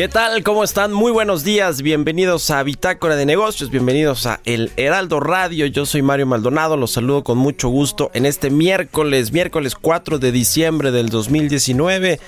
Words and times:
¿Qué 0.00 0.08
tal? 0.08 0.42
¿Cómo 0.42 0.64
están? 0.64 0.94
Muy 0.94 1.12
buenos 1.12 1.44
días. 1.44 1.82
Bienvenidos 1.82 2.50
a 2.50 2.62
Bitácora 2.62 3.16
de 3.16 3.26
Negocios. 3.26 3.68
Bienvenidos 3.68 4.24
a 4.24 4.40
El 4.46 4.72
Heraldo 4.78 5.20
Radio. 5.20 5.66
Yo 5.66 5.84
soy 5.84 6.00
Mario 6.00 6.24
Maldonado. 6.24 6.78
Los 6.78 6.92
saludo 6.92 7.22
con 7.22 7.36
mucho 7.36 7.68
gusto 7.68 8.10
en 8.14 8.24
este 8.24 8.48
miércoles, 8.48 9.30
miércoles 9.30 9.74
4 9.74 10.18
de 10.18 10.32
diciembre 10.32 10.90
del 10.90 11.10
2019. 11.10 12.18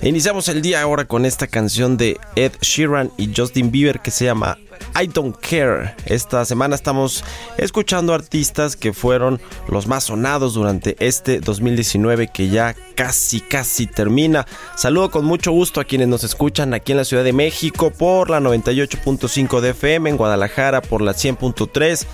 Iniciamos 0.00 0.48
el 0.48 0.62
día 0.62 0.80
ahora 0.80 1.04
con 1.04 1.26
esta 1.26 1.46
canción 1.46 1.98
de 1.98 2.18
Ed 2.36 2.52
Sheeran 2.62 3.10
y 3.18 3.30
Justin 3.36 3.70
Bieber 3.70 4.00
que 4.00 4.10
se 4.10 4.24
llama 4.24 4.56
I 5.00 5.06
Don't 5.06 5.36
Care. 5.36 5.94
Esta 6.06 6.44
semana 6.44 6.74
estamos 6.74 7.24
escuchando 7.58 8.14
artistas 8.14 8.76
que 8.76 8.92
fueron 8.92 9.40
los 9.68 9.86
más 9.86 10.04
sonados 10.04 10.54
durante 10.54 10.96
este 10.98 11.40
2019 11.40 12.28
que 12.28 12.48
ya 12.48 12.74
casi 12.94 13.40
casi 13.40 13.86
termina. 13.86 14.46
Saludo 14.76 15.10
con 15.10 15.24
mucho 15.24 15.52
gusto 15.52 15.80
a 15.80 15.84
quienes 15.84 16.08
nos 16.08 16.24
escuchan 16.24 16.74
aquí 16.74 16.92
en 16.92 16.98
la 16.98 17.04
Ciudad 17.04 17.24
de 17.24 17.32
México 17.32 17.90
por 17.90 18.30
la 18.30 18.40
98.5 18.40 19.60
de 19.60 19.70
FM, 19.70 20.10
en 20.10 20.16
Guadalajara 20.16 20.82
por 20.82 21.00
la 21.00 21.12
100.3, 21.12 22.06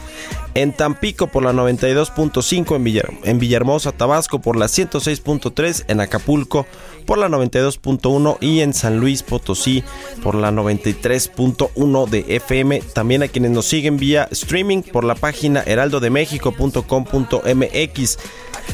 en 0.56 0.72
Tampico 0.72 1.26
por 1.26 1.44
la 1.44 1.52
92.5, 1.52 2.76
en, 2.76 2.86
en 3.28 3.38
Villahermosa, 3.38 3.92
Tabasco 3.92 4.40
por 4.40 4.56
la 4.56 4.64
106.3, 4.66 5.84
en 5.88 6.00
Acapulco 6.00 6.66
por 7.04 7.18
la 7.18 7.28
92.1 7.28 8.38
y 8.40 8.60
en 8.60 8.72
San 8.72 8.98
Luis 8.98 9.22
Potosí 9.22 9.84
por 10.22 10.34
la 10.34 10.50
93.1 10.50 12.08
de 12.08 12.24
FM. 12.36 12.80
También 12.94 13.22
a 13.22 13.28
quienes 13.28 13.50
nos 13.50 13.66
siguen 13.66 13.98
vía 13.98 14.28
streaming 14.30 14.80
por 14.82 15.04
la 15.04 15.14
página 15.14 15.62
heraldodemexico.com.mx. 15.64 18.18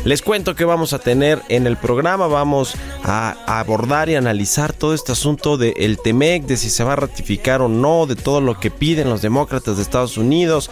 Les 0.04 0.22
cuento 0.22 0.56
que 0.56 0.64
vamos 0.64 0.94
a 0.94 0.98
tener 0.98 1.40
en 1.48 1.66
el 1.66 1.76
programa, 1.76 2.26
vamos 2.26 2.74
a 3.04 3.36
abordar 3.46 4.08
y 4.08 4.16
analizar 4.16 4.72
todo 4.72 4.94
este 4.94 5.12
asunto 5.12 5.56
del 5.56 5.74
el 5.76 5.98
TEMEC, 5.98 6.44
de 6.44 6.56
si 6.56 6.70
se 6.70 6.82
va 6.82 6.94
a 6.94 6.96
ratificar 6.96 7.62
o 7.62 7.68
no, 7.68 8.06
de 8.06 8.16
todo 8.16 8.40
lo 8.40 8.58
que 8.58 8.70
piden 8.70 9.10
los 9.10 9.22
demócratas 9.22 9.76
de 9.76 9.82
Estados 9.82 10.16
Unidos. 10.16 10.70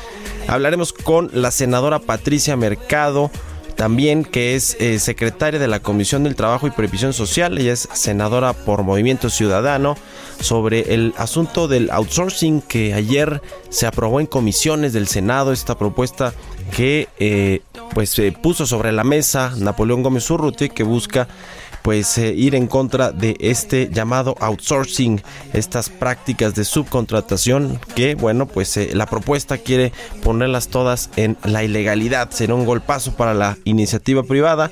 Hablaremos 0.48 0.92
con 1.02 1.30
la 1.32 1.50
senadora 1.50 1.98
Patricia 1.98 2.56
Mercado 2.56 3.30
también 3.80 4.24
que 4.24 4.56
es 4.56 4.76
eh, 4.78 4.98
secretaria 4.98 5.58
de 5.58 5.66
la 5.66 5.80
Comisión 5.80 6.24
del 6.24 6.36
Trabajo 6.36 6.66
y 6.66 6.70
Previsión 6.70 7.14
Social, 7.14 7.56
ella 7.56 7.72
es 7.72 7.88
senadora 7.94 8.52
por 8.52 8.82
Movimiento 8.82 9.30
Ciudadano, 9.30 9.96
sobre 10.38 10.92
el 10.92 11.14
asunto 11.16 11.66
del 11.66 11.90
outsourcing 11.90 12.60
que 12.60 12.92
ayer 12.92 13.40
se 13.70 13.86
aprobó 13.86 14.20
en 14.20 14.26
comisiones 14.26 14.92
del 14.92 15.08
Senado, 15.08 15.50
esta 15.50 15.78
propuesta 15.78 16.34
que 16.76 17.08
eh, 17.18 17.62
pues 17.94 18.10
se 18.10 18.32
puso 18.32 18.66
sobre 18.66 18.92
la 18.92 19.02
mesa 19.02 19.54
Napoleón 19.56 20.02
Gómez 20.02 20.30
Urruti 20.30 20.68
que 20.68 20.82
busca 20.82 21.26
pues 21.82 22.18
eh, 22.18 22.32
ir 22.34 22.54
en 22.54 22.66
contra 22.66 23.12
de 23.12 23.36
este 23.40 23.88
llamado 23.92 24.36
outsourcing, 24.40 25.22
estas 25.52 25.88
prácticas 25.88 26.54
de 26.54 26.64
subcontratación 26.64 27.80
que 27.94 28.14
bueno 28.14 28.46
pues 28.46 28.76
eh, 28.76 28.90
la 28.94 29.06
propuesta 29.06 29.58
quiere 29.58 29.92
ponerlas 30.22 30.68
todas 30.68 31.10
en 31.16 31.36
la 31.44 31.62
ilegalidad, 31.62 32.30
será 32.30 32.54
un 32.54 32.66
golpazo 32.66 33.12
para 33.12 33.34
la 33.34 33.56
iniciativa 33.64 34.22
privada. 34.22 34.70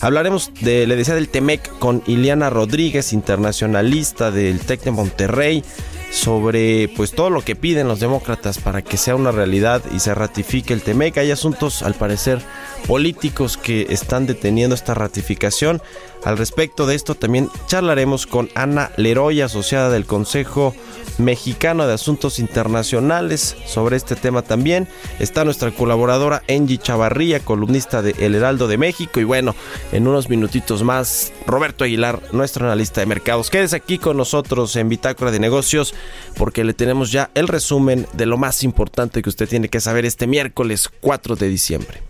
Hablaremos 0.00 0.52
de, 0.60 0.86
le 0.86 0.94
decía 0.94 1.16
del 1.16 1.28
Temec 1.28 1.78
con 1.78 2.02
Iliana 2.06 2.48
Rodríguez, 2.48 3.12
internacionalista 3.12 4.30
del 4.30 4.60
TEC 4.60 4.84
de 4.84 4.90
Monterrey 4.92 5.64
sobre 6.10 6.88
pues 6.96 7.12
todo 7.12 7.30
lo 7.30 7.42
que 7.42 7.56
piden 7.56 7.88
los 7.88 8.00
demócratas 8.00 8.58
para 8.58 8.82
que 8.82 8.96
sea 8.96 9.14
una 9.14 9.30
realidad 9.30 9.82
y 9.94 10.00
se 10.00 10.14
ratifique 10.14 10.74
el 10.74 10.82
TEMEC. 10.82 11.18
Hay 11.18 11.30
asuntos 11.30 11.82
al 11.82 11.94
parecer 11.94 12.40
políticos 12.86 13.56
que 13.56 13.86
están 13.90 14.26
deteniendo 14.26 14.74
esta 14.74 14.94
ratificación. 14.94 15.80
Al 16.24 16.36
respecto 16.36 16.86
de 16.86 16.94
esto 16.94 17.14
también 17.14 17.48
charlaremos 17.66 18.26
con 18.26 18.50
Ana 18.54 18.90
Leroy, 18.96 19.40
asociada 19.40 19.90
del 19.90 20.04
Consejo 20.04 20.74
Mexicano 21.18 21.86
de 21.86 21.94
Asuntos 21.94 22.38
Internacionales, 22.38 23.56
sobre 23.66 23.96
este 23.96 24.16
tema 24.16 24.42
también. 24.42 24.86
Está 25.18 25.44
nuestra 25.44 25.70
colaboradora 25.70 26.42
Angie 26.48 26.78
Chavarría, 26.78 27.40
columnista 27.40 28.02
de 28.02 28.14
El 28.18 28.34
Heraldo 28.34 28.68
de 28.68 28.76
México. 28.76 29.18
Y 29.18 29.24
bueno, 29.24 29.54
en 29.92 30.06
unos 30.06 30.28
minutitos 30.28 30.82
más, 30.82 31.32
Roberto 31.46 31.84
Aguilar, 31.84 32.20
nuestro 32.32 32.66
analista 32.66 33.00
de 33.00 33.06
mercados. 33.06 33.48
Quédese 33.48 33.76
aquí 33.76 33.98
con 33.98 34.16
nosotros 34.16 34.76
en 34.76 34.88
Bitácora 34.88 35.30
de 35.30 35.40
Negocios, 35.40 35.94
porque 36.36 36.64
le 36.64 36.74
tenemos 36.74 37.10
ya 37.12 37.30
el 37.34 37.48
resumen 37.48 38.06
de 38.12 38.26
lo 38.26 38.36
más 38.36 38.62
importante 38.62 39.22
que 39.22 39.28
usted 39.28 39.48
tiene 39.48 39.68
que 39.68 39.80
saber 39.80 40.04
este 40.04 40.26
miércoles 40.26 40.90
4 41.00 41.36
de 41.36 41.48
diciembre. 41.48 42.09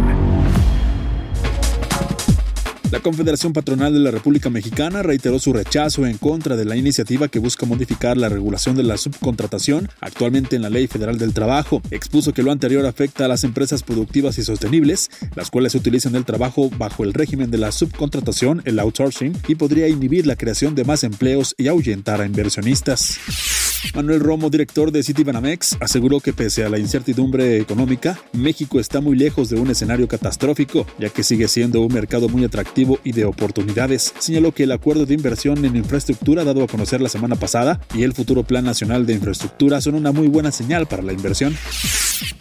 La 2.91 2.99
Confederación 2.99 3.53
Patronal 3.53 3.93
de 3.93 4.01
la 4.01 4.11
República 4.11 4.49
Mexicana 4.49 5.01
reiteró 5.01 5.39
su 5.39 5.53
rechazo 5.53 6.05
en 6.05 6.17
contra 6.17 6.57
de 6.57 6.65
la 6.65 6.75
iniciativa 6.75 7.29
que 7.29 7.39
busca 7.39 7.65
modificar 7.65 8.17
la 8.17 8.27
regulación 8.27 8.75
de 8.75 8.83
la 8.83 8.97
subcontratación 8.97 9.87
actualmente 10.01 10.57
en 10.57 10.61
la 10.61 10.69
Ley 10.69 10.87
Federal 10.87 11.17
del 11.17 11.33
Trabajo. 11.33 11.81
Expuso 11.89 12.33
que 12.33 12.43
lo 12.43 12.51
anterior 12.51 12.85
afecta 12.85 13.23
a 13.23 13.27
las 13.29 13.45
empresas 13.45 13.81
productivas 13.83 14.37
y 14.39 14.43
sostenibles, 14.43 15.09
las 15.35 15.49
cuales 15.49 15.73
utilizan 15.73 16.15
el 16.15 16.25
trabajo 16.25 16.69
bajo 16.77 17.05
el 17.05 17.13
régimen 17.13 17.49
de 17.49 17.59
la 17.59 17.71
subcontratación, 17.71 18.61
el 18.65 18.77
outsourcing, 18.77 19.37
y 19.47 19.55
podría 19.55 19.87
inhibir 19.87 20.27
la 20.27 20.35
creación 20.35 20.75
de 20.75 20.83
más 20.83 21.05
empleos 21.05 21.55
y 21.57 21.69
ahuyentar 21.69 22.19
a 22.19 22.25
inversionistas. 22.25 23.60
Manuel 23.95 24.19
Romo, 24.21 24.49
director 24.49 24.91
de 24.91 25.03
Citibanamex, 25.03 25.77
aseguró 25.79 26.19
que 26.19 26.33
pese 26.33 26.63
a 26.63 26.69
la 26.69 26.79
incertidumbre 26.79 27.57
económica, 27.57 28.17
México 28.31 28.79
está 28.79 29.01
muy 29.01 29.17
lejos 29.17 29.49
de 29.49 29.59
un 29.59 29.69
escenario 29.69 30.07
catastrófico, 30.07 30.85
ya 30.97 31.09
que 31.09 31.23
sigue 31.23 31.47
siendo 31.47 31.81
un 31.81 31.93
mercado 31.93 32.29
muy 32.29 32.45
atractivo 32.45 32.99
y 33.03 33.11
de 33.11 33.25
oportunidades. 33.25 34.13
Señaló 34.19 34.53
que 34.53 34.63
el 34.63 34.71
acuerdo 34.71 35.05
de 35.05 35.13
inversión 35.13 35.65
en 35.65 35.75
infraestructura 35.75 36.43
dado 36.43 36.63
a 36.63 36.67
conocer 36.67 37.01
la 37.01 37.09
semana 37.09 37.35
pasada 37.35 37.81
y 37.93 38.03
el 38.03 38.13
futuro 38.13 38.43
Plan 38.43 38.63
Nacional 38.63 39.05
de 39.05 39.13
Infraestructura 39.13 39.81
son 39.81 39.95
una 39.95 40.11
muy 40.11 40.27
buena 40.27 40.51
señal 40.51 40.87
para 40.87 41.03
la 41.03 41.13
inversión. 41.13 41.55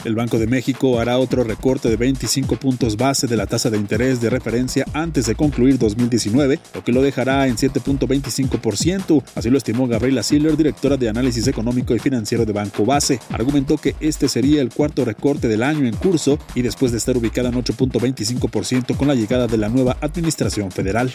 El 0.04 0.14
Banco 0.14 0.38
de 0.38 0.46
México 0.46 1.00
hará 1.00 1.18
otro 1.18 1.42
recorte 1.42 1.88
de 1.88 1.96
25 1.96 2.56
puntos 2.56 2.96
base 2.96 3.26
de 3.26 3.36
la 3.36 3.46
tasa 3.46 3.70
de 3.70 3.78
interés 3.78 4.20
de 4.20 4.30
referencia 4.30 4.84
antes 4.92 5.26
de 5.26 5.34
concluir 5.34 5.78
2019, 5.78 6.58
lo 6.74 6.84
que 6.84 6.92
lo 6.92 7.02
dejará 7.02 7.46
en 7.46 7.56
7.25%. 7.56 9.22
Así 9.34 9.50
lo 9.50 9.58
estimó 9.58 9.88
Gabriela 9.88 10.22
Siller, 10.22 10.56
directora 10.56 10.96
de 10.96 11.08
análisis 11.08 11.29
económico 11.38 11.94
y 11.94 11.98
financiero 11.98 12.44
de 12.44 12.52
Banco 12.52 12.84
Base. 12.84 13.20
Argumentó 13.30 13.78
que 13.78 13.94
este 14.00 14.28
sería 14.28 14.60
el 14.60 14.70
cuarto 14.70 15.04
recorte 15.04 15.48
del 15.48 15.62
año 15.62 15.86
en 15.86 15.96
curso 15.96 16.38
y 16.54 16.62
después 16.62 16.92
de 16.92 16.98
estar 16.98 17.16
ubicada 17.16 17.48
en 17.48 17.54
8.25% 17.54 18.96
con 18.96 19.08
la 19.08 19.14
llegada 19.14 19.46
de 19.46 19.58
la 19.58 19.68
nueva 19.68 19.96
administración 20.00 20.70
federal. 20.70 21.12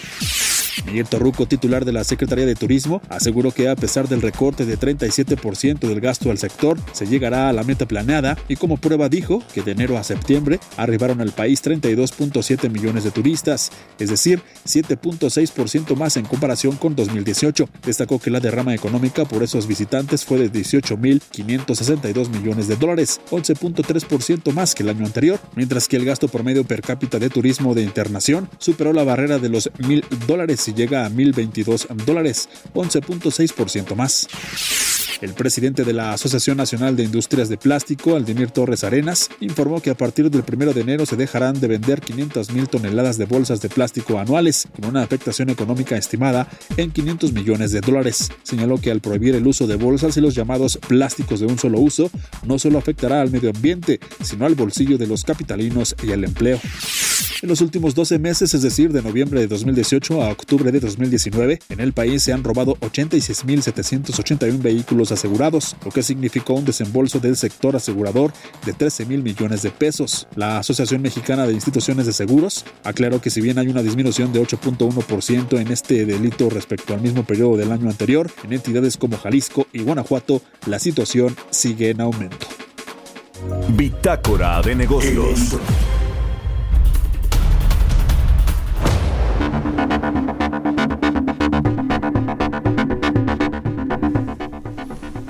Miguel 0.83 1.07
Torruco, 1.07 1.45
titular 1.45 1.86
de 1.86 1.94
la 1.94 2.04
Secretaría 2.04 2.45
de 2.45 2.56
Turismo, 2.56 3.01
aseguró 3.10 3.51
que 3.51 3.69
a 3.69 3.75
pesar 3.75 4.07
del 4.07 4.22
recorte 4.22 4.66
de 4.66 4.77
37% 4.77 5.80
del 5.80 6.01
gasto 6.01 6.31
al 6.31 6.38
sector, 6.38 6.77
se 6.92 7.06
llegará 7.07 7.50
a 7.50 7.54
la 7.54 7.63
meta 7.63 7.88
planeada 7.88 8.38
y 8.48 8.56
como 8.56 8.77
prueba 8.77 9.10
dijo 9.10 9.44
que 9.54 9.62
de 9.62 9.72
enero 9.72 9.98
a 9.98 10.04
septiembre 10.04 10.60
arribaron 10.77 11.22
al 11.22 11.31
país 11.31 11.63
32.7 11.63 12.69
millones 12.69 13.04
de 13.04 13.12
turistas, 13.12 13.72
es 14.00 14.10
decir, 14.10 14.42
7.6% 14.66 15.95
más 15.95 16.18
en 16.18 16.25
comparación 16.25 16.75
con 16.75 16.95
2018. 16.95 17.69
Destacó 17.86 18.19
que 18.19 18.31
la 18.31 18.39
derrama 18.39 18.74
económica 18.74 19.25
por 19.25 19.44
esos 19.44 19.68
visitantes 19.68 20.25
fue 20.25 20.38
de 20.39 20.51
18.562 20.51 22.30
millones 22.30 22.68
de 22.68 22.75
dólares, 22.75 23.22
11.3% 23.31 24.51
más 24.54 24.75
que 24.75 24.83
el 24.83 24.89
año 24.89 25.06
anterior, 25.06 25.39
mientras 25.56 25.88
que 25.88 25.98
el 25.98 26.06
gasto 26.06 26.27
promedio 26.27 26.63
per 26.66 26.81
cápita 26.81 27.19
de 27.19 27.30
turismo 27.30 27.75
de 27.75 27.83
internación 27.83 28.50
superó 28.57 28.94
la 28.94 29.04
barrera 29.04 29.39
de 29.39 29.50
los 29.50 29.69
mil 29.77 30.04
dólares 30.27 30.64
llega 30.73 31.06
a 31.06 31.09
1.022 31.09 31.88
dólares, 32.06 32.50
11.6% 32.73 33.95
más. 33.95 34.27
El 35.21 35.33
presidente 35.33 35.85
de 35.85 35.94
la 35.94 36.12
Asociación 36.12 36.57
Nacional 36.57 36.97
de 36.97 37.03
Industrias 37.03 37.47
de 37.47 37.57
Plástico, 37.57 38.15
Aldemir 38.15 38.51
Torres 38.51 38.83
Arenas, 38.83 39.29
informó 39.39 39.81
que 39.81 39.89
a 39.89 39.95
partir 39.95 40.29
del 40.29 40.44
1 40.45 40.73
de 40.73 40.81
enero 40.81 41.06
se 41.06 41.15
dejarán 41.15 41.59
de 41.59 41.67
vender 41.67 42.01
500.000 42.01 42.69
toneladas 42.69 43.17
de 43.17 43.25
bolsas 43.25 43.62
de 43.62 43.69
plástico 43.69 44.19
anuales, 44.19 44.67
con 44.75 44.89
una 44.89 45.03
afectación 45.03 45.50
económica 45.50 45.95
estimada 45.95 46.50
en 46.75 46.91
500 46.91 47.31
millones 47.31 47.71
de 47.71 47.79
dólares. 47.79 48.29
Señaló 48.44 48.77
que 48.77 48.91
al 48.91 49.00
prohibir 49.00 49.35
el 49.35 49.47
uso 49.47 49.67
de 49.67 49.75
bolsas 49.75 50.17
y 50.17 50.21
los 50.21 50.35
llamados 50.35 50.77
plásticos 50.85 51.39
de 51.39 51.45
un 51.45 51.57
solo 51.57 51.79
uso, 51.79 52.12
no 52.44 52.59
solo 52.59 52.77
afectará 52.77 53.21
al 53.21 53.31
medio 53.31 53.51
ambiente, 53.51 54.01
sino 54.21 54.45
al 54.45 54.56
bolsillo 54.56 54.97
de 54.97 55.07
los 55.07 55.23
capitalinos 55.23 55.95
y 56.03 56.12
al 56.12 56.25
empleo. 56.25 56.59
En 57.41 57.50
los 57.50 57.62
últimos 57.62 57.95
12 57.95 58.19
meses, 58.19 58.53
es 58.53 58.62
decir, 58.62 58.91
de 58.91 59.01
noviembre 59.01 59.39
de 59.39 59.47
2018 59.47 60.21
a 60.23 60.29
octubre 60.29 60.71
de 60.71 60.79
2019, 60.79 61.59
en 61.69 61.79
el 61.79 61.94
país 61.94 62.23
se 62.23 62.33
han 62.33 62.44
robado 62.44 62.75
86.781 62.77 64.62
vehículos 64.62 65.05
asegurados, 65.12 65.75
lo 65.84 65.92
que 65.92 66.04
significó 66.04 66.54
un 66.54 66.66
desembolso 66.66 67.19
del 67.19 67.36
sector 67.36 67.75
asegurador 67.75 68.31
de 68.66 68.74
13 68.74 69.06
mil 69.06 69.24
millones 69.24 69.62
de 69.62 69.72
pesos. 69.72 70.28
La 70.36 70.60
Asociación 70.60 71.02
Mexicana 71.02 71.48
de 71.48 71.54
Instituciones 71.54 72.06
de 72.06 72.13
Seguros 72.13 72.66
aclaró 72.84 73.22
que 73.22 73.30
si 73.30 73.42
bien 73.42 73.57
hay 73.57 73.68
una 73.68 73.84
disminución 73.84 74.34
de 74.34 74.42
8.1% 74.42 75.60
en 75.60 75.72
este 75.72 76.06
delito 76.06 76.50
respecto 76.50 76.94
al 76.94 77.02
mismo 77.02 77.24
periodo 77.24 77.57
del 77.57 77.72
año 77.72 77.90
anterior, 77.90 78.31
en 78.44 78.54
entidades 78.54 78.98
como 78.98 79.18
Jalisco 79.18 79.68
y 79.74 79.81
Guanajuato 79.81 80.42
la 80.66 80.80
situación 80.80 81.36
sigue 81.50 81.90
en 81.90 82.01
aumento. 82.01 82.48
Bitácora 83.75 84.62
de 84.62 84.75
negocios. 84.75 85.56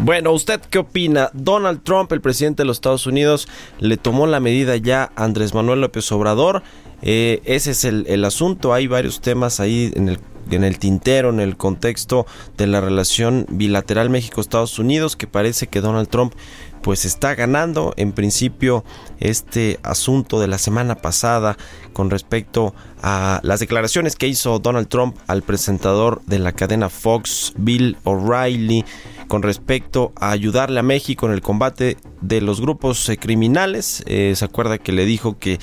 Bueno, 0.05 0.33
¿usted 0.33 0.61
qué 0.69 0.77
opina? 0.77 1.31
Donald 1.33 1.81
Trump, 1.81 2.11
el 2.11 2.21
presidente 2.21 2.61
de 2.61 2.67
los 2.67 2.77
Estados 2.77 3.07
Unidos, 3.07 3.47
le 3.79 3.97
tomó 3.97 4.27
la 4.27 4.39
medida 4.39 4.77
ya 4.77 5.11
a 5.15 5.23
Andrés 5.23 5.55
Manuel 5.55 5.81
López 5.81 6.11
Obrador. 6.11 6.61
Eh, 7.01 7.41
ese 7.43 7.71
es 7.71 7.85
el, 7.85 8.23
asunto. 8.23 8.71
Hay 8.75 8.85
varios 8.85 9.19
temas 9.19 9.59
ahí 9.59 9.91
en 9.95 10.09
el 10.09 10.19
en 10.51 10.63
el 10.63 10.77
tintero, 10.77 11.29
en 11.29 11.39
el 11.39 11.57
contexto 11.57 12.27
de 12.55 12.67
la 12.67 12.79
relación 12.79 13.47
bilateral 13.49 14.11
México-Estados 14.11 14.77
Unidos, 14.77 15.15
que 15.15 15.25
parece 15.25 15.65
que 15.65 15.81
Donald 15.81 16.07
Trump 16.07 16.35
pues 16.83 17.03
está 17.03 17.33
ganando 17.33 17.95
en 17.97 18.11
principio 18.11 18.83
este 19.19 19.79
asunto 19.81 20.39
de 20.39 20.47
la 20.47 20.59
semana 20.59 20.93
pasada 20.93 21.57
con 21.93 22.11
respecto 22.11 22.75
a 23.01 23.39
las 23.41 23.59
declaraciones 23.59 24.15
que 24.15 24.27
hizo 24.27 24.59
Donald 24.59 24.87
Trump 24.87 25.17
al 25.25 25.41
presentador 25.41 26.21
de 26.27 26.37
la 26.37 26.51
cadena 26.51 26.89
Fox, 26.89 27.53
Bill 27.57 27.97
O'Reilly, 28.03 28.85
con 29.27 29.43
respecto 29.43 30.13
a 30.15 30.31
ayudarle 30.31 30.79
a 30.79 30.83
México 30.83 31.25
en 31.25 31.33
el 31.33 31.41
combate 31.41 31.97
de 32.21 32.41
los 32.41 32.61
grupos 32.61 33.07
eh, 33.09 33.17
criminales. 33.17 34.03
Eh, 34.07 34.33
se 34.35 34.45
acuerda 34.45 34.77
que 34.77 34.91
le 34.91 35.05
dijo 35.05 35.37
que 35.37 35.59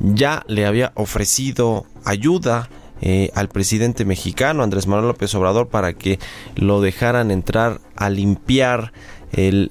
ya 0.00 0.44
le 0.48 0.66
había 0.66 0.92
ofrecido 0.94 1.86
ayuda 2.04 2.68
eh, 3.02 3.30
al 3.34 3.48
presidente 3.48 4.06
mexicano 4.06 4.62
Andrés 4.62 4.86
Manuel 4.86 5.08
López 5.08 5.34
Obrador 5.34 5.68
para 5.68 5.92
que 5.92 6.18
lo 6.54 6.80
dejaran 6.80 7.30
entrar 7.30 7.80
a 7.94 8.08
limpiar 8.08 8.92
el 9.36 9.70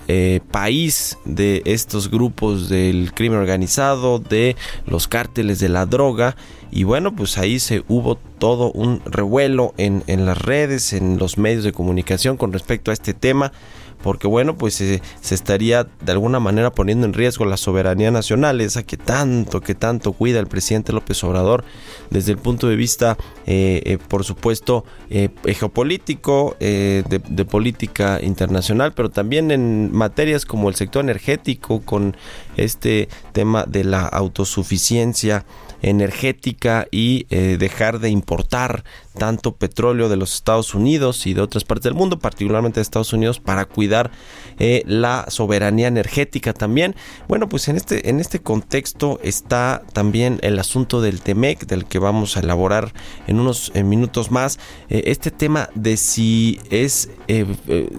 país 0.51 1.17
de 1.25 1.61
estos 1.65 2.09
grupos 2.09 2.69
del 2.69 3.13
crimen 3.13 3.39
organizado, 3.39 4.19
de 4.19 4.55
los 4.85 5.07
cárteles 5.07 5.59
de 5.59 5.69
la 5.69 5.85
droga. 5.85 6.35
Y 6.71 6.83
bueno, 6.83 7.15
pues 7.15 7.37
ahí 7.37 7.59
se 7.59 7.83
hubo 7.87 8.15
todo 8.15 8.71
un 8.71 9.01
revuelo 9.05 9.73
en, 9.77 10.03
en 10.07 10.25
las 10.25 10.37
redes, 10.37 10.93
en 10.93 11.17
los 11.17 11.37
medios 11.37 11.63
de 11.63 11.71
comunicación 11.71 12.37
con 12.37 12.53
respecto 12.53 12.91
a 12.91 12.93
este 12.93 13.13
tema 13.13 13.51
porque 14.05 14.27
bueno, 14.27 14.55
pues 14.55 14.75
se 14.75 15.01
estaría 15.33 15.87
de 15.99 16.11
alguna 16.11 16.39
manera 16.39 16.71
poniendo 16.71 17.07
en 17.07 17.13
riesgo 17.13 17.43
la 17.43 17.57
soberanía 17.57 18.11
nacional, 18.11 18.61
esa 18.61 18.83
que 18.83 18.97
tanto, 18.97 19.61
que 19.61 19.73
tanto 19.73 20.13
cuida 20.13 20.39
el 20.39 20.45
presidente 20.45 20.93
López 20.93 21.23
Obrador 21.23 21.63
desde 22.11 22.31
el 22.31 22.37
punto 22.37 22.67
de 22.67 22.75
vista, 22.75 23.17
eh, 23.47 23.81
eh, 23.83 23.97
por 23.97 24.23
supuesto, 24.23 24.85
eh, 25.09 25.29
geopolítico, 25.55 26.55
de, 26.59 27.45
política 27.49 28.19
internacional, 28.21 28.93
pero 28.93 29.09
también 29.09 29.49
en 29.49 29.91
materias 29.91 30.45
como 30.45 30.69
el 30.69 30.75
sector 30.75 31.03
energético, 31.03 31.81
con 31.81 32.15
este 32.57 33.09
tema 33.31 33.65
de 33.67 33.85
la 33.85 34.05
autosuficiencia 34.05 35.45
energética 35.81 36.87
y 36.91 37.25
eh, 37.29 37.57
dejar 37.59 37.99
de 37.99 38.09
importar 38.09 38.83
tanto 39.17 39.55
petróleo 39.55 40.09
de 40.09 40.17
los 40.17 40.33
Estados 40.33 40.75
Unidos 40.75 41.25
y 41.25 41.33
de 41.33 41.41
otras 41.41 41.63
partes 41.63 41.85
del 41.85 41.93
mundo, 41.93 42.19
particularmente 42.19 42.79
de 42.79 42.81
Estados 42.81 43.13
Unidos, 43.13 43.39
para 43.39 43.65
cuidar 43.65 44.11
eh, 44.59 44.83
la 44.85 45.25
soberanía 45.29 45.87
energética 45.87 46.53
también. 46.53 46.95
Bueno, 47.27 47.47
pues 47.47 47.67
en 47.69 47.77
este, 47.77 48.09
en 48.09 48.19
este 48.19 48.39
contexto 48.39 49.19
está 49.23 49.83
también 49.93 50.39
el 50.41 50.59
asunto 50.59 51.01
del 51.01 51.21
TEMEC, 51.21 51.65
del 51.65 51.85
que 51.85 51.99
vamos 51.99 52.35
a 52.35 52.41
elaborar 52.41 52.93
en 53.27 53.39
unos 53.39 53.71
minutos 53.75 54.31
más. 54.31 54.59
Eh, 54.89 55.03
este 55.05 55.31
tema 55.31 55.69
de 55.75 55.95
si 55.95 56.59
es, 56.69 57.09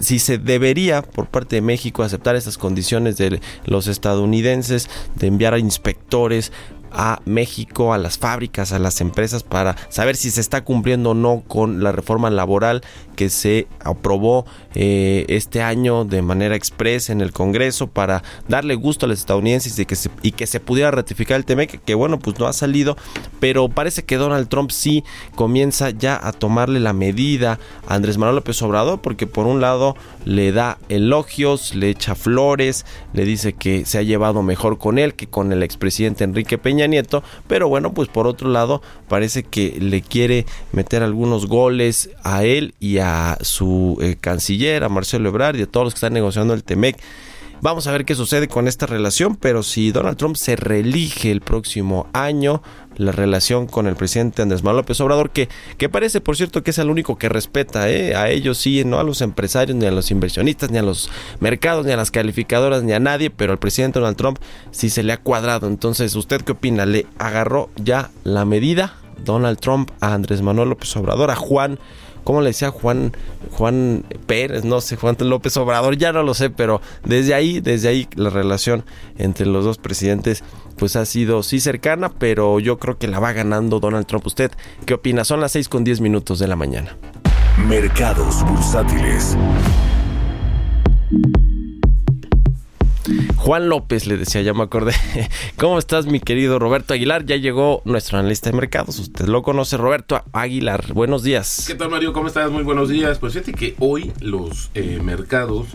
si 0.01 0.19
se 0.19 0.39
debería 0.39 1.03
por 1.03 1.29
parte 1.29 1.57
de 1.57 1.63
México 1.63 2.03
aceptar 2.03 2.37
esas 2.37 2.59
condiciones 2.59 3.17
de 3.17 3.41
los 3.65 3.87
estadounidenses 3.87 4.91
de 5.15 5.29
enviar 5.29 5.55
a 5.55 5.59
inspectores 5.59 6.53
a 6.97 7.21
México, 7.27 7.93
a 7.93 7.99
las 7.99 8.19
fábricas, 8.19 8.73
a 8.73 8.79
las 8.79 9.01
empresas 9.03 9.43
para 9.43 9.77
saber 9.91 10.17
si 10.17 10.31
se 10.31 10.41
está 10.41 10.65
cumpliendo 10.65 11.11
o 11.11 11.15
no 11.15 11.43
con 11.47 11.83
la 11.83 11.93
reforma 11.93 12.31
laboral 12.31 12.83
que 13.17 13.29
se 13.29 13.67
aprobó 13.81 14.47
eh, 14.75 15.27
este 15.29 15.63
año 15.63 16.05
de 16.05 16.23
manera 16.23 16.57
expresa 16.57 17.13
en 17.13 17.21
el 17.21 17.33
Congreso 17.33 17.87
para 17.87 18.23
darle 18.49 18.75
gusto 18.75 19.07
a 19.07 19.09
los 19.09 19.19
estadounidenses 19.19 19.79
y 19.79 19.85
que 19.85 19.97
se, 19.97 20.11
y 20.23 20.33
que 20.33 20.47
se 20.47 20.59
pudiera 20.59 20.91
ratificar 20.91 21.37
el 21.37 21.45
TMEC, 21.45 21.83
que 21.85 21.95
bueno, 21.95 22.19
pues 22.19 22.39
no 22.39 22.47
ha 22.47 22.53
salido, 22.53 22.97
pero 23.41 23.69
parece 23.69 24.05
que 24.05 24.17
Donald 24.17 24.49
Trump 24.49 24.71
sí 24.71 25.05
comienza 25.35 25.91
ya 25.91 26.19
a 26.23 26.33
tomarle 26.33 26.81
la 26.81 26.95
medida 26.95 27.59
a 27.87 27.95
Andrés 27.95 28.17
Manuel 28.17 28.37
López 28.37 28.61
Obrador, 28.63 29.01
porque 29.01 29.27
por 29.27 29.47
un 29.47 29.61
lado 29.61 29.97
le 30.25 30.53
da 30.53 30.79
elogios, 30.89 31.75
le 31.75 31.91
echa 31.91 32.15
flores, 32.15 32.87
le 33.13 33.25
dice 33.25 33.53
que 33.53 33.85
se 33.85 33.99
ha 33.99 34.03
llevado 34.03 34.43
mejor 34.43 34.79
con 34.79 34.99
él 34.99 35.15
que 35.15 35.27
con 35.27 35.53
el 35.53 35.63
expresidente 35.63 36.25
Enrique 36.25 36.59
Peña 36.59 36.86
Nieto, 36.89 37.23
pero 37.47 37.69
bueno, 37.69 37.93
pues 37.93 38.09
por 38.09 38.27
otro 38.27 38.49
lado 38.49 38.83
parece 39.09 39.43
que 39.43 39.77
le 39.81 40.03
quiere 40.03 40.47
meter 40.73 41.03
algunos 41.03 41.47
goles 41.47 42.11
a 42.23 42.45
él 42.45 42.75
y 42.81 42.99
a 42.99 43.39
su 43.41 43.99
eh, 44.01 44.17
canciller, 44.21 44.85
a 44.85 44.89
Marcelo 44.89 45.29
Ebrard 45.29 45.57
y 45.57 45.63
a 45.63 45.67
todos 45.67 45.85
los 45.87 45.95
que 45.95 45.99
están 45.99 46.15
negociando 46.15 46.55
el 46.55 46.65
TEMEC. 46.65 46.99
Vamos 47.63 47.87
a 47.87 47.93
ver 47.93 48.05
qué 48.05 48.15
sucede 48.15 48.49
con 48.49 48.69
esta 48.69 48.87
relación, 48.87 49.35
pero 49.35 49.63
si 49.63 49.91
Donald 49.91 50.19
Trump 50.19 50.37
se 50.37 50.57
reelige 50.57 51.31
el 51.31 51.41
próximo 51.41 52.07
año, 52.13 52.63
la 52.97 53.13
relación 53.13 53.67
con 53.67 53.87
el 53.87 53.97
presidente 53.97 54.43
Andrés 54.43 54.63
Manuel 54.63 54.83
López 54.83 55.01
Obrador, 55.01 55.31
que, 55.31 55.49
que 55.79 55.89
parece, 55.89 56.21
por 56.21 56.37
cierto, 56.37 56.63
que 56.63 56.71
es 56.71 56.79
el 56.79 56.91
único 56.91 57.17
que 57.17 57.31
respeta 57.31 57.91
¿eh? 57.91 58.15
a 58.15 58.29
ellos, 58.29 58.59
sí, 58.59 58.85
no 58.85 58.99
a 58.99 59.05
los 59.05 59.23
empresarios, 59.23 59.77
ni 59.77 59.87
a 59.87 59.91
los 59.91 60.11
inversionistas, 60.11 60.71
ni 60.71 60.79
a 60.79 60.83
los 60.83 61.11
mercados, 61.41 61.87
ni 61.87 61.93
a 61.93 61.97
las 61.97 62.11
calificadoras, 62.11 62.83
ni 62.83 62.93
a 62.93 63.01
nadie, 63.01 63.31
pero 63.31 63.53
al 63.53 63.59
presidente 63.59 64.01
Donald 64.01 64.19
Trump 64.19 64.39
sí 64.71 64.91
se 64.91 65.03
le 65.03 65.15
ha 65.15 65.19
cuadrado. 65.19 65.67
Entonces, 65.67 66.15
¿usted 66.15 66.43
qué 66.43 66.53
opina? 66.53 66.85
¿Le 66.85 67.07
agarró 67.19 67.71
ya 67.77 68.11
la 68.23 68.45
medida 68.45 68.97
Donald 69.25 69.59
Trump 69.59 69.91
a 70.01 70.13
Andrés 70.13 70.43
Manuel 70.43 70.69
López 70.69 70.95
Obrador, 70.97 71.31
a 71.31 71.37
Juan? 71.37 71.79
¿Cómo 72.27 72.41
le 72.41 72.49
decía 72.49 72.73
Juan, 72.73 73.13
Juan 73.53 74.05
Pérez? 74.27 74.65
No 74.65 74.81
sé, 74.81 74.97
Juan 74.97 75.17
López 75.21 75.57
Obrador, 75.57 75.97
ya 75.97 76.13
no 76.13 76.25
lo 76.25 76.35
sé, 76.35 76.51
pero 76.51 76.81
desde 77.05 77.35
ahí, 77.35 77.61
desde 77.61 77.89
ahí 77.89 78.09
la 78.17 78.31
relación 78.31 78.85
entre 79.17 79.47
los 79.47 79.65
dos 79.65 79.79
presidentes 79.79 80.43
pues 80.77 80.97
ha 80.97 81.07
sido 81.07 81.45
sí 81.45 81.61
cercana, 81.61 82.11
pero 82.11 82.59
yo 82.59 82.79
creo 82.79 82.99
que 82.99 83.07
la 83.07 83.21
va 83.21 83.33
ganando 83.33 83.79
Donald 83.79 84.07
Trump. 84.07 84.27
¿Usted 84.27 84.51
qué 84.85 84.95
opina? 84.95 85.25
Son 85.25 85.41
las 85.41 85.53
6 85.53 85.69
con 85.69 85.85
10 85.85 86.01
minutos 86.01 86.41
de 86.41 86.49
la 86.49 86.57
mañana. 86.57 86.97
Mercados 87.69 88.45
bursátiles. 88.45 89.37
Juan 93.47 93.69
López 93.69 94.09
le 94.09 94.17
decía, 94.17 94.43
ya 94.43 94.55
me 94.55 94.65
acordé. 94.65 94.93
¿Cómo 95.57 95.79
estás, 95.79 96.07
mi 96.07 96.19
querido 96.19 96.59
Roberto 96.59 96.95
Aguilar? 96.95 97.27
Ya 97.27 97.37
llegó 97.37 97.81
nuestro 97.85 98.19
analista 98.19 98.51
de 98.51 98.57
mercados. 98.57 98.99
Usted 98.99 99.27
lo 99.27 99.45
conoce, 99.45 99.77
Roberto 99.77 100.21
Aguilar. 100.33 100.93
Buenos 100.93 101.23
días. 101.23 101.63
¿Qué 101.65 101.77
tal, 101.77 101.89
Mario? 101.89 102.13
¿Cómo 102.13 102.27
estás? 102.27 102.51
Muy 102.51 102.65
buenos 102.65 102.89
días. 102.89 103.21
Pues 103.21 103.35
fíjate 103.35 103.53
que 103.53 103.77
hoy 103.79 104.11
los 104.19 104.73
eh, 104.75 104.99
mercados, 105.01 105.69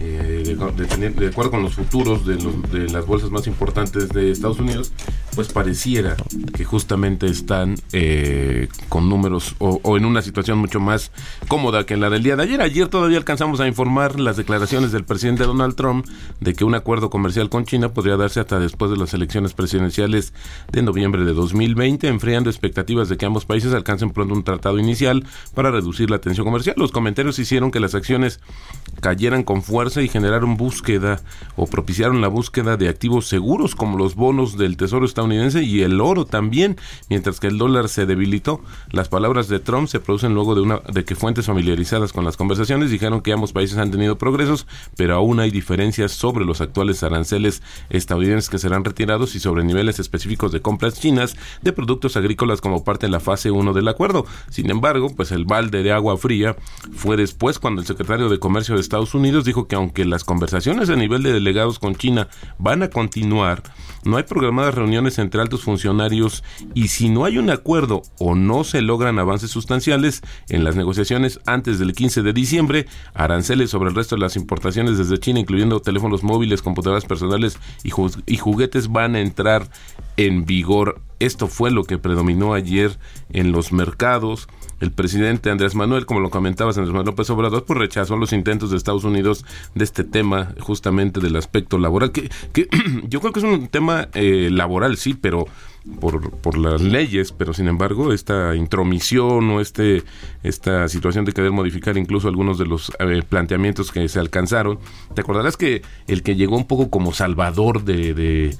eh, 0.00 0.56
de, 0.56 1.26
acuerdo 1.28 1.50
con 1.50 1.62
los 1.62 1.74
futuros 1.74 2.24
de, 2.24 2.88
las 2.90 3.04
bolsas 3.04 3.30
más 3.30 3.46
importantes 3.46 4.08
de 4.08 4.30
Estados 4.30 4.58
Unidos, 4.58 4.90
pues 5.34 5.52
pareciera 5.52 6.16
que 6.54 6.64
justamente 6.64 7.26
están 7.26 7.74
eh, 7.92 8.68
con 8.88 9.10
números 9.10 9.56
o 9.58 9.98
en 9.98 10.06
una 10.06 10.22
situación 10.22 10.56
mucho 10.56 10.80
más 10.80 11.12
cómoda 11.48 11.84
que 11.84 11.92
en 11.92 12.00
la 12.00 12.08
del 12.08 12.22
día 12.22 12.36
de 12.36 12.44
ayer. 12.44 12.62
Ayer 12.62 12.88
todavía 12.88 13.18
alcanzamos 13.18 13.60
a 13.60 13.68
informar 13.68 14.18
las 14.18 14.38
declaraciones 14.38 14.90
del 14.90 15.04
presidente 15.04 15.44
Donald 15.44 15.74
Trump 15.74 16.06
de 16.40 16.54
que 16.54 16.64
un 16.64 16.74
acuerdo 16.74 17.09
comercial 17.10 17.50
con 17.50 17.64
China 17.64 17.92
podría 17.92 18.16
darse 18.16 18.40
hasta 18.40 18.58
después 18.58 18.90
de 18.90 18.96
las 18.96 19.12
elecciones 19.12 19.52
presidenciales 19.52 20.32
de 20.72 20.82
noviembre 20.82 21.24
de 21.24 21.32
2020, 21.32 22.08
enfriando 22.08 22.48
expectativas 22.48 23.08
de 23.08 23.16
que 23.16 23.26
ambos 23.26 23.44
países 23.44 23.74
alcancen 23.74 24.10
pronto 24.10 24.34
un 24.34 24.44
tratado 24.44 24.78
inicial 24.78 25.24
para 25.54 25.70
reducir 25.70 26.10
la 26.10 26.20
tensión 26.20 26.46
comercial. 26.46 26.76
Los 26.78 26.92
comentarios 26.92 27.38
hicieron 27.38 27.70
que 27.70 27.80
las 27.80 27.94
acciones 27.94 28.40
cayeran 29.00 29.42
con 29.42 29.62
fuerza 29.62 30.02
y 30.02 30.08
generaron 30.08 30.56
búsqueda 30.56 31.20
o 31.56 31.66
propiciaron 31.66 32.20
la 32.20 32.28
búsqueda 32.28 32.76
de 32.76 32.88
activos 32.88 33.26
seguros 33.26 33.74
como 33.74 33.98
los 33.98 34.14
bonos 34.14 34.56
del 34.56 34.76
Tesoro 34.76 35.04
estadounidense 35.04 35.62
y 35.62 35.82
el 35.82 36.00
oro 36.00 36.24
también, 36.24 36.76
mientras 37.08 37.40
que 37.40 37.46
el 37.46 37.58
dólar 37.58 37.88
se 37.88 38.06
debilitó. 38.06 38.60
Las 38.90 39.08
palabras 39.08 39.48
de 39.48 39.58
Trump 39.58 39.88
se 39.88 40.00
producen 40.00 40.34
luego 40.34 40.54
de 40.54 40.60
una 40.60 40.80
de 40.92 41.04
que 41.04 41.14
fuentes 41.14 41.46
familiarizadas 41.46 42.12
con 42.12 42.24
las 42.24 42.36
conversaciones 42.36 42.90
dijeron 42.90 43.20
que 43.20 43.32
ambos 43.32 43.52
países 43.52 43.78
han 43.78 43.90
tenido 43.90 44.18
progresos, 44.18 44.66
pero 44.96 45.16
aún 45.16 45.40
hay 45.40 45.50
diferencias 45.50 46.12
sobre 46.12 46.44
los 46.44 46.60
actuales 46.60 46.99
aranceles 47.02 47.62
estadounidenses 47.88 48.48
que 48.48 48.58
serán 48.58 48.84
retirados 48.84 49.34
y 49.34 49.40
sobre 49.40 49.64
niveles 49.64 49.98
específicos 49.98 50.52
de 50.52 50.62
compras 50.62 51.00
chinas 51.00 51.36
de 51.62 51.72
productos 51.72 52.16
agrícolas 52.16 52.60
como 52.60 52.84
parte 52.84 53.06
de 53.06 53.12
la 53.12 53.20
fase 53.20 53.50
1 53.50 53.72
del 53.72 53.88
acuerdo. 53.88 54.26
Sin 54.50 54.70
embargo, 54.70 55.10
pues 55.14 55.32
el 55.32 55.44
balde 55.44 55.82
de 55.82 55.92
agua 55.92 56.16
fría 56.16 56.56
fue 56.92 57.16
después 57.16 57.58
cuando 57.58 57.80
el 57.80 57.86
secretario 57.86 58.28
de 58.28 58.38
Comercio 58.38 58.74
de 58.74 58.80
Estados 58.80 59.14
Unidos 59.14 59.44
dijo 59.44 59.66
que 59.66 59.76
aunque 59.76 60.04
las 60.04 60.24
conversaciones 60.24 60.90
a 60.90 60.96
nivel 60.96 61.22
de 61.22 61.32
delegados 61.32 61.78
con 61.78 61.94
China 61.94 62.28
van 62.58 62.82
a 62.82 62.90
continuar, 62.90 63.62
no 64.04 64.16
hay 64.16 64.22
programadas 64.22 64.74
reuniones 64.74 65.18
entre 65.18 65.40
altos 65.40 65.62
funcionarios 65.62 66.42
y 66.74 66.88
si 66.88 67.08
no 67.08 67.24
hay 67.24 67.38
un 67.38 67.50
acuerdo 67.50 68.02
o 68.18 68.34
no 68.34 68.64
se 68.64 68.82
logran 68.82 69.18
avances 69.18 69.50
sustanciales 69.50 70.22
en 70.48 70.64
las 70.64 70.76
negociaciones 70.76 71.40
antes 71.46 71.78
del 71.78 71.94
15 71.94 72.22
de 72.22 72.32
diciembre, 72.32 72.86
aranceles 73.14 73.70
sobre 73.70 73.90
el 73.90 73.94
resto 73.94 74.16
de 74.16 74.22
las 74.22 74.36
importaciones 74.36 74.98
desde 74.98 75.18
China, 75.18 75.40
incluyendo 75.40 75.80
teléfonos 75.80 76.22
móviles, 76.22 76.62
computadoras 76.62 77.04
personales 77.04 77.58
y, 77.82 77.90
y 78.26 78.36
juguetes, 78.36 78.88
van 78.88 79.16
a 79.16 79.20
entrar 79.20 79.68
en 80.26 80.44
vigor. 80.44 81.00
Esto 81.18 81.48
fue 81.48 81.70
lo 81.70 81.84
que 81.84 81.98
predominó 81.98 82.52
ayer 82.52 82.98
en 83.30 83.52
los 83.52 83.72
mercados 83.72 84.48
el 84.80 84.92
presidente 84.92 85.50
Andrés 85.50 85.74
Manuel, 85.74 86.06
como 86.06 86.20
lo 86.20 86.30
comentabas, 86.30 86.76
Andrés 86.78 86.92
Manuel 86.92 87.08
López 87.08 87.28
Obrador, 87.30 87.64
pues 87.64 87.78
rechazó 87.78 88.16
los 88.16 88.32
intentos 88.32 88.70
de 88.70 88.78
Estados 88.78 89.04
Unidos 89.04 89.44
de 89.74 89.84
este 89.84 90.04
tema, 90.04 90.54
justamente 90.58 91.20
del 91.20 91.36
aspecto 91.36 91.78
laboral, 91.78 92.12
que, 92.12 92.30
que 92.52 92.66
yo 93.08 93.20
creo 93.20 93.32
que 93.32 93.40
es 93.40 93.44
un 93.44 93.68
tema 93.68 94.08
eh, 94.14 94.48
laboral, 94.50 94.96
sí, 94.96 95.12
pero 95.12 95.46
por, 96.00 96.30
por 96.30 96.58
las 96.58 96.80
leyes, 96.80 97.32
pero 97.32 97.52
sin 97.52 97.68
embargo 97.68 98.12
esta 98.12 98.54
intromisión 98.54 99.50
o 99.50 99.60
este 99.60 100.02
esta 100.42 100.88
situación 100.88 101.24
de 101.24 101.32
querer 101.32 101.52
modificar 101.52 101.96
incluso 101.96 102.28
algunos 102.28 102.58
de 102.58 102.66
los 102.66 102.92
eh, 102.98 103.22
planteamientos 103.26 103.90
que 103.90 104.06
se 104.08 104.18
alcanzaron, 104.18 104.78
te 105.14 105.22
acordarás 105.22 105.56
que 105.56 105.82
el 106.06 106.22
que 106.22 106.36
llegó 106.36 106.56
un 106.56 106.66
poco 106.66 106.90
como 106.90 107.12
salvador 107.12 107.84
de, 107.84 108.14
de 108.14 108.56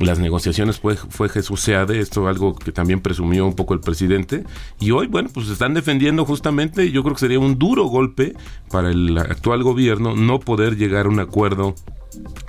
las 0.00 0.18
negociaciones 0.18 0.80
fue, 0.80 0.96
fue 0.96 1.28
Jesús 1.28 1.60
Seade, 1.60 2.00
esto 2.00 2.26
algo 2.26 2.54
que 2.54 2.72
también 2.72 3.00
presumió 3.00 3.46
un 3.46 3.54
poco 3.54 3.74
el 3.74 3.80
presidente, 3.80 4.44
y 4.80 4.90
hoy, 4.90 5.06
bueno, 5.06 5.28
pues 5.32 5.48
están 5.48 5.74
defendiendo 5.74 6.24
justamente, 6.24 6.90
yo 6.90 7.02
creo 7.02 7.14
que 7.14 7.20
sería 7.20 7.38
un 7.38 7.58
duro 7.58 7.84
golpe 7.84 8.34
para 8.70 8.90
el 8.90 9.16
actual 9.18 9.62
gobierno 9.62 10.16
no 10.16 10.40
poder 10.40 10.76
llegar 10.76 11.06
a 11.06 11.08
un 11.08 11.20
acuerdo 11.20 11.74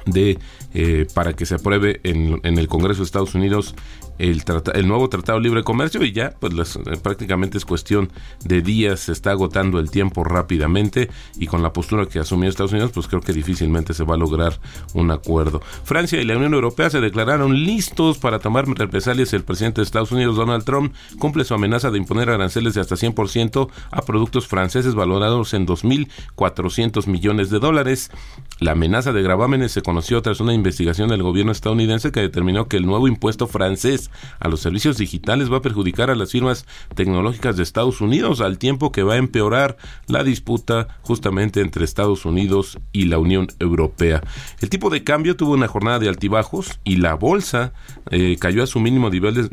de 0.06 0.40
eh, 0.74 1.08
para 1.14 1.34
que 1.34 1.46
se 1.46 1.56
apruebe 1.56 2.00
en, 2.04 2.42
el 2.44 2.68
Congreso 2.68 3.02
de 3.02 3.06
Estados 3.06 3.36
Unidos 3.36 3.76
el, 4.18 4.44
el 4.74 4.88
nuevo 4.88 5.10
Tratado 5.10 5.40
de 5.40 5.44
Libre 5.44 5.64
Comercio 5.64 6.04
y 6.04 6.12
ya 6.12 6.34
pues 6.40 6.76
eh, 6.76 6.98
prácticamente 7.02 7.58
es 7.58 7.66
cuestión 7.66 8.12
de 8.44 8.62
días, 8.62 9.02
se 9.02 9.12
está 9.12 9.32
agotando 9.32 9.80
el 9.80 9.92
tiempo 9.92 10.24
rápidamente 10.24 11.10
y 11.38 11.48
con 11.48 11.62
la 11.64 11.74
postura 11.74 12.06
que 12.08 12.20
asumió 12.20 12.50
Estados 12.50 12.72
Unidos 12.72 12.92
pues 12.94 13.08
creo 13.08 13.22
que 13.22 13.34
difícilmente 13.34 13.94
se 13.94 14.04
va 14.04 14.16
a 14.16 14.18
lograr 14.18 14.60
un 14.94 15.12
acuerdo. 15.12 15.62
Francia 15.84 16.22
y 16.22 16.26
la 16.26 16.38
Unión 16.38 16.54
Europea 16.54 16.90
se 16.90 17.02
declararon 17.02 17.64
listos 17.64 18.18
para 18.18 18.40
tomar 18.40 18.68
represalias. 18.68 19.34
El 19.34 19.44
presidente 19.44 19.82
de 19.82 19.86
Estados 19.86 20.12
Unidos, 20.12 20.36
Donald 20.36 20.64
Trump, 20.64 20.94
cumple 21.20 21.44
su 21.44 21.54
amenaza 21.54 21.92
de 21.92 21.98
imponer 21.98 22.30
aranceles 22.30 22.74
de 22.74 22.82
hasta 22.82 22.96
100% 22.96 23.70
a 23.92 24.02
productos 24.02 24.48
franceses 24.48 24.96
valorados 24.96 25.54
en 25.54 25.68
2.400 25.68 27.08
millones 27.08 27.50
de 27.50 27.60
dólares. 27.60 28.12
La 28.60 28.72
amenaza 28.72 29.12
de 29.12 29.24
se 29.54 29.84
conoció 29.84 30.22
tras 30.24 30.40
una 30.40 30.54
investigación 30.54 31.10
del 31.10 31.22
gobierno 31.22 31.52
estadounidense 31.52 32.12
que 32.12 32.22
determinó 32.22 32.68
que 32.68 32.78
el 32.78 32.88
nuevo 32.88 33.08
impuesto 33.08 33.46
francés 33.46 34.10
a 34.40 34.48
los 34.48 34.62
servicios 34.62 34.98
digitales 34.98 35.52
va 35.52 35.58
a 35.58 35.62
perjudicar 35.62 36.10
a 36.10 36.16
las 36.16 36.32
firmas 36.32 36.66
tecnológicas 36.96 37.56
de 37.56 37.62
Estados 37.62 38.02
Unidos 38.02 38.42
al 38.42 38.58
tiempo 38.58 38.92
que 38.92 39.04
va 39.04 39.14
a 39.14 39.18
empeorar 39.18 39.78
la 40.08 40.24
disputa 40.24 40.88
justamente 41.04 41.62
entre 41.62 41.86
Estados 41.86 42.26
Unidos 42.26 42.80
y 42.92 43.06
la 43.06 43.20
Unión 43.20 43.48
Europea. 43.60 44.24
El 44.60 44.70
tipo 44.70 44.90
de 44.90 45.04
cambio 45.04 45.36
tuvo 45.36 45.54
una 45.54 45.68
jornada 45.68 46.00
de 46.00 46.10
altibajos 46.10 46.80
y 46.84 46.96
la 46.96 47.14
bolsa 47.14 47.74
eh, 48.10 48.38
cayó 48.40 48.64
a 48.64 48.68
su 48.68 48.80
mínimo 48.80 49.12
nivel 49.12 49.52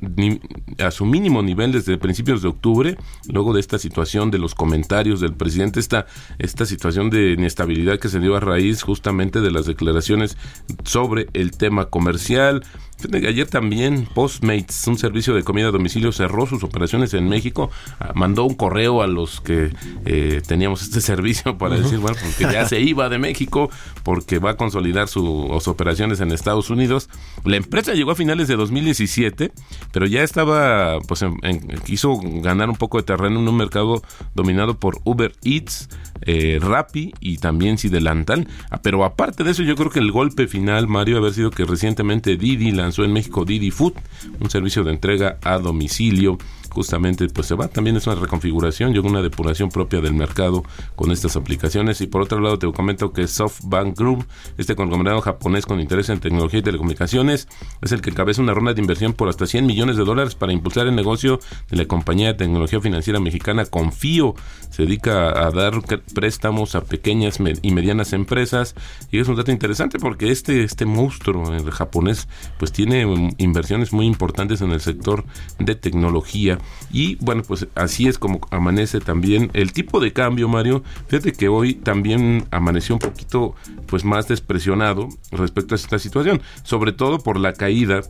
a 0.78 0.90
su 0.90 1.04
mínimo 1.04 1.42
nivel 1.42 1.72
desde 1.72 1.98
principios 1.98 2.40
de 2.40 2.48
octubre 2.48 2.96
luego 3.28 3.52
de 3.52 3.60
esta 3.60 3.78
situación 3.78 4.30
de 4.30 4.38
los 4.38 4.54
comentarios 4.54 5.20
del 5.20 5.34
presidente 5.34 5.78
esta 5.78 6.06
esta 6.38 6.64
situación 6.64 7.10
de 7.10 7.32
inestabilidad 7.32 7.98
que 7.98 8.08
se 8.08 8.18
dio 8.18 8.34
a 8.34 8.40
raíz 8.40 8.82
justamente 8.82 9.40
de 9.40 9.50
las 9.50 9.66
declaraciones 9.66 9.89
sobre 10.84 11.28
el 11.32 11.52
tema 11.52 11.86
comercial 11.86 12.62
Ayer 13.12 13.46
también 13.46 14.06
Postmates, 14.06 14.86
un 14.86 14.98
servicio 14.98 15.34
de 15.34 15.42
comida 15.42 15.68
a 15.68 15.70
domicilio, 15.70 16.12
cerró 16.12 16.46
sus 16.46 16.62
operaciones 16.62 17.14
en 17.14 17.28
México. 17.28 17.70
Ah, 17.98 18.12
mandó 18.14 18.44
un 18.44 18.54
correo 18.54 19.02
a 19.02 19.06
los 19.06 19.40
que 19.40 19.72
eh, 20.04 20.42
teníamos 20.46 20.82
este 20.82 21.00
servicio 21.00 21.56
para 21.56 21.76
decir, 21.76 21.98
bueno, 21.98 22.16
porque 22.20 22.52
ya 22.52 22.66
se 22.66 22.80
iba 22.80 23.08
de 23.08 23.18
México, 23.18 23.70
porque 24.02 24.38
va 24.38 24.50
a 24.50 24.56
consolidar 24.56 25.08
sus 25.08 25.66
operaciones 25.68 26.20
en 26.20 26.32
Estados 26.32 26.70
Unidos. 26.70 27.08
La 27.44 27.56
empresa 27.56 27.94
llegó 27.94 28.10
a 28.10 28.16
finales 28.16 28.48
de 28.48 28.56
2017, 28.56 29.52
pero 29.92 30.06
ya 30.06 30.22
estaba, 30.22 30.98
pues, 31.00 31.24
quiso 31.84 32.18
ganar 32.22 32.68
un 32.68 32.76
poco 32.76 32.98
de 32.98 33.04
terreno 33.04 33.40
en 33.40 33.48
un 33.48 33.56
mercado 33.56 34.02
dominado 34.34 34.78
por 34.78 35.00
Uber 35.04 35.32
Eats, 35.42 35.88
eh, 36.22 36.58
Rappi 36.60 37.14
y 37.20 37.38
también 37.38 37.78
Sidelantal. 37.78 38.46
Ah, 38.70 38.80
pero 38.82 39.04
aparte 39.04 39.44
de 39.44 39.52
eso, 39.52 39.62
yo 39.62 39.74
creo 39.80 39.90
que 39.90 39.98
el 40.00 40.12
golpe 40.12 40.46
final, 40.46 40.88
Mario, 40.88 41.16
haber 41.16 41.32
sido 41.32 41.50
que 41.50 41.64
recientemente 41.64 42.36
Didi 42.36 42.70
lanzó 42.70 43.02
en 43.02 43.14
México 43.14 43.46
Didi 43.46 43.70
Food, 43.70 43.94
un 44.38 44.50
servicio 44.50 44.84
de 44.84 44.90
entrega 44.90 45.38
a 45.42 45.58
domicilio 45.58 46.36
justamente 46.70 47.26
pues 47.28 47.46
se 47.46 47.54
va. 47.54 47.68
También 47.68 47.96
es 47.96 48.06
una 48.06 48.16
reconfiguración 48.16 48.94
y 48.94 48.98
una 48.98 49.22
depuración 49.22 49.68
propia 49.68 50.00
del 50.00 50.14
mercado 50.14 50.64
con 50.96 51.10
estas 51.10 51.36
aplicaciones. 51.36 52.00
Y 52.00 52.06
por 52.06 52.22
otro 52.22 52.40
lado 52.40 52.58
te 52.58 52.70
comento 52.72 53.12
que 53.12 53.26
SoftBank 53.26 53.98
Group, 53.98 54.26
este 54.58 54.76
conglomerado 54.76 55.20
japonés 55.20 55.66
con 55.66 55.80
interés 55.80 56.08
en 56.08 56.20
tecnología 56.20 56.60
y 56.60 56.62
telecomunicaciones, 56.62 57.48
es 57.82 57.92
el 57.92 58.00
que 58.00 58.10
encabeza 58.10 58.42
una 58.42 58.54
ronda 58.54 58.74
de 58.74 58.80
inversión 58.80 59.12
por 59.12 59.28
hasta 59.28 59.46
100 59.46 59.66
millones 59.66 59.96
de 59.96 60.04
dólares 60.04 60.34
para 60.34 60.52
impulsar 60.52 60.86
el 60.86 60.94
negocio 60.94 61.40
de 61.70 61.76
la 61.76 61.84
compañía 61.86 62.28
de 62.28 62.34
tecnología 62.34 62.80
financiera 62.80 63.20
mexicana 63.20 63.64
Confío. 63.64 64.34
Se 64.70 64.82
dedica 64.82 65.46
a 65.46 65.50
dar 65.50 65.74
préstamos 66.14 66.74
a 66.74 66.84
pequeñas 66.84 67.38
y 67.62 67.72
medianas 67.72 68.12
empresas 68.12 68.74
y 69.10 69.18
es 69.18 69.28
un 69.28 69.36
dato 69.36 69.50
interesante 69.50 69.98
porque 69.98 70.30
este, 70.30 70.62
este 70.62 70.86
monstruo 70.86 71.52
el 71.52 71.70
japonés 71.70 72.28
pues 72.58 72.72
tiene 72.72 73.06
um, 73.06 73.30
inversiones 73.38 73.92
muy 73.92 74.06
importantes 74.06 74.60
en 74.60 74.70
el 74.70 74.80
sector 74.80 75.24
de 75.58 75.74
tecnología 75.74 76.58
y 76.90 77.16
bueno 77.16 77.42
pues 77.46 77.66
así 77.74 78.08
es 78.08 78.18
como 78.18 78.40
amanece 78.50 79.00
también 79.00 79.50
el 79.54 79.72
tipo 79.72 80.00
de 80.00 80.12
cambio 80.12 80.48
Mario 80.48 80.82
fíjate 81.08 81.32
que 81.32 81.48
hoy 81.48 81.74
también 81.74 82.46
amaneció 82.50 82.94
un 82.94 83.00
poquito 83.00 83.54
pues 83.86 84.04
más 84.04 84.28
despresionado 84.28 85.08
respecto 85.30 85.74
a 85.74 85.76
esta 85.76 85.98
situación 85.98 86.42
sobre 86.62 86.92
todo 86.92 87.18
por 87.18 87.38
la 87.38 87.52
caída 87.52 88.02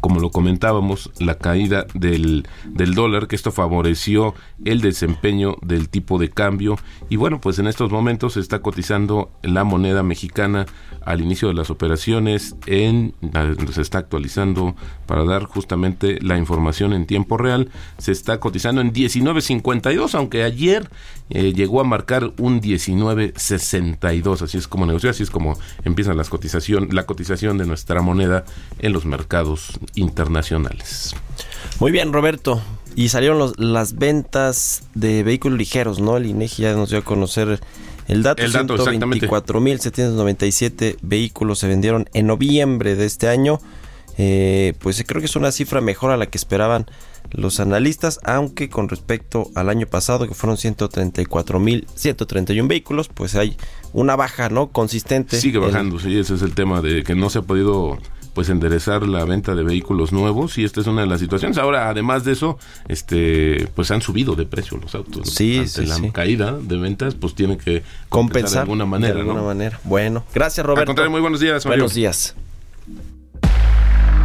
como 0.00 0.20
lo 0.20 0.30
comentábamos, 0.30 1.10
la 1.18 1.36
caída 1.36 1.86
del, 1.94 2.46
del, 2.66 2.94
dólar, 2.94 3.26
que 3.26 3.36
esto 3.36 3.50
favoreció 3.50 4.34
el 4.64 4.80
desempeño 4.80 5.56
del 5.62 5.88
tipo 5.88 6.18
de 6.18 6.30
cambio. 6.30 6.76
Y 7.08 7.16
bueno, 7.16 7.40
pues 7.40 7.58
en 7.58 7.66
estos 7.66 7.90
momentos 7.90 8.34
se 8.34 8.40
está 8.40 8.60
cotizando 8.60 9.30
la 9.42 9.64
moneda 9.64 10.02
mexicana 10.02 10.66
al 11.08 11.22
inicio 11.22 11.48
de 11.48 11.54
las 11.54 11.70
operaciones, 11.70 12.54
en, 12.66 13.14
se 13.72 13.80
está 13.80 13.96
actualizando 13.96 14.76
para 15.06 15.24
dar 15.24 15.44
justamente 15.44 16.18
la 16.20 16.36
información 16.36 16.92
en 16.92 17.06
tiempo 17.06 17.38
real. 17.38 17.70
Se 17.96 18.12
está 18.12 18.40
cotizando 18.40 18.82
en 18.82 18.92
19.52, 18.92 20.14
aunque 20.14 20.44
ayer 20.44 20.90
eh, 21.30 21.54
llegó 21.54 21.80
a 21.80 21.84
marcar 21.84 22.32
un 22.36 22.60
19.62. 22.60 24.42
Así 24.42 24.58
es 24.58 24.68
como 24.68 24.84
negoció, 24.84 25.08
así 25.08 25.22
es 25.22 25.30
como 25.30 25.58
empieza 25.82 26.12
las 26.12 26.28
cotización, 26.28 26.88
la 26.92 27.06
cotización 27.06 27.56
de 27.56 27.64
nuestra 27.64 28.02
moneda 28.02 28.44
en 28.78 28.92
los 28.92 29.06
mercados 29.06 29.80
internacionales. 29.94 31.14
Muy 31.80 31.90
bien, 31.90 32.12
Roberto. 32.12 32.60
Y 32.96 33.08
salieron 33.08 33.54
las 33.56 33.94
ventas 33.94 34.82
de 34.94 35.22
vehículos 35.22 35.56
ligeros, 35.56 36.00
¿no? 36.00 36.18
El 36.18 36.26
INEGI 36.26 36.62
ya 36.64 36.74
nos 36.74 36.90
dio 36.90 36.98
a 36.98 37.02
conocer 37.02 37.60
el 38.08 38.22
dato. 38.22 38.42
El 38.42 38.52
dato 38.52 38.76
124.797 38.76 40.98
vehículos 41.02 41.60
se 41.60 41.68
vendieron 41.68 42.08
en 42.14 42.26
noviembre 42.26 42.96
de 42.96 43.06
este 43.06 43.28
año. 43.28 43.60
Eh, 44.20 44.72
pues 44.80 45.00
creo 45.06 45.20
que 45.20 45.26
es 45.26 45.36
una 45.36 45.52
cifra 45.52 45.80
mejor 45.80 46.10
a 46.10 46.16
la 46.16 46.26
que 46.26 46.38
esperaban 46.38 46.86
los 47.30 47.60
analistas, 47.60 48.18
aunque 48.24 48.68
con 48.68 48.88
respecto 48.88 49.48
al 49.54 49.68
año 49.68 49.86
pasado, 49.86 50.26
que 50.26 50.34
fueron 50.34 50.56
134.131 50.56 52.66
vehículos, 52.66 53.08
pues 53.08 53.36
hay 53.36 53.56
una 53.92 54.16
baja, 54.16 54.48
¿no? 54.48 54.72
Consistente. 54.72 55.40
Sigue 55.40 55.58
bajando, 55.58 56.00
sí, 56.00 56.18
ese 56.18 56.34
es 56.34 56.42
el 56.42 56.54
tema 56.54 56.80
de 56.80 57.04
que 57.04 57.14
no 57.14 57.30
se 57.30 57.38
ha 57.38 57.42
podido 57.42 57.96
pues 58.38 58.50
enderezar 58.50 59.02
la 59.02 59.24
venta 59.24 59.56
de 59.56 59.64
vehículos 59.64 60.12
nuevos 60.12 60.58
y 60.58 60.64
esta 60.64 60.80
es 60.80 60.86
una 60.86 61.00
de 61.00 61.08
las 61.08 61.18
situaciones. 61.18 61.58
Ahora, 61.58 61.88
además 61.88 62.22
de 62.22 62.30
eso, 62.30 62.56
este 62.86 63.68
pues 63.74 63.90
han 63.90 64.00
subido 64.00 64.36
de 64.36 64.46
precio 64.46 64.76
los 64.76 64.94
autos. 64.94 65.30
Sí, 65.30 65.58
Ante 65.58 65.84
la 65.88 66.12
caída 66.12 66.56
de 66.56 66.76
ventas, 66.76 67.16
pues 67.16 67.34
tiene 67.34 67.58
que 67.58 67.82
compensar 68.08 68.52
de 68.52 68.60
alguna 68.60 68.86
manera, 68.86 69.14
de 69.14 69.20
alguna 69.22 69.42
manera. 69.42 69.80
Bueno, 69.82 70.22
gracias 70.32 70.64
Roberto. 70.64 71.10
muy 71.10 71.20
buenos 71.20 71.40
días. 71.40 71.64
Buenos 71.66 71.94
días. 71.94 72.36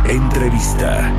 Entrevista. 0.07 1.11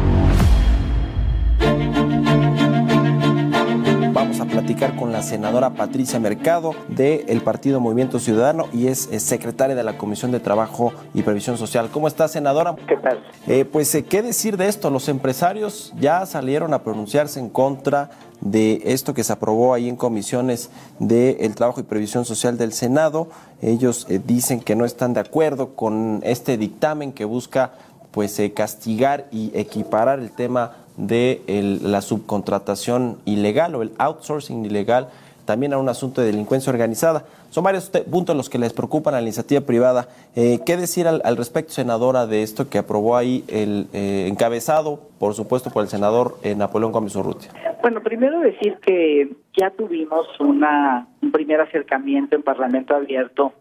Vamos 4.37 4.53
a 4.53 4.53
platicar 4.53 4.97
con 4.97 5.13
la 5.13 5.23
senadora 5.23 5.75
Patricia 5.75 6.19
Mercado 6.19 6.75
del 6.89 7.41
Partido 7.43 7.79
Movimiento 7.79 8.19
Ciudadano 8.19 8.67
y 8.73 8.89
es, 8.89 9.09
secretaria 9.19 9.77
de 9.77 9.85
la 9.85 9.97
Comisión 9.97 10.33
de 10.33 10.41
Trabajo 10.41 10.93
y 11.15 11.23
Previsión 11.23 11.57
Social. 11.57 11.89
¿Cómo 11.93 12.09
está, 12.09 12.27
senadora? 12.27 12.75
¿Qué 12.89 12.97
tal? 12.97 13.23
Eh, 13.47 13.65
pues, 13.65 13.95
eh, 13.95 14.05
¿qué 14.05 14.23
decir 14.23 14.57
de 14.57 14.67
esto? 14.67 14.91
Los 14.91 15.09
empresarios 15.09 15.95
ya 16.01 16.27
salieron 16.27 16.75
a 16.75 16.83
pronunciarse 16.83 17.39
en 17.39 17.49
contra 17.49 18.11
de 18.41 18.83
esto 18.87 19.15
que 19.15 19.23
se 19.23 19.33
aprobó 19.33 19.73
ahí 19.73 19.89
en 19.89 19.95
comisiones 19.95 20.69
del 20.99 21.55
Trabajo 21.55 21.79
y 21.79 21.85
Previsión 21.85 22.25
Social 22.25 22.59
del 22.59 22.73
Senado. 22.73 23.29
Ellos 23.63 24.05
eh, 24.11 24.21
dicen 24.27 24.59
que 24.59 24.75
no 24.75 24.85
están 24.85 25.15
de 25.15 25.21
acuerdo 25.21 25.77
con 25.77 26.19
este 26.25 26.57
dictamen 26.57 27.13
que 27.13 27.25
busca 27.25 27.75
pues 28.11 28.41
castigar 28.53 29.27
y 29.31 29.53
equiparar 29.55 30.19
el 30.19 30.33
tema 30.33 30.84
de 30.97 31.43
la 31.83 32.01
subcontratación 32.01 33.19
ilegal 33.25 33.75
o 33.75 33.83
el 33.83 33.93
outsourcing 33.99 34.65
ilegal, 34.65 35.09
también 35.45 35.73
a 35.73 35.79
un 35.79 35.89
asunto 35.89 36.21
de 36.21 36.29
delincuencia 36.29 36.73
organizada. 36.73 37.25
Son 37.51 37.63
varios 37.63 37.91
puntos 38.11 38.35
los 38.35 38.51
que 38.51 38.59
les 38.59 38.73
preocupan 38.73 39.15
a 39.15 39.19
la 39.19 39.23
iniciativa 39.23 39.61
privada. 39.61 40.09
Eh, 40.35 40.61
¿Qué 40.67 40.77
decir 40.77 41.07
al, 41.07 41.37
respecto, 41.37 41.73
senadora, 41.73 42.27
de 42.27 42.43
esto 42.43 42.69
que 42.69 42.79
aprobó 42.79 43.17
ahí 43.17 43.45
el 43.49 43.87
eh, 43.93 44.27
encabezado, 44.29 45.01
por 45.19 45.35
supuesto, 45.35 45.71
por 45.71 45.83
el 45.83 45.89
senador 45.89 46.37
eh, 46.43 46.55
Napoleón 46.55 46.93
Gómez 46.93 47.15
Urrutia? 47.15 47.53
Bueno, 47.83 48.03
primero 48.03 48.41
decir 48.41 48.79
que 48.85 49.37
ya 49.57 49.71
tuvimos 49.71 50.27
una, 50.41 51.07
un 51.23 51.31
primer 51.31 51.61
acercamiento 51.61 52.35
en 52.35 52.43
Parlamento 52.43 52.97
Abierto 52.97 53.53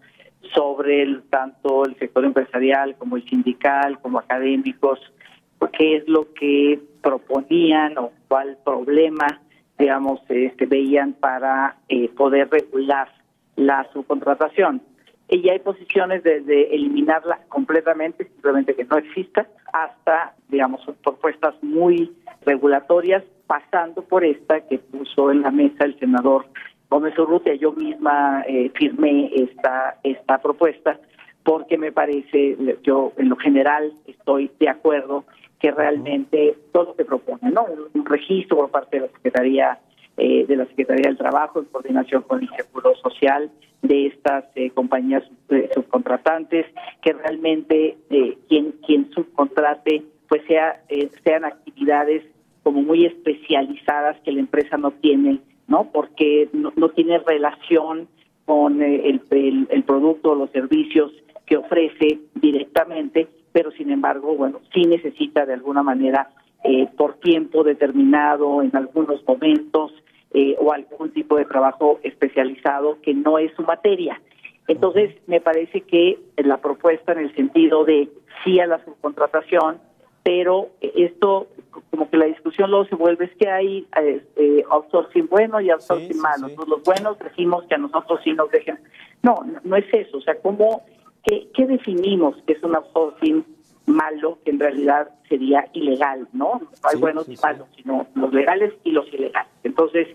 sobre 0.55 1.03
el, 1.03 1.23
tanto 1.29 1.85
el 1.85 1.97
sector 1.99 2.25
empresarial 2.25 2.95
como 2.95 3.17
el 3.17 3.27
sindical, 3.29 3.99
como 3.99 4.19
académicos, 4.19 4.99
qué 5.71 5.97
es 5.97 6.07
lo 6.07 6.33
que 6.33 6.79
proponían 7.03 7.97
o 7.97 8.11
cuál 8.27 8.57
problema, 8.63 9.27
digamos, 9.77 10.21
este, 10.29 10.65
veían 10.65 11.13
para 11.13 11.75
eh, 11.89 12.09
poder 12.09 12.49
regular 12.49 13.09
la 13.55 13.85
subcontratación. 13.93 14.81
Y 15.29 15.49
hay 15.49 15.59
posiciones 15.59 16.23
desde 16.23 16.73
eliminarla 16.75 17.39
completamente, 17.49 18.25
simplemente 18.25 18.75
que 18.75 18.85
no 18.85 18.97
exista, 18.97 19.47
hasta, 19.71 20.33
digamos, 20.49 20.81
propuestas 21.03 21.55
muy 21.61 22.11
regulatorias, 22.45 23.23
pasando 23.47 24.03
por 24.03 24.23
esta 24.23 24.61
que 24.61 24.79
puso 24.79 25.31
en 25.31 25.41
la 25.41 25.51
mesa 25.51 25.85
el 25.85 25.97
senador 25.99 26.45
Gómez 26.89 27.17
Urrutia. 27.17 27.55
Yo 27.55 27.73
misma 27.73 28.43
eh, 28.47 28.71
firmé 28.75 29.31
esta, 29.33 29.97
esta 30.03 30.37
propuesta 30.39 30.99
porque 31.43 31.77
me 31.77 31.91
parece, 31.91 32.57
yo 32.83 33.11
en 33.17 33.29
lo 33.29 33.35
general 33.35 33.93
estoy 34.07 34.49
de 34.59 34.69
acuerdo 34.69 35.25
que 35.63 35.71
realmente 35.71 36.57
todo 36.73 36.93
se 36.97 37.05
propone, 37.05 37.49
¿no? 37.49 37.65
Un, 37.93 38.05
registro 38.05 38.57
por 38.57 38.69
parte 38.69 38.97
de 38.97 39.07
la 39.07 39.13
Secretaría 39.13 39.79
eh, 40.17 40.45
de 40.45 40.57
la 40.57 40.65
Secretaría 40.65 41.07
del 41.07 41.17
Trabajo 41.17 41.59
en 41.59 41.65
coordinación 41.67 42.23
con 42.23 42.41
el 42.41 42.49
Seguro 42.49 42.93
Social 42.97 43.49
de 43.81 44.07
estas 44.07 44.43
eh, 44.55 44.71
compañías 44.71 45.23
eh, 45.49 45.69
subcontratantes, 45.73 46.65
que 47.01 47.13
realmente 47.13 47.95
quien 48.49 48.73
quien 48.85 49.09
subcontrate 49.11 50.03
pues 50.27 50.41
sea 50.49 50.83
sean 51.23 51.45
actividades 51.45 52.23
como 52.63 52.81
muy 52.81 53.05
especializadas 53.05 54.19
que 54.25 54.33
la 54.33 54.41
empresa 54.41 54.75
no 54.75 54.91
tiene, 54.91 55.39
¿no? 55.69 55.89
Porque 55.93 56.49
no, 56.51 56.73
no 56.75 56.89
tiene 56.89 57.19
relación 57.19 58.09
con 58.43 58.81
el, 58.81 59.21
el, 59.29 59.67
el 59.69 59.83
producto 59.83 60.31
o 60.31 60.35
los 60.35 60.51
servicios 60.51 61.13
que 61.45 61.55
ofrece 61.55 62.19
directamente 62.35 63.29
pero 63.53 63.71
sin 63.71 63.91
embargo, 63.91 64.35
bueno, 64.35 64.59
sí 64.73 64.81
necesita 64.81 65.45
de 65.45 65.53
alguna 65.53 65.83
manera 65.83 66.29
eh, 66.63 66.89
por 66.97 67.15
tiempo 67.15 67.63
determinado 67.63 68.61
en 68.61 68.75
algunos 68.75 69.25
momentos 69.27 69.93
eh, 70.33 70.55
o 70.59 70.73
algún 70.73 71.11
tipo 71.11 71.37
de 71.37 71.45
trabajo 71.45 71.99
especializado 72.03 72.97
que 73.01 73.13
no 73.13 73.37
es 73.37 73.53
su 73.55 73.61
materia. 73.61 74.19
Entonces, 74.67 75.13
me 75.27 75.39
parece 75.41 75.81
que 75.81 76.19
la 76.37 76.57
propuesta 76.57 77.11
en 77.11 77.19
el 77.19 77.35
sentido 77.35 77.85
de 77.85 78.09
sí 78.43 78.59
a 78.59 78.65
la 78.65 78.83
subcontratación, 78.83 79.77
pero 80.23 80.69
esto, 80.81 81.47
como 81.91 82.09
que 82.09 82.17
la 82.17 82.25
discusión 82.25 82.71
luego 82.71 82.85
se 82.85 82.95
vuelve, 82.95 83.25
es 83.25 83.35
que 83.35 83.49
hay 83.49 83.85
eh, 84.37 84.63
outsourcing 84.69 85.27
bueno 85.27 85.59
y 85.59 85.69
outsourcing 85.69 86.19
malo. 86.19 86.47
los 86.65 86.81
buenos 86.83 87.19
decimos 87.19 87.65
que 87.65 87.75
a 87.75 87.77
nosotros 87.77 88.21
sí 88.23 88.31
nos 88.31 88.49
dejen. 88.49 88.79
No, 89.21 89.45
no 89.63 89.75
es 89.75 89.85
eso. 89.93 90.17
O 90.17 90.21
sea, 90.21 90.35
¿cómo 90.35 90.83
¿qué, 91.23 91.65
definimos 91.65 92.35
que 92.45 92.53
es 92.53 92.63
un 92.63 92.75
outsourcing 92.75 93.45
malo 93.85 94.39
que 94.45 94.51
en 94.51 94.59
realidad 94.59 95.09
sería 95.27 95.67
ilegal, 95.73 96.27
¿no? 96.33 96.61
No 96.61 96.89
hay 96.89 96.99
buenos 96.99 97.27
ni 97.27 97.35
malos, 97.41 97.67
sino 97.75 98.07
los 98.15 98.33
legales 98.33 98.73
y 98.83 98.91
los 98.91 99.07
ilegales. 99.13 99.51
Entonces, 99.63 100.07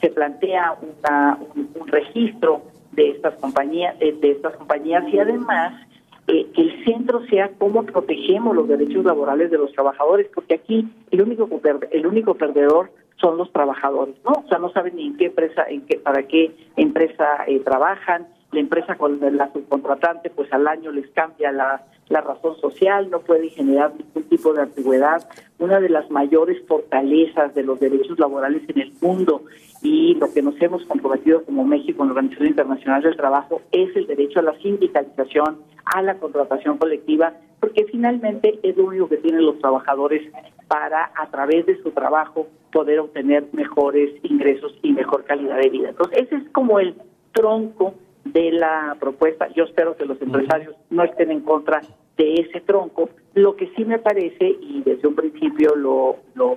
se 0.00 0.08
plantea 0.10 0.76
una, 0.80 1.38
un, 1.54 1.86
registro 1.86 2.62
de 2.92 3.10
estas 3.10 3.34
compañías, 3.34 3.98
de, 3.98 4.16
estas 4.22 4.56
compañías 4.56 5.04
y 5.12 5.18
además 5.18 5.86
eh, 6.26 6.46
que 6.54 6.62
el 6.62 6.84
centro 6.84 7.24
sea 7.26 7.50
cómo 7.58 7.84
protegemos 7.84 8.56
los 8.56 8.66
derechos 8.66 9.04
laborales 9.04 9.50
de 9.50 9.58
los 9.58 9.72
trabajadores, 9.72 10.28
porque 10.34 10.54
aquí 10.54 10.88
el 11.10 11.22
único 11.22 11.48
el 11.90 12.06
único 12.06 12.34
perdedor 12.34 12.90
son 13.20 13.36
los 13.36 13.52
trabajadores, 13.52 14.14
¿no? 14.24 14.32
O 14.44 14.48
sea, 14.48 14.58
no 14.58 14.70
saben 14.72 14.96
ni 14.96 15.08
en 15.08 15.16
qué 15.16 15.26
empresa, 15.26 15.64
en 15.68 15.82
qué, 15.82 15.98
para 15.98 16.22
qué 16.22 16.56
empresa 16.76 17.44
eh, 17.46 17.60
trabajan, 17.60 18.28
la 18.52 18.60
empresa 18.60 18.96
con 18.96 19.20
la 19.20 19.52
subcontratante 19.52 20.30
pues 20.30 20.52
al 20.52 20.66
año 20.66 20.90
les 20.90 21.08
cambia 21.10 21.52
la, 21.52 21.84
la 22.08 22.20
razón 22.20 22.56
social, 22.60 23.08
no 23.08 23.20
puede 23.20 23.48
generar 23.50 23.92
ningún 23.96 24.24
tipo 24.24 24.52
de 24.52 24.62
antigüedad. 24.62 25.26
Una 25.58 25.78
de 25.78 25.88
las 25.88 26.10
mayores 26.10 26.60
fortalezas 26.66 27.54
de 27.54 27.62
los 27.62 27.78
derechos 27.78 28.18
laborales 28.18 28.62
en 28.68 28.80
el 28.80 28.92
mundo 29.00 29.44
y 29.82 30.14
lo 30.14 30.32
que 30.32 30.42
nos 30.42 30.60
hemos 30.60 30.84
comprometido 30.84 31.44
como 31.44 31.64
México 31.64 32.02
en 32.02 32.08
la 32.08 32.14
Organización 32.14 32.48
Internacional 32.48 33.02
del 33.02 33.16
Trabajo 33.16 33.62
es 33.70 33.94
el 33.94 34.06
derecho 34.06 34.40
a 34.40 34.42
la 34.42 34.58
sindicalización, 34.58 35.60
a 35.84 36.02
la 36.02 36.16
contratación 36.18 36.78
colectiva, 36.78 37.34
porque 37.60 37.84
finalmente 37.84 38.58
es 38.62 38.76
lo 38.76 38.84
único 38.86 39.08
que 39.08 39.18
tienen 39.18 39.46
los 39.46 39.58
trabajadores 39.58 40.30
para, 40.66 41.12
a 41.16 41.30
través 41.30 41.66
de 41.66 41.80
su 41.82 41.90
trabajo, 41.92 42.48
poder 42.72 43.00
obtener 43.00 43.46
mejores 43.52 44.12
ingresos 44.22 44.76
y 44.82 44.92
mejor 44.92 45.24
calidad 45.24 45.58
de 45.58 45.68
vida. 45.68 45.88
Entonces, 45.90 46.22
ese 46.22 46.36
es 46.36 46.48
como 46.50 46.80
el 46.80 46.94
tronco 47.32 47.94
de 48.24 48.52
la 48.52 48.96
propuesta. 48.98 49.48
Yo 49.54 49.64
espero 49.64 49.96
que 49.96 50.04
los 50.04 50.20
empresarios 50.20 50.74
no 50.90 51.04
estén 51.04 51.30
en 51.30 51.40
contra 51.40 51.80
de 52.16 52.34
ese 52.34 52.60
tronco. 52.60 53.08
Lo 53.34 53.56
que 53.56 53.70
sí 53.76 53.84
me 53.84 53.98
parece, 53.98 54.56
y 54.60 54.82
desde 54.84 55.08
un 55.08 55.14
principio 55.14 55.74
lo, 55.74 56.16
lo, 56.34 56.56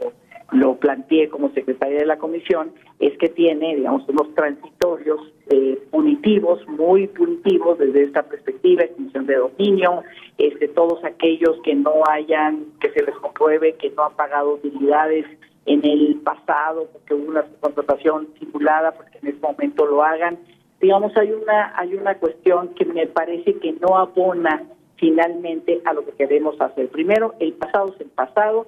lo 0.51 0.75
planteé 0.75 1.29
como 1.29 1.49
secretaria 1.51 1.99
de 1.99 2.05
la 2.05 2.17
comisión, 2.17 2.71
es 2.99 3.17
que 3.17 3.29
tiene, 3.29 3.75
digamos, 3.75 4.07
unos 4.07 4.33
transitorios 4.35 5.19
eh, 5.49 5.81
punitivos, 5.89 6.67
muy 6.67 7.07
punitivos 7.07 7.77
desde 7.77 8.03
esta 8.03 8.23
perspectiva, 8.23 8.83
extinción 8.83 9.25
de 9.25 9.35
dominio, 9.35 10.03
este, 10.37 10.67
todos 10.67 11.03
aquellos 11.03 11.59
que 11.63 11.75
no 11.75 12.03
hayan, 12.09 12.65
que 12.79 12.91
se 12.91 13.03
les 13.03 13.15
compruebe 13.15 13.73
que 13.73 13.89
no 13.91 14.05
han 14.05 14.15
pagado 14.15 14.55
utilidades 14.55 15.25
en 15.65 15.85
el 15.85 16.19
pasado, 16.23 16.87
porque 16.91 17.13
hubo 17.13 17.29
una 17.29 17.45
contratación 17.61 18.27
simulada, 18.39 18.91
porque 18.91 19.17
en 19.21 19.29
este 19.29 19.47
momento 19.47 19.85
lo 19.85 20.03
hagan, 20.03 20.37
digamos 20.83 21.15
hay 21.15 21.31
una 21.31 21.73
hay 21.77 21.95
una 21.95 22.15
cuestión 22.15 22.73
que 22.75 22.83
me 22.83 23.07
parece 23.07 23.53
que 23.59 23.71
no 23.71 23.97
abona 23.97 24.63
finalmente 24.97 25.81
a 25.85 25.93
lo 25.93 26.05
que 26.05 26.11
queremos 26.11 26.59
hacer. 26.59 26.89
Primero, 26.89 27.35
el 27.39 27.53
pasado 27.53 27.93
es 27.95 28.01
el 28.01 28.09
pasado, 28.09 28.67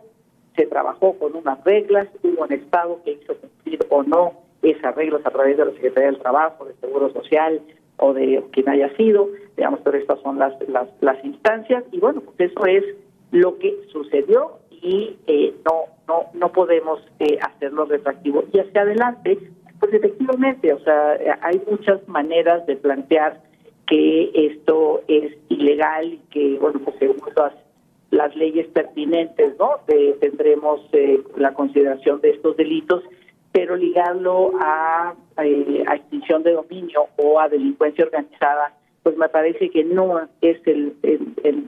se 0.55 0.65
trabajó 0.65 1.19
con 1.19 1.35
unas 1.35 1.61
reglas, 1.65 2.07
hubo 2.23 2.43
un 2.45 2.53
Estado 2.53 3.01
que 3.03 3.11
hizo 3.11 3.35
cumplir 3.35 3.79
o 3.89 4.03
no 4.03 4.31
esas 4.61 4.95
reglas 4.95 5.25
a 5.25 5.29
través 5.29 5.57
de 5.57 5.65
la 5.65 5.71
Secretaría 5.71 6.11
del 6.11 6.19
Trabajo, 6.19 6.63
del 6.63 6.75
Seguro 6.79 7.11
Social 7.11 7.61
o 7.97 8.13
de 8.13 8.41
quien 8.51 8.69
haya 8.69 8.95
sido, 8.95 9.27
digamos, 9.57 9.81
pero 9.83 9.97
estas 9.97 10.21
son 10.21 10.39
las, 10.39 10.53
las, 10.69 10.87
las 11.01 11.23
instancias 11.23 11.83
y 11.91 11.99
bueno, 11.99 12.21
pues 12.21 12.49
eso 12.49 12.65
es 12.65 12.83
lo 13.31 13.59
que 13.59 13.75
sucedió 13.91 14.59
y 14.71 15.17
eh, 15.27 15.53
no, 15.65 15.83
no, 16.07 16.27
no 16.33 16.51
podemos 16.53 17.01
eh, 17.19 17.37
hacerlo 17.41 17.85
retractivo. 17.85 18.45
Y 18.53 18.59
hacia 18.59 18.81
adelante, 18.83 19.37
pues 19.85 20.03
efectivamente, 20.03 20.73
o 20.73 20.79
sea, 20.79 21.37
hay 21.41 21.61
muchas 21.69 22.07
maneras 22.07 22.65
de 22.65 22.75
plantear 22.75 23.39
que 23.85 24.31
esto 24.33 25.03
es 25.07 25.37
ilegal 25.49 26.13
y 26.13 26.17
que, 26.31 26.57
bueno, 26.59 26.79
pues 26.83 26.95
según 26.97 27.17
las, 27.35 27.53
las 28.09 28.35
leyes 28.35 28.67
pertinentes, 28.69 29.55
¿no? 29.59 29.81
tendremos 30.19 30.81
eh, 30.91 31.21
la 31.37 31.53
consideración 31.53 32.19
de 32.21 32.31
estos 32.31 32.57
delitos, 32.57 33.03
pero 33.51 33.75
ligarlo 33.75 34.53
a, 34.59 35.13
eh, 35.43 35.83
a 35.85 35.95
extinción 35.95 36.41
de 36.41 36.53
dominio 36.53 37.07
o 37.17 37.39
a 37.39 37.47
delincuencia 37.47 38.05
organizada, 38.05 38.73
pues 39.03 39.15
me 39.17 39.29
parece 39.29 39.69
que 39.69 39.83
no 39.83 40.19
es 40.41 40.57
el, 40.65 40.95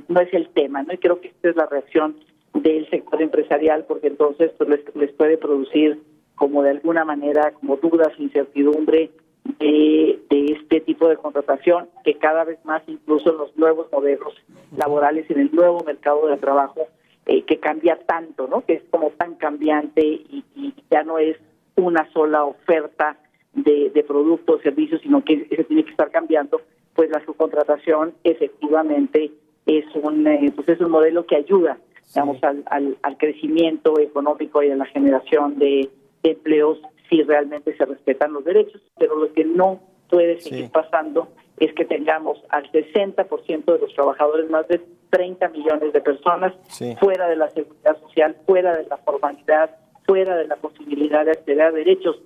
no 0.08 0.22
es 0.22 0.34
el 0.34 0.50
tema, 0.50 0.82
¿no? 0.82 0.94
Y 0.94 0.98
creo 0.98 1.22
que 1.22 1.28
esta 1.28 1.50
es 1.50 1.56
la 1.56 1.68
reacción 1.68 2.18
del 2.56 2.90
sector 2.90 3.22
empresarial, 3.22 3.86
porque 3.88 4.08
entonces 4.08 4.52
pues 4.58 4.70
les, 4.70 4.96
les 4.96 5.12
puede 5.12 5.38
producir 5.38 6.00
como 6.38 6.64
de 6.64 6.70
alguna 6.70 7.04
manera 7.04 7.52
como 7.52 7.76
dudas, 7.76 8.14
incertidumbre 8.18 9.12
de, 9.60 10.20
de, 10.30 10.46
este 10.54 10.82
tipo 10.82 11.10
de 11.10 11.18
contratación, 11.18 11.90
que 12.04 12.14
cada 12.14 12.46
vez 12.46 12.64
más 12.64 12.84
incluso 12.88 13.32
en 13.32 13.38
los 13.38 13.58
nuevos 13.58 13.92
modelos 13.92 14.34
laborales, 14.78 15.30
en 15.30 15.40
el 15.40 15.52
nuevo 15.52 15.84
mercado 15.84 16.28
de 16.28 16.38
trabajo, 16.38 16.88
eh, 17.26 17.44
que 17.44 17.60
cambia 17.60 18.00
tanto, 18.06 18.48
¿no? 18.48 18.62
Que 18.62 18.74
es 18.76 18.84
como 18.90 19.10
tan 19.12 19.36
cambiante 19.36 20.02
y, 20.02 20.44
ya 20.90 21.04
no 21.04 21.18
es 21.18 21.36
una 21.76 22.10
sola 22.14 22.46
oferta 22.46 23.18
de, 23.54 23.90
de 23.90 24.04
productos 24.04 24.62
servicios, 24.62 25.02
sino 25.02 25.24
que 25.24 25.46
se 25.50 25.64
tiene 25.66 25.84
que 25.84 25.92
estar 25.92 26.10
cambiando, 26.12 26.62
pues 26.96 27.10
la 27.10 27.24
subcontratación 27.26 28.14
efectivamente 28.24 29.32
es 29.66 29.86
un, 29.96 30.26
eh, 30.28 30.52
pues 30.56 30.70
es 30.70 30.80
un 30.80 30.92
modelo 30.92 31.26
que 31.26 31.36
ayuda, 31.36 31.78
digamos, 32.14 32.42
al, 32.44 32.64
al, 32.68 32.98
al 33.02 33.18
crecimiento 33.18 34.00
económico 34.00 34.64
y 34.64 34.72
a 34.72 34.78
la 34.78 34.86
generación 34.86 35.60
de 35.60 35.90
empleos 36.32 36.80
si 37.10 37.24
realmente 37.24 37.76
se 37.76 37.86
respetan 37.86 38.34
los 38.34 38.44
derechos, 38.44 38.82
pero 38.98 39.16
lo 39.16 39.32
que 39.34 39.46
no 39.46 39.80
puede 40.10 40.40
seguir 40.42 40.70
pasando 40.72 41.30
es 41.58 41.74
que 41.74 41.86
tengamos 41.86 42.44
al 42.50 42.72
60% 42.72 43.66
de 43.66 43.80
los 43.80 43.94
trabajadores, 43.94 44.50
más 44.50 44.68
de 44.68 44.82
30 45.10 45.50
millones 45.50 45.94
de 45.94 46.02
personas, 46.02 46.54
fuera 47.00 47.28
de 47.28 47.36
la 47.36 47.50
seguridad 47.50 48.00
social, 48.02 48.36
fuera 48.46 48.76
de 48.76 48.86
la 48.86 48.98
formalidad, 48.98 49.72
fuera 50.06 50.36
de 50.36 50.48
la 50.48 50.56
posibilidad 50.58 51.26
de 51.26 51.32
acceder 51.32 51.62
a 51.62 51.72
derechos 51.72 52.18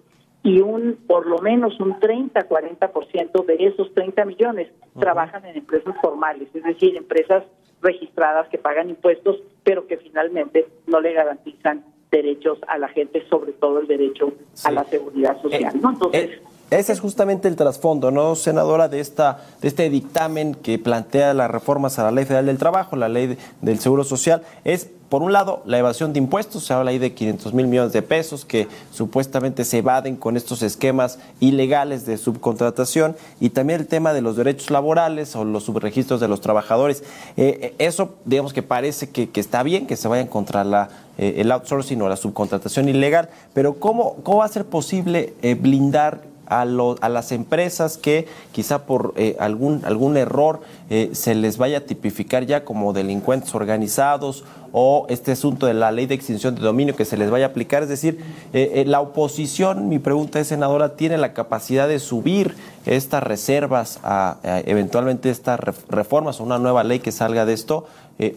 y 0.44 0.60
un 0.60 0.98
por 1.08 1.28
lo 1.28 1.38
menos 1.40 1.80
un 1.80 2.00
30, 2.00 2.48
40% 2.48 3.46
de 3.46 3.56
esos 3.60 3.94
30 3.94 4.26
millones 4.26 4.70
trabajan 5.00 5.46
en 5.46 5.58
empresas 5.58 5.96
formales, 6.02 6.50
es 6.54 6.64
decir, 6.64 6.98
empresas 6.98 7.44
registradas 7.82 8.48
que 8.50 8.58
pagan 8.58 8.90
impuestos, 8.90 9.38
pero 9.64 9.88
que 9.88 9.98
finalmente 9.98 10.68
no 10.88 11.00
le 11.00 11.14
garantizan 11.14 11.84
derechos 12.12 12.60
a 12.68 12.78
la 12.78 12.90
gente, 12.90 13.26
sobre 13.30 13.54
todo 13.54 13.80
el 13.80 13.88
derecho 13.88 14.34
a 14.66 14.72
la 14.72 14.84
seguridad 14.84 15.42
social. 15.42 15.80
¿no? 15.82 15.92
Entonces, 15.92 16.30
eh, 16.30 16.42
ese 16.72 16.94
es 16.94 17.02
justamente 17.02 17.50
el 17.50 17.58
trasfondo, 17.58 18.12
¿no, 18.12 18.36
senadora, 18.36 18.88
de 18.88 19.02
esta 19.02 19.42
de 19.62 19.68
este 19.68 19.90
dictamen 19.90 20.56
que 20.56 20.80
plantea 20.80 21.34
las 21.34 21.52
reformas 21.52 22.00
a 22.00 22.04
la 22.04 22.12
Ley 22.12 22.24
Federal 22.24 22.46
del 22.46 22.58
Trabajo, 22.58 22.96
la 22.96 23.10
Ley 23.10 23.38
del 23.62 23.80
Seguro 23.80 24.06
Social, 24.06 24.42
es 24.64 24.88
por 25.12 25.24
un 25.24 25.34
lado, 25.34 25.62
la 25.66 25.78
evasión 25.78 26.14
de 26.14 26.20
impuestos, 26.20 26.64
se 26.64 26.74
habla 26.74 26.92
ahí 26.92 26.98
de 26.98 27.14
500 27.14 27.54
mil 27.54 27.68
millones 27.68 27.92
de 27.92 28.02
pesos 28.02 28.46
que 28.46 28.70
supuestamente 28.94 29.66
se 29.66 29.80
evaden 29.80 30.16
con 30.16 30.38
estos 30.38 30.62
esquemas 30.62 31.20
ilegales 31.42 32.06
de 32.06 32.18
subcontratación 32.18 33.18
y 33.42 33.50
también 33.50 33.82
el 33.82 33.88
tema 33.88 34.14
de 34.14 34.22
los 34.22 34.38
derechos 34.38 34.72
laborales 34.72 35.36
o 35.36 35.44
los 35.44 35.66
subregistros 35.66 36.22
de 36.22 36.30
los 36.30 36.40
trabajadores. 36.40 37.04
Eh, 37.36 37.60
eh, 37.62 37.76
eso, 37.78 38.16
digamos 38.24 38.54
que 38.54 38.64
parece 38.64 39.10
que, 39.10 39.30
está 39.36 39.64
bien, 39.64 39.86
que 39.86 39.98
se 39.98 40.08
vayan 40.08 40.28
contra 40.28 40.64
la, 40.64 40.88
el 41.18 41.52
outsourcing 41.52 42.02
o 42.02 42.08
la 42.08 42.16
subcontratación 42.16 42.88
ilegal, 42.88 43.28
pero 43.54 43.74
¿cómo, 43.82 44.16
cómo 44.24 44.38
va 44.38 44.46
a 44.46 44.48
ser 44.48 44.64
posible 44.64 45.34
blindar 45.60 46.31
a, 46.52 46.66
las 46.66 47.32
empresas 47.32 47.98
que 47.98 48.28
quizá 48.52 48.86
por 48.86 49.14
eh, 49.16 49.38
algún, 49.40 49.86
algún 49.86 50.18
error 50.18 50.60
eh, 50.90 51.12
se 51.14 51.34
les 51.34 51.58
vaya 51.58 51.78
a 51.78 51.82
tipificar 51.82 52.46
ya 52.46 52.66
como 52.66 52.92
delincuentes 52.92 53.56
organizados 53.56 54.44
o 54.74 55.06
este 55.10 55.32
asunto 55.32 55.66
de 55.66 55.74
la 55.74 55.92
ley 55.92 56.08
de 56.08 56.16
extinción 56.16 56.56
de 56.56 56.62
dominio 56.62 56.96
que 56.96 57.06
se 57.06 57.16
les 57.16 57.30
vaya 57.30 57.46
a 57.46 57.50
aplicar. 57.50 57.84
Es 57.84 57.90
decir, 57.90 58.20
eh, 58.52 58.84
la 58.86 59.00
oposición, 59.00 59.88
mi 59.88 60.00
pregunta 60.00 60.42
es, 60.42 60.48
senadora, 60.48 60.96
¿tiene 60.98 61.18
la 61.18 61.34
capacidad 61.34 61.88
de 61.88 62.00
subir 62.00 62.56
estas 62.86 63.24
reservas 63.24 64.00
a, 64.04 64.38
eventualmente 64.66 65.30
estas 65.30 65.60
reformas 65.88 66.42
o 66.42 66.44
una 66.44 66.60
nueva 66.60 66.84
ley 66.84 67.00
que 67.00 67.14
salga 67.14 67.46
de 67.46 67.54
esto? 67.54 67.86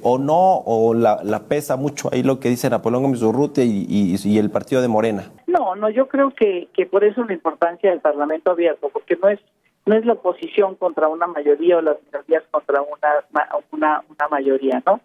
O 0.02 0.18
no, 0.18 0.62
o 0.64 0.94
la, 0.94 1.44
pesa 1.48 1.76
mucho 1.76 2.08
ahí 2.12 2.22
lo 2.22 2.40
que 2.40 2.48
dice 2.48 2.70
Napoleón 2.70 3.02
Gómez 3.02 3.22
y, 3.58 4.16
y 4.22 4.38
el 4.38 4.50
partido 4.50 4.80
de 4.82 4.88
Morena. 4.88 5.30
No, 5.46 5.74
no, 5.76 5.88
yo 5.90 6.08
creo 6.08 6.30
que, 6.30 6.68
que 6.72 6.86
por 6.86 7.04
eso 7.04 7.22
la 7.24 7.32
importancia 7.32 7.90
del 7.90 8.00
Parlamento 8.00 8.50
abierto, 8.50 8.88
porque 8.92 9.16
no 9.16 9.28
es 9.28 9.40
no 9.86 9.94
es 9.96 10.04
la 10.06 10.14
oposición 10.14 10.76
contra 10.76 11.08
una 11.08 11.26
mayoría 11.26 11.76
o 11.76 11.82
las 11.82 11.98
minorías 12.06 12.42
contra 12.50 12.80
una, 12.80 13.24
una, 13.70 14.02
una 14.08 14.28
mayoría, 14.28 14.82
¿no? 14.86 15.00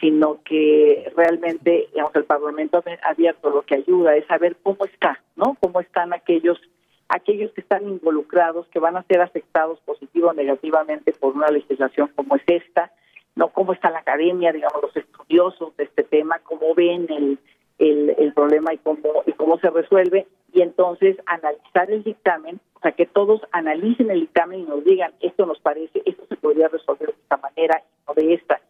Sino 0.00 0.40
que 0.44 1.12
realmente, 1.16 1.88
digamos, 1.92 2.14
el 2.16 2.24
Parlamento 2.24 2.82
abierto 3.04 3.50
lo 3.50 3.62
que 3.62 3.76
ayuda 3.76 4.16
es 4.16 4.26
saber 4.26 4.56
cómo 4.62 4.84
está, 4.86 5.20
¿no? 5.36 5.56
Cómo 5.60 5.80
están 5.80 6.12
aquellos 6.12 6.60
aquellos 7.08 7.52
que 7.52 7.60
están 7.60 7.86
involucrados, 7.86 8.66
que 8.68 8.80
van 8.80 8.96
a 8.96 9.02
ser 9.04 9.20
afectados 9.20 9.78
positivo 9.80 10.30
o 10.30 10.32
negativamente 10.32 11.12
por 11.12 11.36
una 11.36 11.48
legislación 11.48 12.10
como 12.16 12.34
es 12.36 12.42
esta, 12.46 12.90
no 13.36 13.48
cómo 13.48 13.72
está 13.72 13.90
la 13.90 14.00
academia, 14.00 14.52
digamos, 14.52 14.82
los 14.82 14.96
estudiosos 14.96 15.76
de 15.76 15.84
este 15.84 16.04
tema, 16.04 16.40
cómo 16.40 16.74
ven 16.74 17.06
el, 17.10 17.38
el, 17.78 18.14
el 18.18 18.32
problema 18.32 18.72
y 18.72 18.78
cómo, 18.78 19.22
y 19.26 19.32
cómo 19.32 19.58
se 19.58 19.70
resuelve, 19.70 20.26
y 20.52 20.62
entonces 20.62 21.16
analizar 21.26 21.90
el 21.90 22.04
dictamen, 22.04 22.60
o 22.74 22.80
sea, 22.80 22.92
que 22.92 23.06
todos 23.06 23.40
analicen 23.50 24.10
el 24.10 24.20
dictamen 24.20 24.60
y 24.60 24.64
nos 24.64 24.84
digan, 24.84 25.12
esto 25.20 25.46
nos 25.46 25.58
parece, 25.58 26.02
esto 26.04 26.24
se 26.28 26.36
podría 26.36 26.68
resolver 26.68 27.08
de 27.08 27.20
esta 27.22 27.36
manera 27.38 27.82
y 27.82 28.06
no 28.06 28.14
de 28.14 28.34
esta. 28.34 28.60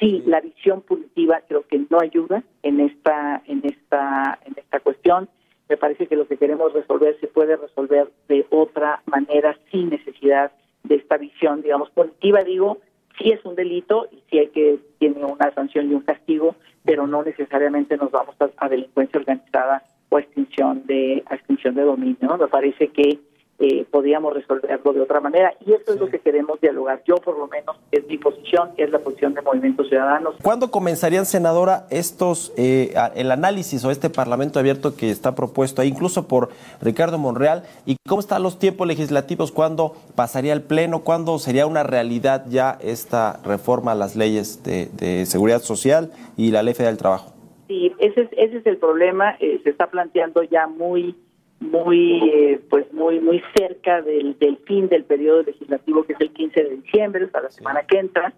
Sí, 0.00 0.22
la 0.26 0.40
visión 0.40 0.80
punitiva 0.80 1.42
creo 1.46 1.64
que 1.68 1.78
no 1.88 2.00
ayuda 2.00 2.42
en 2.64 2.80
esta, 2.80 3.40
en 3.46 3.62
esta, 3.64 4.38
en 4.44 4.54
esta 4.56 4.80
cuestión. 4.80 5.28
Me 5.68 5.76
parece 5.76 6.08
que 6.08 6.16
lo 6.16 6.26
que 6.26 6.38
queremos 6.38 6.72
resolver 6.72 7.18
se 7.20 7.28
puede 7.28 7.56
resolver 7.56 8.10
de 8.26 8.44
otra 8.50 9.00
manera 9.06 9.56
sin 9.70 9.90
necesidad 9.90 10.50
de 10.82 10.96
esta 10.96 11.18
visión, 11.18 11.62
digamos, 11.62 11.90
punitiva. 11.90 12.42
Digo, 12.42 12.78
sí 13.22 13.30
es 13.30 13.44
un 13.44 13.54
delito 13.54 14.08
y 14.10 14.22
sí 14.30 14.38
hay 14.38 14.48
que 14.48 14.78
tiene 14.98 15.24
una 15.24 15.52
sanción 15.54 15.90
y 15.90 15.94
un 15.94 16.02
castigo, 16.02 16.56
pero 16.84 17.06
no 17.06 17.22
necesariamente 17.22 17.96
nos 17.96 18.10
vamos 18.10 18.34
a, 18.56 18.68
delincuencia 18.68 19.20
organizada 19.20 19.82
o 20.08 20.16
a 20.16 20.20
extinción 20.20 20.84
de 20.86 21.18
extinción 21.30 21.74
de 21.74 21.82
dominio. 21.82 22.36
Me 22.36 22.48
parece 22.48 22.88
que 22.88 23.18
eh, 23.62 23.86
podríamos 23.88 24.34
resolverlo 24.34 24.92
de 24.92 25.00
otra 25.00 25.20
manera 25.20 25.54
y 25.64 25.72
eso 25.72 25.92
es 25.94 26.00
lo 26.00 26.08
que 26.08 26.18
queremos 26.18 26.60
dialogar. 26.60 27.00
Yo 27.06 27.14
por 27.14 27.38
lo 27.38 27.46
menos 27.46 27.76
es 27.92 28.04
mi 28.08 28.18
posición, 28.18 28.70
es 28.76 28.90
la 28.90 28.98
posición 28.98 29.34
de 29.34 29.42
Movimiento 29.42 29.84
Ciudadanos. 29.84 30.34
¿Cuándo 30.42 30.72
comenzarían, 30.72 31.26
senadora, 31.26 31.86
estos 31.88 32.52
eh, 32.56 32.92
el 33.14 33.30
análisis 33.30 33.84
o 33.84 33.92
este 33.92 34.10
Parlamento 34.10 34.58
abierto 34.58 34.96
que 34.96 35.10
está 35.10 35.36
propuesto 35.36 35.80
ahí, 35.80 35.88
incluso 35.90 36.26
por 36.26 36.48
Ricardo 36.80 37.18
Monreal? 37.18 37.62
¿Y 37.86 37.98
cómo 38.08 38.18
están 38.18 38.42
los 38.42 38.58
tiempos 38.58 38.88
legislativos? 38.88 39.52
¿Cuándo 39.52 39.94
pasaría 40.16 40.54
el 40.54 40.62
Pleno? 40.62 41.04
¿Cuándo 41.04 41.38
sería 41.38 41.64
una 41.66 41.84
realidad 41.84 42.46
ya 42.48 42.78
esta 42.82 43.38
reforma 43.44 43.92
a 43.92 43.94
las 43.94 44.16
leyes 44.16 44.64
de, 44.64 44.86
de 44.96 45.24
seguridad 45.24 45.60
social 45.60 46.10
y 46.36 46.50
la 46.50 46.64
Ley 46.64 46.74
Federal 46.74 46.94
del 46.94 46.98
Trabajo? 46.98 47.32
Sí, 47.68 47.92
ese 48.00 48.22
es, 48.22 48.28
ese 48.32 48.56
es 48.56 48.66
el 48.66 48.78
problema. 48.78 49.36
Eh, 49.38 49.60
se 49.62 49.70
está 49.70 49.86
planteando 49.86 50.42
ya 50.42 50.66
muy 50.66 51.14
muy 51.62 52.30
eh, 52.30 52.60
pues 52.68 52.92
muy 52.92 53.20
muy 53.20 53.42
cerca 53.56 54.02
del, 54.02 54.38
del 54.38 54.58
fin 54.58 54.88
del 54.88 55.04
periodo 55.04 55.42
legislativo 55.42 56.04
que 56.04 56.14
es 56.14 56.20
el 56.20 56.32
15 56.32 56.62
de 56.62 56.70
diciembre 56.76 57.24
hasta 57.24 57.40
la 57.40 57.50
semana 57.50 57.82
que 57.82 57.98
entra 57.98 58.32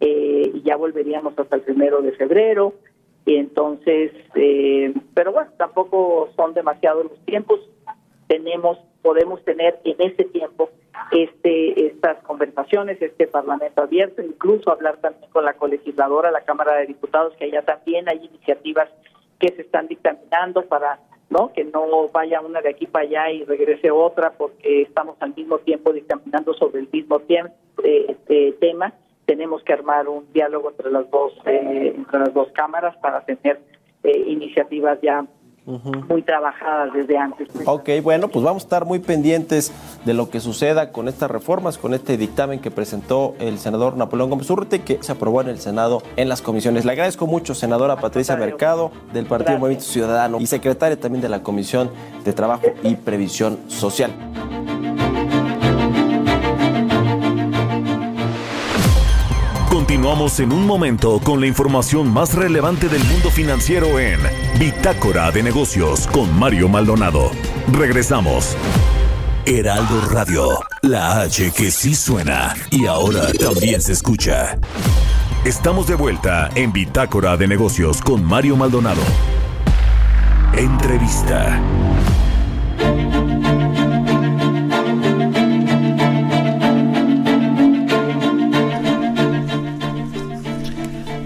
eh, 0.00 0.50
y 0.54 0.62
ya 0.62 0.76
volveríamos 0.76 1.38
hasta 1.38 1.56
el 1.56 1.62
primero 1.62 2.02
de 2.02 2.12
febrero. 2.12 2.74
Y 3.24 3.36
entonces 3.36 4.12
eh, 4.34 4.92
pero 5.14 5.32
bueno 5.32 5.50
tampoco 5.56 6.30
son 6.34 6.54
demasiados 6.54 7.04
los 7.04 7.18
tiempos. 7.24 7.60
Tenemos 8.26 8.78
podemos 9.02 9.44
tener 9.44 9.80
en 9.84 10.00
ese 10.00 10.24
tiempo 10.24 10.70
este 11.10 11.86
estas 11.86 12.22
conversaciones 12.22 13.02
este 13.02 13.26
parlamento 13.26 13.82
abierto 13.82 14.22
incluso 14.22 14.70
hablar 14.70 14.98
también 14.98 15.30
con 15.32 15.44
la 15.44 15.54
colegisladora 15.54 16.30
la 16.30 16.44
cámara 16.44 16.76
de 16.76 16.86
diputados 16.86 17.34
que 17.36 17.46
allá 17.46 17.62
también 17.62 18.08
hay 18.08 18.18
iniciativas 18.24 18.88
que 19.40 19.48
se 19.48 19.62
están 19.62 19.88
dictaminando 19.88 20.62
para 20.66 21.00
¿no? 21.32 21.52
Que 21.52 21.64
no 21.64 21.86
vaya 22.12 22.40
una 22.42 22.60
de 22.60 22.68
aquí 22.68 22.86
para 22.86 23.06
allá 23.06 23.30
y 23.30 23.44
regrese 23.44 23.90
otra 23.90 24.32
porque 24.32 24.82
estamos 24.82 25.16
al 25.20 25.34
mismo 25.34 25.58
tiempo 25.58 25.92
dictaminando 25.92 26.52
sobre 26.54 26.80
el 26.80 26.88
mismo 26.92 27.18
este 27.82 28.52
tema. 28.60 28.92
Tenemos 29.24 29.62
que 29.64 29.72
armar 29.72 30.08
un 30.08 30.30
diálogo 30.32 30.70
entre 30.70 30.90
las 30.90 31.10
dos 31.10 31.32
eh, 31.46 31.94
entre 31.96 32.18
las 32.18 32.34
dos 32.34 32.48
cámaras 32.52 32.96
para 32.98 33.24
tener 33.24 33.60
eh, 34.04 34.24
iniciativas 34.26 35.00
ya 35.00 35.24
muy 35.64 36.22
trabajadas 36.22 36.92
desde 36.92 37.16
antes. 37.16 37.48
Ok, 37.66 37.90
bueno, 38.02 38.28
pues 38.28 38.44
vamos 38.44 38.62
a 38.62 38.66
estar 38.66 38.84
muy 38.84 38.98
pendientes 38.98 39.72
de 40.04 40.14
lo 40.14 40.28
que 40.28 40.40
suceda 40.40 40.90
con 40.90 41.08
estas 41.08 41.30
reformas, 41.30 41.78
con 41.78 41.94
este 41.94 42.16
dictamen 42.16 42.60
que 42.60 42.70
presentó 42.70 43.34
el 43.38 43.58
senador 43.58 43.96
Napoleón 43.96 44.30
Gómez 44.30 44.50
Urruti, 44.50 44.80
que 44.80 45.02
se 45.02 45.12
aprobó 45.12 45.40
en 45.40 45.48
el 45.48 45.58
Senado 45.58 46.02
en 46.16 46.28
las 46.28 46.42
comisiones. 46.42 46.84
Le 46.84 46.92
agradezco 46.92 47.26
mucho, 47.26 47.54
senadora 47.54 47.96
Patricia 47.96 48.36
Mercado, 48.36 48.90
del 49.12 49.26
Partido 49.26 49.58
Movimiento 49.58 49.84
Ciudadano 49.84 50.38
y 50.40 50.46
secretaria 50.46 50.98
también 50.98 51.22
de 51.22 51.28
la 51.28 51.42
Comisión 51.42 51.90
de 52.24 52.32
Trabajo 52.32 52.66
y 52.82 52.96
Previsión 52.96 53.58
Social. 53.68 54.31
Continuamos 60.02 60.40
en 60.40 60.52
un 60.52 60.66
momento 60.66 61.20
con 61.20 61.40
la 61.40 61.46
información 61.46 62.12
más 62.12 62.34
relevante 62.34 62.88
del 62.88 63.04
mundo 63.04 63.30
financiero 63.30 64.00
en 64.00 64.18
Bitácora 64.58 65.30
de 65.30 65.44
Negocios 65.44 66.08
con 66.08 66.36
Mario 66.36 66.68
Maldonado. 66.68 67.30
Regresamos. 67.72 68.56
Heraldo 69.46 70.00
Radio, 70.10 70.58
la 70.80 71.20
H 71.20 71.52
que 71.52 71.70
sí 71.70 71.94
suena 71.94 72.52
y 72.72 72.86
ahora 72.86 73.32
también 73.32 73.80
se 73.80 73.92
escucha. 73.92 74.58
Estamos 75.44 75.86
de 75.86 75.94
vuelta 75.94 76.50
en 76.56 76.72
Bitácora 76.72 77.36
de 77.36 77.46
Negocios 77.46 78.02
con 78.02 78.24
Mario 78.24 78.56
Maldonado. 78.56 79.02
Entrevista. 80.56 81.62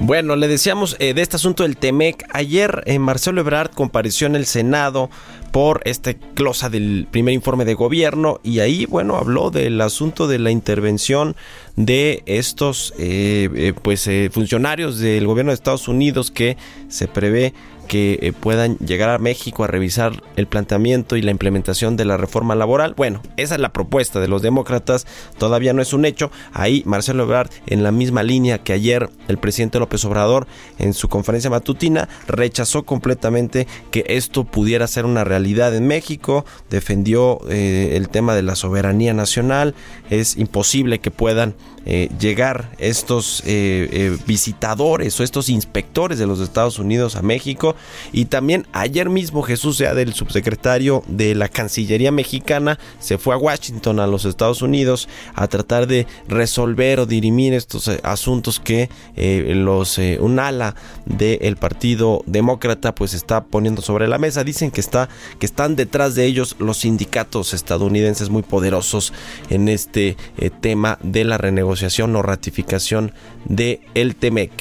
Bueno, 0.06 0.36
le 0.36 0.46
decíamos 0.46 0.94
eh, 1.00 1.14
de 1.14 1.22
este 1.22 1.34
asunto 1.34 1.64
del 1.64 1.76
TEMEC. 1.76 2.28
Ayer 2.32 2.84
eh, 2.86 2.96
Marcelo 3.00 3.40
Ebrard 3.40 3.72
compareció 3.72 4.28
en 4.28 4.36
el 4.36 4.46
Senado 4.46 5.10
por 5.50 5.80
este 5.84 6.14
closa 6.14 6.70
del 6.70 7.08
primer 7.10 7.34
informe 7.34 7.64
de 7.64 7.74
gobierno 7.74 8.38
y 8.44 8.60
ahí, 8.60 8.86
bueno, 8.86 9.16
habló 9.16 9.50
del 9.50 9.80
asunto 9.80 10.28
de 10.28 10.38
la 10.38 10.52
intervención 10.52 11.34
de 11.74 12.22
estos 12.26 12.94
eh, 13.00 13.72
pues 13.82 14.08
funcionarios 14.30 15.00
del 15.00 15.26
gobierno 15.26 15.50
de 15.50 15.54
Estados 15.54 15.88
Unidos 15.88 16.30
que 16.30 16.56
se 16.86 17.08
prevé 17.08 17.52
que 17.86 18.18
eh, 18.22 18.32
puedan 18.32 18.76
llegar 18.78 19.10
a 19.10 19.18
México 19.18 19.64
a 19.64 19.66
revisar 19.66 20.22
el 20.36 20.46
planteamiento 20.46 21.16
y 21.16 21.22
la 21.22 21.30
implementación 21.30 21.96
de 21.96 22.04
la 22.04 22.16
reforma 22.16 22.54
laboral. 22.54 22.94
Bueno, 22.96 23.22
esa 23.36 23.54
es 23.54 23.60
la 23.60 23.72
propuesta 23.72 24.20
de 24.20 24.28
los 24.28 24.42
demócratas, 24.42 25.06
todavía 25.38 25.72
no 25.72 25.82
es 25.82 25.92
un 25.92 26.04
hecho. 26.04 26.30
Ahí 26.52 26.82
Marcelo 26.86 27.24
Ebrard, 27.24 27.50
en 27.66 27.82
la 27.82 27.92
misma 27.92 28.22
línea 28.22 28.58
que 28.58 28.72
ayer 28.72 29.08
el 29.28 29.38
presidente 29.38 29.78
López 29.78 30.04
Obrador 30.04 30.46
en 30.78 30.94
su 30.94 31.08
conferencia 31.08 31.50
matutina, 31.50 32.08
rechazó 32.26 32.84
completamente 32.84 33.66
que 33.90 34.04
esto 34.08 34.44
pudiera 34.44 34.86
ser 34.86 35.04
una 35.04 35.24
realidad 35.24 35.74
en 35.74 35.86
México, 35.86 36.44
defendió 36.70 37.40
eh, 37.48 37.92
el 37.94 38.08
tema 38.08 38.34
de 38.34 38.42
la 38.42 38.56
soberanía 38.56 39.14
nacional, 39.14 39.74
es 40.10 40.36
imposible 40.36 40.98
que 40.98 41.10
puedan 41.10 41.54
eh, 41.88 42.10
llegar 42.18 42.72
estos 42.78 43.44
eh, 43.46 43.88
eh, 43.92 44.18
visitadores 44.26 45.20
o 45.20 45.22
estos 45.22 45.48
inspectores 45.48 46.18
de 46.18 46.26
los 46.26 46.40
Estados 46.40 46.80
Unidos 46.80 47.14
a 47.14 47.22
México. 47.22 47.75
Y 48.12 48.26
también 48.26 48.66
ayer 48.72 49.10
mismo 49.10 49.42
Jesús 49.42 49.76
sea 49.76 49.94
del 49.94 50.14
subsecretario 50.14 51.02
de 51.08 51.34
la 51.34 51.48
Cancillería 51.48 52.12
mexicana 52.12 52.78
se 52.98 53.18
fue 53.18 53.34
a 53.34 53.38
Washington, 53.38 54.00
a 54.00 54.06
los 54.06 54.24
Estados 54.24 54.62
Unidos, 54.62 55.08
a 55.34 55.48
tratar 55.48 55.86
de 55.86 56.06
resolver 56.28 57.00
o 57.00 57.06
dirimir 57.06 57.54
estos 57.54 57.88
asuntos 58.02 58.60
que 58.60 58.88
los 59.16 59.98
un 59.98 60.38
ala 60.38 60.74
del 61.04 61.56
Partido 61.56 62.22
Demócrata 62.26 62.94
pues 62.94 63.14
está 63.14 63.44
poniendo 63.44 63.82
sobre 63.82 64.08
la 64.08 64.18
mesa. 64.18 64.44
Dicen 64.44 64.70
que 64.70 64.80
está 64.80 65.08
que 65.38 65.46
están 65.46 65.76
detrás 65.76 66.14
de 66.14 66.24
ellos 66.26 66.56
los 66.58 66.78
sindicatos 66.78 67.54
estadounidenses 67.54 68.30
muy 68.30 68.42
poderosos 68.42 69.12
en 69.50 69.68
este 69.68 70.16
tema 70.60 70.98
de 71.02 71.24
la 71.24 71.38
renegociación 71.38 72.14
o 72.16 72.22
ratificación 72.22 73.12
de 73.44 73.80
el 73.94 74.16
TEMEC. 74.16 74.52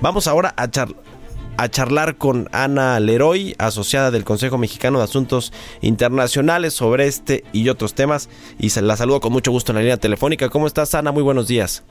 Vamos 0.00 0.26
ahora 0.26 0.54
a, 0.56 0.68
a 1.60 1.68
charlar 1.68 2.16
con 2.16 2.48
Ana 2.52 2.98
Leroy, 3.00 3.54
asociada 3.58 4.10
del 4.10 4.24
Consejo 4.24 4.56
Mexicano 4.56 4.96
de 4.96 5.04
Asuntos 5.04 5.52
Internacionales, 5.82 6.72
sobre 6.72 7.06
este 7.06 7.44
y 7.52 7.68
otros 7.68 7.92
temas. 7.92 8.30
Y 8.58 8.70
se 8.70 8.80
la 8.80 8.96
saludo 8.96 9.20
con 9.20 9.34
mucho 9.34 9.50
gusto 9.50 9.72
en 9.72 9.76
la 9.76 9.82
línea 9.82 9.98
telefónica. 9.98 10.48
¿Cómo 10.48 10.66
estás, 10.66 10.94
Ana? 10.94 11.12
Muy 11.12 11.22
buenos 11.22 11.48
días. 11.48 11.84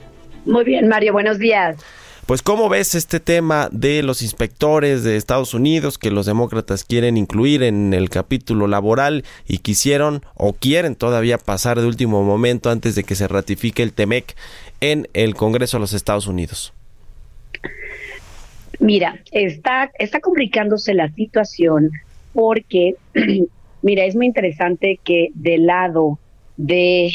Muy 0.45 0.63
bien, 0.63 0.87
Mario, 0.87 1.13
buenos 1.13 1.37
días. 1.37 1.77
Pues 2.25 2.41
cómo 2.41 2.67
ves 2.67 2.95
este 2.95 3.19
tema 3.19 3.69
de 3.71 4.01
los 4.01 4.23
inspectores 4.23 5.03
de 5.03 5.17
Estados 5.17 5.53
Unidos 5.53 5.99
que 5.99 6.09
los 6.09 6.25
demócratas 6.25 6.83
quieren 6.83 7.15
incluir 7.15 7.61
en 7.61 7.93
el 7.93 8.09
capítulo 8.09 8.65
laboral 8.65 9.23
y 9.47 9.59
quisieron 9.59 10.23
o 10.33 10.53
quieren 10.53 10.95
todavía 10.95 11.37
pasar 11.37 11.79
de 11.79 11.85
último 11.85 12.23
momento 12.23 12.71
antes 12.71 12.95
de 12.95 13.03
que 13.03 13.13
se 13.13 13.27
ratifique 13.27 13.83
el 13.83 13.93
TEMEC 13.93 14.35
en 14.81 15.07
el 15.13 15.35
Congreso 15.35 15.77
de 15.77 15.81
los 15.81 15.93
Estados 15.93 16.25
Unidos. 16.25 16.73
Mira, 18.79 19.21
está, 19.31 19.91
está 19.99 20.19
complicándose 20.19 20.93
la 20.93 21.11
situación 21.11 21.91
porque, 22.33 22.95
mira, 23.81 24.05
es 24.05 24.15
muy 24.15 24.25
interesante 24.25 24.99
que 25.03 25.29
del 25.33 25.65
lado 25.65 26.19
de 26.57 27.11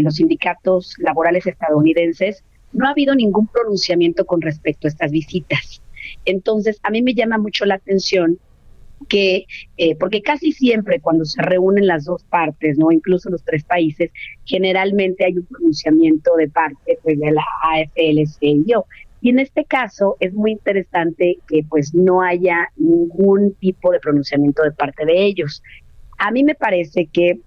los 0.00 0.14
sindicatos 0.14 0.94
laborales 0.98 1.46
estadounidenses 1.46 2.44
no 2.72 2.86
ha 2.86 2.90
habido 2.90 3.14
ningún 3.14 3.46
pronunciamiento 3.46 4.24
con 4.24 4.40
respecto 4.40 4.86
a 4.86 4.90
estas 4.90 5.10
visitas. 5.10 5.82
Entonces, 6.24 6.78
a 6.82 6.90
mí 6.90 7.02
me 7.02 7.14
llama 7.14 7.38
mucho 7.38 7.64
la 7.64 7.74
atención 7.74 8.38
que, 9.08 9.46
eh, 9.76 9.94
porque 9.96 10.22
casi 10.22 10.52
siempre 10.52 11.00
cuando 11.00 11.24
se 11.24 11.40
reúnen 11.40 11.86
las 11.86 12.04
dos 12.04 12.24
partes, 12.24 12.78
no, 12.78 12.90
incluso 12.90 13.30
los 13.30 13.44
tres 13.44 13.64
generalmente 14.44 15.24
hay 15.24 15.36
un 15.36 15.46
pronunciamiento 15.46 16.34
de 16.36 16.48
parte 16.48 16.98
pues, 17.02 17.18
de 17.18 17.30
la 17.30 17.44
AFL-CIO. 17.62 18.86
Y 19.20 19.30
en 19.30 19.40
este 19.40 19.64
caso 19.64 20.16
es 20.20 20.32
muy 20.32 20.52
interesante 20.52 21.38
que 21.48 21.62
pues 21.68 21.94
no 21.94 22.22
haya 22.22 22.68
ningún 22.76 23.54
tipo 23.54 23.90
de 23.90 24.00
pronunciamiento 24.00 24.62
de 24.62 24.72
parte 24.72 25.04
de 25.04 25.24
ellos. 25.24 25.62
A 26.18 26.30
mí 26.30 26.44
me 26.44 26.54
parece 26.54 27.06
que 27.12 27.40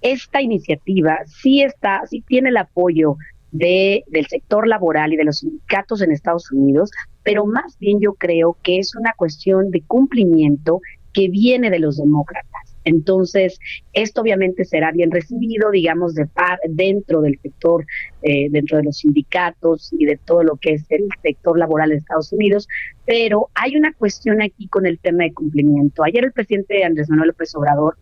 esta 0.00 0.40
iniciativa 0.40 1.18
sí 1.26 1.62
está, 1.62 2.02
sí 2.06 2.22
tiene 2.26 2.48
el 2.48 2.56
apoyo 2.56 3.16
de, 3.52 4.04
del 4.08 4.26
sector 4.26 4.66
laboral 4.66 5.12
y 5.12 5.16
de 5.16 5.24
los 5.24 5.38
sindicatos 5.38 6.02
en 6.02 6.10
Estados 6.10 6.50
Unidos, 6.50 6.90
pero 7.22 7.46
más 7.46 7.78
bien 7.78 8.00
yo 8.00 8.14
creo 8.14 8.56
que 8.62 8.78
es 8.78 8.94
una 8.96 9.12
cuestión 9.16 9.70
de 9.70 9.82
cumplimiento 9.82 10.80
que 11.12 11.28
viene 11.28 11.70
de 11.70 11.78
los 11.78 11.98
demócratas. 11.98 12.51
Entonces, 12.84 13.58
esto 13.92 14.20
obviamente 14.22 14.64
será 14.64 14.92
bien 14.92 15.10
recibido, 15.10 15.70
digamos, 15.70 16.14
de 16.14 16.26
par, 16.26 16.58
dentro 16.68 17.20
del 17.20 17.38
sector, 17.40 17.86
eh, 18.22 18.48
dentro 18.50 18.78
de 18.78 18.84
los 18.84 18.98
sindicatos 18.98 19.92
y 19.92 20.04
de 20.04 20.16
todo 20.16 20.42
lo 20.42 20.56
que 20.56 20.74
es 20.74 20.84
el 20.90 21.08
sector 21.22 21.58
laboral 21.58 21.90
de 21.90 21.96
Estados 21.96 22.32
Unidos, 22.32 22.68
pero 23.06 23.48
hay 23.54 23.76
una 23.76 23.92
cuestión 23.92 24.42
aquí 24.42 24.68
con 24.68 24.86
el 24.86 24.98
tema 24.98 25.24
de 25.24 25.32
cumplimiento. 25.32 26.04
Ayer 26.04 26.24
el 26.24 26.32
presidente 26.32 26.84
Andrés 26.84 27.08
Manuel 27.08 27.28
López 27.28 27.54
Obrador 27.54 27.96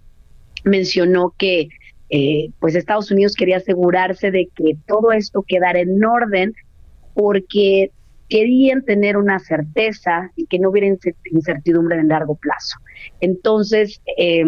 mencionó 0.65 1.35
que 1.37 1.69
eh, 2.11 2.51
pues 2.59 2.75
Estados 2.75 3.11
Unidos 3.11 3.35
quería 3.37 3.59
asegurarse 3.59 4.31
de 4.31 4.49
que 4.55 4.77
todo 4.87 5.13
esto 5.13 5.45
quedara 5.47 5.79
en 5.79 6.05
orden 6.05 6.55
porque 7.15 7.93
querían 8.29 8.85
tener 8.85 9.17
una 9.17 9.39
certeza 9.39 10.31
y 10.37 10.47
que 10.47 10.59
no 10.59 10.71
hubiera 10.71 10.89
incertidumbre 11.31 11.99
en 11.99 12.09
largo 12.09 12.37
plazo. 12.37 12.79
Entonces, 13.21 14.01
eh, 14.17 14.45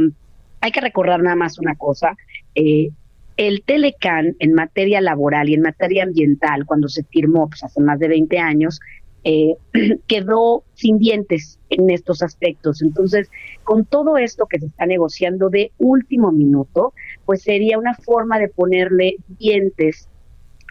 hay 0.62 0.70
que 0.70 0.81
recordar 0.81 1.22
nada 1.22 1.37
más 1.37 1.59
una 1.59 1.75
cosa. 1.75 2.16
Eh, 2.55 2.90
el 3.37 3.62
Telecan 3.64 4.37
en 4.38 4.55
materia 4.55 5.01
laboral 5.01 5.48
y 5.48 5.55
en 5.55 5.62
materia 5.62 6.05
ambiental, 6.05 6.64
cuando 6.64 6.88
se 6.88 7.03
firmó 7.03 7.48
pues, 7.48 7.64
hace 7.64 7.81
más 7.81 7.98
de 7.98 8.09
20 8.09 8.38
años, 8.38 8.81
eh, 9.25 9.55
quedó 10.07 10.62
sin 10.75 10.98
dientes 10.98 11.59
en 11.68 11.90
estos 11.90 12.22
aspectos. 12.22 12.81
Entonces, 12.81 13.29
con 13.64 13.85
todo 13.85 14.16
esto 14.16 14.46
que 14.46 14.61
se 14.61 14.66
está 14.66 14.87
negociando 14.87 15.51
de 15.51 15.72
último 15.79 16.31
minuto, 16.31 16.94
pues 17.27 17.42
sería 17.42 17.77
una 17.77 17.94
forma 17.94 18.38
de 18.38 18.48
ponerle 18.48 19.16
dientes 19.40 20.09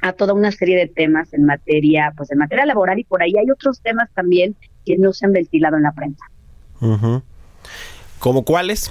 a 0.02 0.14
toda 0.14 0.34
una 0.34 0.52
serie 0.52 0.78
de 0.78 0.88
temas 0.88 1.34
en 1.34 1.46
materia, 1.46 2.14
pues 2.16 2.32
en 2.32 2.38
materia 2.38 2.66
laboral 2.66 2.98
y 2.98 3.04
por 3.04 3.22
ahí 3.22 3.34
hay 3.38 3.52
otros 3.52 3.82
temas 3.82 4.10
también 4.14 4.56
que 4.86 4.98
no 4.98 5.12
se 5.12 5.26
han 5.26 5.34
ventilado 5.34 5.76
en 5.76 5.84
la 5.84 5.92
prensa. 5.92 6.26
¿Como 8.20 8.46
cuáles? 8.46 8.90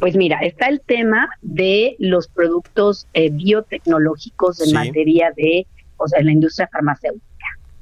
Pues 0.00 0.16
mira, 0.16 0.38
está 0.40 0.68
el 0.68 0.80
tema 0.80 1.28
de 1.42 1.96
los 1.98 2.28
productos 2.28 3.06
eh, 3.14 3.30
biotecnológicos 3.30 4.60
en 4.60 4.74
materia 4.74 5.32
de, 5.36 5.66
o 5.96 6.08
sea, 6.08 6.20
en 6.20 6.26
la 6.26 6.32
industria 6.32 6.68
farmacéutica. 6.72 7.24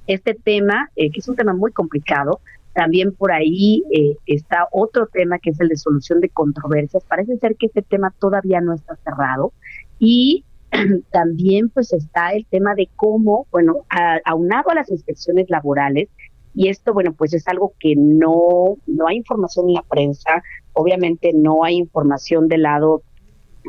Este 0.07 0.35
tema, 0.35 0.91
eh, 0.97 1.11
que 1.11 1.21
es 1.21 1.29
un 1.29 1.37
tema 1.37 1.55
muy 1.55 1.73
complicado, 1.73 2.41
también 2.75 3.13
por 3.13 3.33
ahí 3.33 3.83
eh, 3.93 4.17
está 4.27 4.67
otro 4.73 5.07
tema 5.07 5.39
que 5.39 5.51
es 5.51 5.61
el 5.61 5.69
de 5.69 5.77
solución 5.77 6.21
de 6.21 6.29
controversias. 6.29 7.05
Parece 7.05 7.37
ser 7.39 7.57
que 7.57 7.67
este 7.67 7.83
tema 7.83 8.15
todavía 8.19 8.61
no 8.61 8.75
está 8.75 8.97
cerrado. 9.05 9.53
Y 9.99 10.45
también 11.11 11.69
pues 11.69 11.93
está 11.93 12.33
el 12.33 12.47
tema 12.47 12.75
de 12.75 12.89
cómo, 12.97 13.47
bueno, 13.51 13.85
aunado 14.25 14.71
a 14.71 14.75
las 14.75 14.91
inspecciones 14.91 15.51
laborales, 15.51 16.09
y 16.55 16.69
esto, 16.69 16.93
bueno, 16.93 17.13
pues 17.15 17.33
es 17.33 17.49
algo 17.49 17.73
que 17.79 17.95
no, 17.97 18.77
no 18.87 19.07
hay 19.07 19.17
información 19.17 19.69
en 19.69 19.75
la 19.75 19.83
prensa, 19.83 20.43
obviamente 20.73 21.33
no 21.35 21.65
hay 21.65 21.77
información 21.77 22.49
del 22.49 22.63
lado 22.63 23.03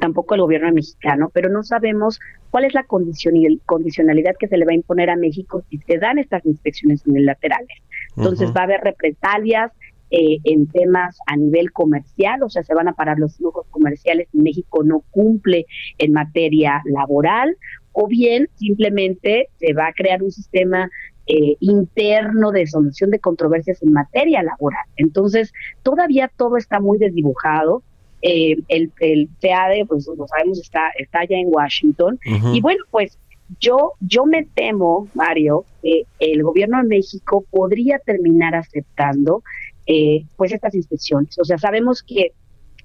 tampoco 0.01 0.33
del 0.33 0.41
gobierno 0.41 0.71
mexicano, 0.73 1.29
pero 1.33 1.49
no 1.49 1.63
sabemos 1.63 2.19
cuál 2.49 2.65
es 2.65 2.73
la 2.73 2.83
condición 2.83 3.35
y 3.35 3.45
el 3.45 3.61
condicionalidad 3.65 4.35
que 4.39 4.47
se 4.47 4.57
le 4.57 4.65
va 4.65 4.71
a 4.71 4.75
imponer 4.75 5.09
a 5.09 5.15
México 5.15 5.63
si 5.69 5.77
se 5.79 5.97
dan 5.97 6.17
estas 6.17 6.45
inspecciones 6.45 7.05
unilaterales. 7.05 7.77
Entonces 8.17 8.51
va 8.55 8.61
a 8.61 8.63
haber 8.63 8.81
represalias 8.81 9.71
eh, 10.11 10.37
en 10.43 10.67
temas 10.67 11.17
a 11.25 11.35
nivel 11.35 11.71
comercial, 11.71 12.43
o 12.43 12.49
sea, 12.49 12.63
se 12.63 12.75
van 12.75 12.87
a 12.87 12.93
parar 12.93 13.17
los 13.17 13.37
flujos 13.37 13.65
comerciales 13.71 14.27
y 14.31 14.39
México 14.39 14.83
no 14.83 15.03
cumple 15.09 15.65
en 15.97 16.11
materia 16.11 16.83
laboral, 16.85 17.57
o 17.93 18.07
bien 18.07 18.47
simplemente 18.55 19.49
se 19.57 19.73
va 19.73 19.87
a 19.87 19.93
crear 19.93 20.21
un 20.21 20.31
sistema 20.31 20.89
eh, 21.27 21.55
interno 21.59 22.51
de 22.51 22.67
solución 22.67 23.09
de 23.11 23.19
controversias 23.19 23.81
en 23.81 23.93
materia 23.93 24.43
laboral. 24.43 24.85
Entonces, 24.97 25.53
todavía 25.81 26.29
todo 26.35 26.57
está 26.57 26.79
muy 26.79 26.97
desdibujado. 26.97 27.83
Eh, 28.21 28.57
el, 28.69 28.91
el 28.99 29.29
TAD, 29.41 29.85
pues 29.87 30.07
lo 30.17 30.27
sabemos, 30.27 30.59
está, 30.59 30.91
está 30.97 31.21
allá 31.21 31.37
en 31.37 31.47
Washington. 31.49 32.19
Y 32.53 32.61
bueno, 32.61 32.83
pues 32.89 33.17
yo, 33.59 33.93
yo 33.99 34.25
me 34.25 34.45
temo, 34.45 35.07
Mario, 35.13 35.65
que 35.81 36.05
el 36.19 36.43
gobierno 36.43 36.77
de 36.77 36.87
México 36.87 37.45
podría 37.49 37.99
terminar 37.99 38.55
aceptando 38.55 39.43
eh, 39.85 40.25
pues 40.37 40.53
estas 40.53 40.75
inspecciones. 40.75 41.37
O 41.39 41.45
sea, 41.45 41.57
sabemos 41.57 42.03
que 42.03 42.31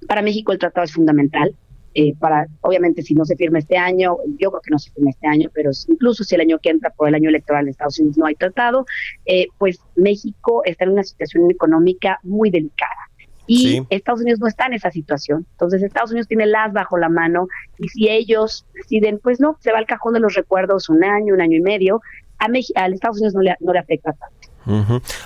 para 0.07 0.21
México 0.21 0.51
el 0.51 0.59
tratado 0.59 0.85
es 0.85 0.93
fundamental. 0.93 1.55
Eh, 2.01 2.15
para, 2.17 2.47
obviamente, 2.61 3.01
si 3.01 3.13
no 3.13 3.25
se 3.25 3.35
firma 3.35 3.59
este 3.59 3.75
año, 3.75 4.15
yo 4.37 4.51
creo 4.51 4.61
que 4.61 4.71
no 4.71 4.79
se 4.79 4.89
firma 4.91 5.09
este 5.09 5.27
año, 5.27 5.49
pero 5.53 5.71
incluso 5.89 6.23
si 6.23 6.33
el 6.33 6.39
año 6.39 6.57
que 6.57 6.69
entra 6.69 6.91
por 6.91 7.09
el 7.09 7.15
año 7.15 7.27
electoral 7.27 7.65
en 7.65 7.71
Estados 7.71 7.99
Unidos 7.99 8.17
no 8.17 8.25
hay 8.25 8.35
tratado, 8.35 8.85
eh, 9.25 9.47
pues 9.57 9.81
México 9.97 10.61
está 10.63 10.85
en 10.85 10.91
una 10.91 11.03
situación 11.03 11.51
económica 11.51 12.17
muy 12.23 12.51
delicada. 12.51 13.09
Y 13.47 13.81
Estados 13.89 14.21
Unidos 14.21 14.39
no 14.39 14.47
está 14.47 14.67
en 14.67 14.75
esa 14.75 14.91
situación. 14.91 15.45
Entonces 15.51 15.83
Estados 15.83 16.11
Unidos 16.11 16.29
tiene 16.29 16.45
las 16.45 16.71
bajo 16.71 16.97
la 16.97 17.09
mano 17.09 17.49
y 17.77 17.89
si 17.89 18.07
ellos 18.07 18.65
deciden, 18.75 19.19
pues 19.21 19.41
no, 19.41 19.57
se 19.59 19.73
va 19.73 19.79
al 19.79 19.85
cajón 19.85 20.13
de 20.13 20.21
los 20.21 20.35
recuerdos 20.35 20.87
un 20.87 21.03
año, 21.03 21.33
un 21.33 21.41
año 21.41 21.57
y 21.57 21.61
medio, 21.61 21.99
a, 22.37 22.47
México, 22.47 22.79
a 22.79 22.87
Estados 22.87 23.17
Unidos 23.17 23.33
no 23.33 23.41
le, 23.41 23.57
no 23.59 23.73
le 23.73 23.79
afecta 23.79 24.13
tanto. 24.13 24.38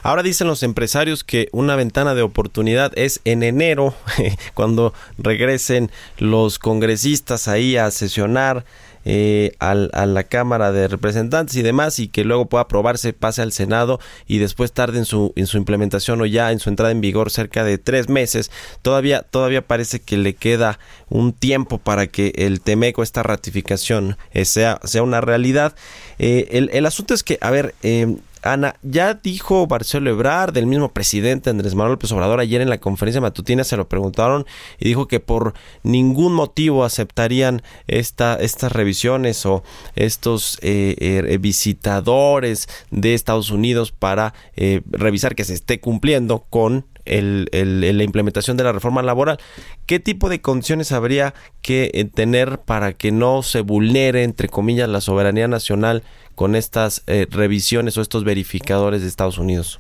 Ahora 0.03 0.23
dicen 0.23 0.47
los 0.47 0.63
empresarios 0.63 1.23
que 1.23 1.49
una 1.51 1.75
ventana 1.75 2.15
de 2.15 2.21
oportunidad 2.21 2.91
es 2.95 3.19
en 3.25 3.43
enero, 3.43 3.93
cuando 4.53 4.93
regresen 5.17 5.91
los 6.17 6.59
congresistas 6.59 7.47
ahí 7.47 7.77
a 7.77 7.91
sesionar 7.91 8.65
eh, 9.05 9.51
a 9.59 9.75
la 9.75 10.23
Cámara 10.23 10.71
de 10.71 10.87
Representantes 10.87 11.57
y 11.57 11.61
demás 11.61 11.99
y 11.99 12.07
que 12.07 12.23
luego 12.23 12.45
pueda 12.45 12.63
aprobarse, 12.63 13.11
pase 13.11 13.41
al 13.41 13.51
Senado 13.51 13.99
y 14.27 14.37
después 14.37 14.71
tarde 14.71 14.97
en 14.97 15.05
su, 15.05 15.33
en 15.35 15.45
su 15.45 15.57
implementación 15.57 16.21
o 16.21 16.25
ya 16.25 16.53
en 16.53 16.59
su 16.59 16.69
entrada 16.69 16.91
en 16.91 17.01
vigor 17.01 17.29
cerca 17.29 17.65
de 17.65 17.77
tres 17.77 18.07
meses. 18.07 18.49
Todavía, 18.81 19.21
todavía 19.21 19.61
parece 19.61 19.99
que 19.99 20.15
le 20.15 20.35
queda 20.35 20.79
un 21.09 21.33
tiempo 21.33 21.79
para 21.79 22.07
que 22.07 22.31
el 22.35 22.61
Temeco, 22.61 23.03
esta 23.03 23.23
ratificación, 23.23 24.17
eh, 24.31 24.45
sea, 24.45 24.79
sea 24.85 25.03
una 25.03 25.19
realidad. 25.19 25.75
Eh, 26.17 26.47
el, 26.51 26.69
el, 26.71 26.85
asunto 26.85 27.13
es 27.13 27.23
que, 27.23 27.37
a 27.41 27.51
ver, 27.51 27.75
eh, 27.83 28.15
Ana, 28.43 28.75
ya 28.81 29.13
dijo 29.13 29.65
Marcelo 29.67 30.09
Ebrard, 30.09 30.53
del 30.53 30.67
mismo 30.67 30.89
presidente 30.89 31.49
Andrés 31.49 31.75
Manuel 31.75 31.93
López 31.93 32.11
Obrador, 32.11 32.41
ayer 32.41 32.59
en 32.61 32.69
la 32.69 32.77
conferencia 32.77 33.21
matutina 33.21 33.63
se 33.63 33.77
lo 33.77 33.87
preguntaron 33.87 34.45
y 34.79 34.89
dijo 34.89 35.07
que 35.07 35.21
por 35.21 35.53
ningún 35.81 36.33
motivo 36.33 36.83
aceptarían 36.83 37.63
esta, 37.87 38.35
estas 38.35 38.73
revisiones 38.73 39.45
o 39.45 39.63
estos 39.95 40.59
eh, 40.61 40.95
eh, 40.99 41.37
visitadores 41.37 42.67
de 42.91 43.13
Estados 43.13 43.49
Unidos 43.49 43.93
para 43.93 44.33
eh, 44.55 44.81
revisar 44.91 45.35
que 45.35 45.45
se 45.45 45.53
esté 45.53 45.79
cumpliendo 45.79 46.45
con 46.49 46.85
el, 47.05 47.49
la 47.51 48.03
implementación 48.03 48.57
de 48.57 48.63
la 48.63 48.71
reforma 48.71 49.01
laboral. 49.01 49.37
¿Qué 49.85 49.99
tipo 49.99 50.29
de 50.29 50.41
condiciones 50.41 50.91
habría 50.91 51.33
que 51.61 52.09
tener 52.13 52.59
para 52.59 52.93
que 52.93 53.11
no 53.11 53.43
se 53.43 53.61
vulnere, 53.61 54.23
entre 54.23 54.49
comillas, 54.49 54.89
la 54.89 55.01
soberanía 55.01 55.47
nacional 55.47 56.03
con 56.35 56.55
estas 56.55 57.03
eh, 57.07 57.27
revisiones 57.29 57.97
o 57.97 58.01
estos 58.01 58.23
verificadores 58.23 59.01
de 59.01 59.07
Estados 59.07 59.37
Unidos? 59.37 59.79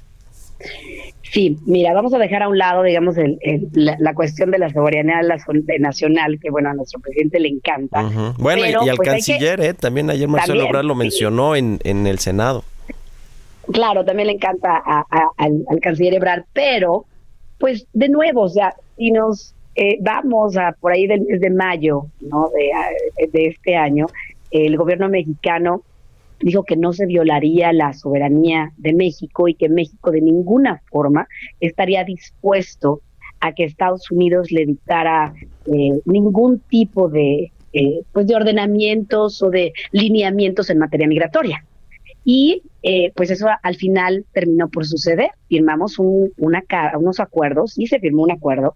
Sí, 1.33 1.57
mira, 1.65 1.93
vamos 1.93 2.13
a 2.13 2.19
dejar 2.19 2.43
a 2.43 2.47
un 2.47 2.59
lado, 2.59 2.83
digamos, 2.83 3.15
la, 3.73 4.13
cuestión 4.13 4.51
de 4.51 4.59
la 4.59 4.69
soberanía 4.71 5.19
nacional, 5.79 6.39
que 6.39 6.51
bueno, 6.51 6.69
a 6.69 6.73
nuestro 6.75 6.99
presidente 6.99 7.39
le 7.39 7.49
encanta. 7.49 8.03
Bueno, 8.37 8.61
y, 8.63 8.89
al 8.89 8.95
pues, 8.97 9.09
canciller, 9.09 9.59
eh, 9.59 9.73
también 9.73 10.11
ayer 10.11 10.27
Marcelo 10.27 10.67
Obrador 10.67 10.85
lo 10.85 10.93
mencionó 10.93 11.55
en, 11.55 11.79
en 11.83 12.05
el 12.05 12.19
Senado. 12.19 12.63
Claro, 13.71 14.03
también 14.05 14.27
le 14.27 14.33
encanta 14.33 14.83
al, 15.37 15.65
canciller 15.81 16.15
Ebrard, 16.15 16.43
pero, 16.53 17.05
pues, 17.63 17.87
de 17.93 18.09
nuevo, 18.09 18.41
o 18.41 18.49
sea, 18.49 18.75
si 18.97 19.09
nos 19.11 19.55
eh, 19.75 19.97
vamos 20.01 20.57
a 20.57 20.75
por 20.81 20.91
ahí 20.91 21.07
del 21.07 21.21
mes 21.21 21.39
de 21.39 21.49
mayo, 21.49 22.07
¿no? 22.19 22.49
De, 22.49 23.27
de 23.31 23.47
este 23.47 23.77
año, 23.77 24.07
el 24.51 24.75
gobierno 24.75 25.07
mexicano 25.07 25.81
dijo 26.41 26.63
que 26.63 26.75
no 26.75 26.91
se 26.91 27.05
violaría 27.05 27.71
la 27.71 27.93
soberanía 27.93 28.73
de 28.75 28.91
México 28.91 29.47
y 29.47 29.53
que 29.53 29.69
México 29.69 30.11
de 30.11 30.19
ninguna 30.19 30.81
forma 30.91 31.29
estaría 31.61 32.03
dispuesto 32.03 32.99
a 33.39 33.53
que 33.53 33.63
Estados 33.63 34.11
Unidos 34.11 34.51
le 34.51 34.65
dictara 34.65 35.33
eh, 35.67 36.01
ningún 36.03 36.59
tipo 36.59 37.07
de 37.07 37.53
eh, 37.71 38.01
pues 38.11 38.27
de 38.27 38.35
ordenamientos 38.35 39.41
o 39.41 39.49
de 39.49 39.71
lineamientos 39.93 40.69
en 40.69 40.79
materia 40.79 41.07
migratoria. 41.07 41.63
Y 42.25 42.63
eh, 42.83 43.11
pues 43.15 43.31
eso 43.31 43.47
al 43.61 43.75
final 43.75 44.25
terminó 44.33 44.69
por 44.69 44.85
suceder. 44.85 45.31
Firmamos 45.49 45.99
unos 45.99 47.19
acuerdos 47.19 47.77
y 47.77 47.87
se 47.87 47.99
firmó 47.99 48.23
un 48.23 48.31
acuerdo 48.31 48.75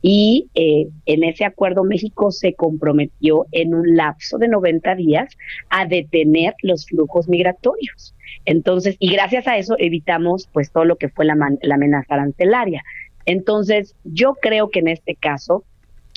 y 0.00 0.48
eh, 0.54 0.88
en 1.06 1.24
ese 1.24 1.44
acuerdo 1.44 1.82
México 1.82 2.30
se 2.30 2.54
comprometió 2.54 3.46
en 3.50 3.74
un 3.74 3.96
lapso 3.96 4.38
de 4.38 4.48
90 4.48 4.94
días 4.94 5.36
a 5.70 5.86
detener 5.86 6.54
los 6.62 6.86
flujos 6.86 7.28
migratorios. 7.28 8.14
Entonces, 8.44 8.96
y 9.00 9.10
gracias 9.10 9.48
a 9.48 9.58
eso 9.58 9.74
evitamos 9.78 10.48
pues 10.52 10.70
todo 10.70 10.84
lo 10.84 10.96
que 10.96 11.08
fue 11.08 11.24
la, 11.24 11.36
la 11.62 11.74
amenaza 11.74 12.14
arancelaria. 12.14 12.82
Entonces, 13.26 13.94
yo 14.04 14.34
creo 14.40 14.70
que 14.70 14.78
en 14.78 14.88
este 14.88 15.16
caso, 15.16 15.64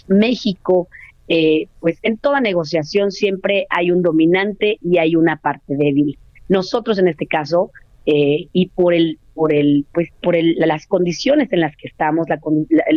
México, 0.07 0.87
eh, 1.27 1.67
pues 1.79 1.97
en 2.03 2.17
toda 2.17 2.39
negociación 2.39 3.11
siempre 3.11 3.65
hay 3.69 3.91
un 3.91 4.01
dominante 4.01 4.77
y 4.81 4.99
hay 4.99 5.15
una 5.15 5.37
parte 5.37 5.75
débil. 5.75 6.17
Nosotros 6.51 6.99
en 6.99 7.07
este 7.07 7.27
caso, 7.27 7.71
eh, 8.05 8.47
y 8.51 8.67
por 8.69 8.93
el 8.93 9.19
por 9.33 9.53
el 9.53 9.85
pues 9.93 10.09
por 10.21 10.35
el, 10.35 10.55
las 10.57 10.85
condiciones 10.85 11.51
en 11.53 11.61
las 11.61 11.75
que 11.77 11.87
estamos 11.87 12.27
la, 12.27 12.39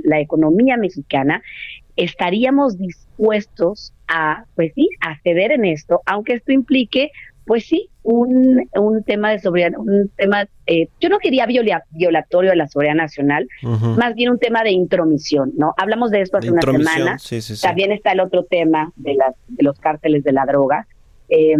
la, 0.02 0.18
economía 0.18 0.76
mexicana 0.76 1.42
estaríamos 1.94 2.78
dispuestos 2.78 3.92
a 4.08 4.46
pues 4.56 4.72
sí 4.74 4.88
a 5.00 5.18
ceder 5.20 5.52
en 5.52 5.66
esto 5.66 6.00
aunque 6.06 6.32
esto 6.32 6.52
implique 6.52 7.10
pues 7.46 7.66
sí, 7.66 7.90
un, 8.02 8.68
un 8.74 9.02
tema 9.02 9.30
de 9.30 9.38
soberanía, 9.38 9.78
un 9.78 10.10
tema, 10.16 10.46
eh, 10.66 10.88
yo 11.00 11.08
no 11.08 11.18
diría 11.22 11.46
violatorio 11.90 12.50
de 12.50 12.56
la 12.56 12.68
soberanía 12.68 13.02
nacional, 13.02 13.48
más 13.62 14.14
bien 14.14 14.30
un 14.30 14.38
tema 14.38 14.62
de 14.62 14.70
intromisión, 14.70 15.52
¿no? 15.56 15.74
Hablamos 15.76 16.10
de 16.10 16.22
esto 16.22 16.38
hace 16.38 16.50
una 16.50 16.62
semana. 16.62 17.18
También 17.60 17.92
está 17.92 18.12
el 18.12 18.20
otro 18.20 18.44
tema 18.44 18.92
de, 18.96 19.14
las, 19.14 19.34
de 19.48 19.62
los 19.62 19.78
cárteles 19.78 20.24
de 20.24 20.32
la 20.32 20.46
droga. 20.46 20.86
Eh, 21.28 21.56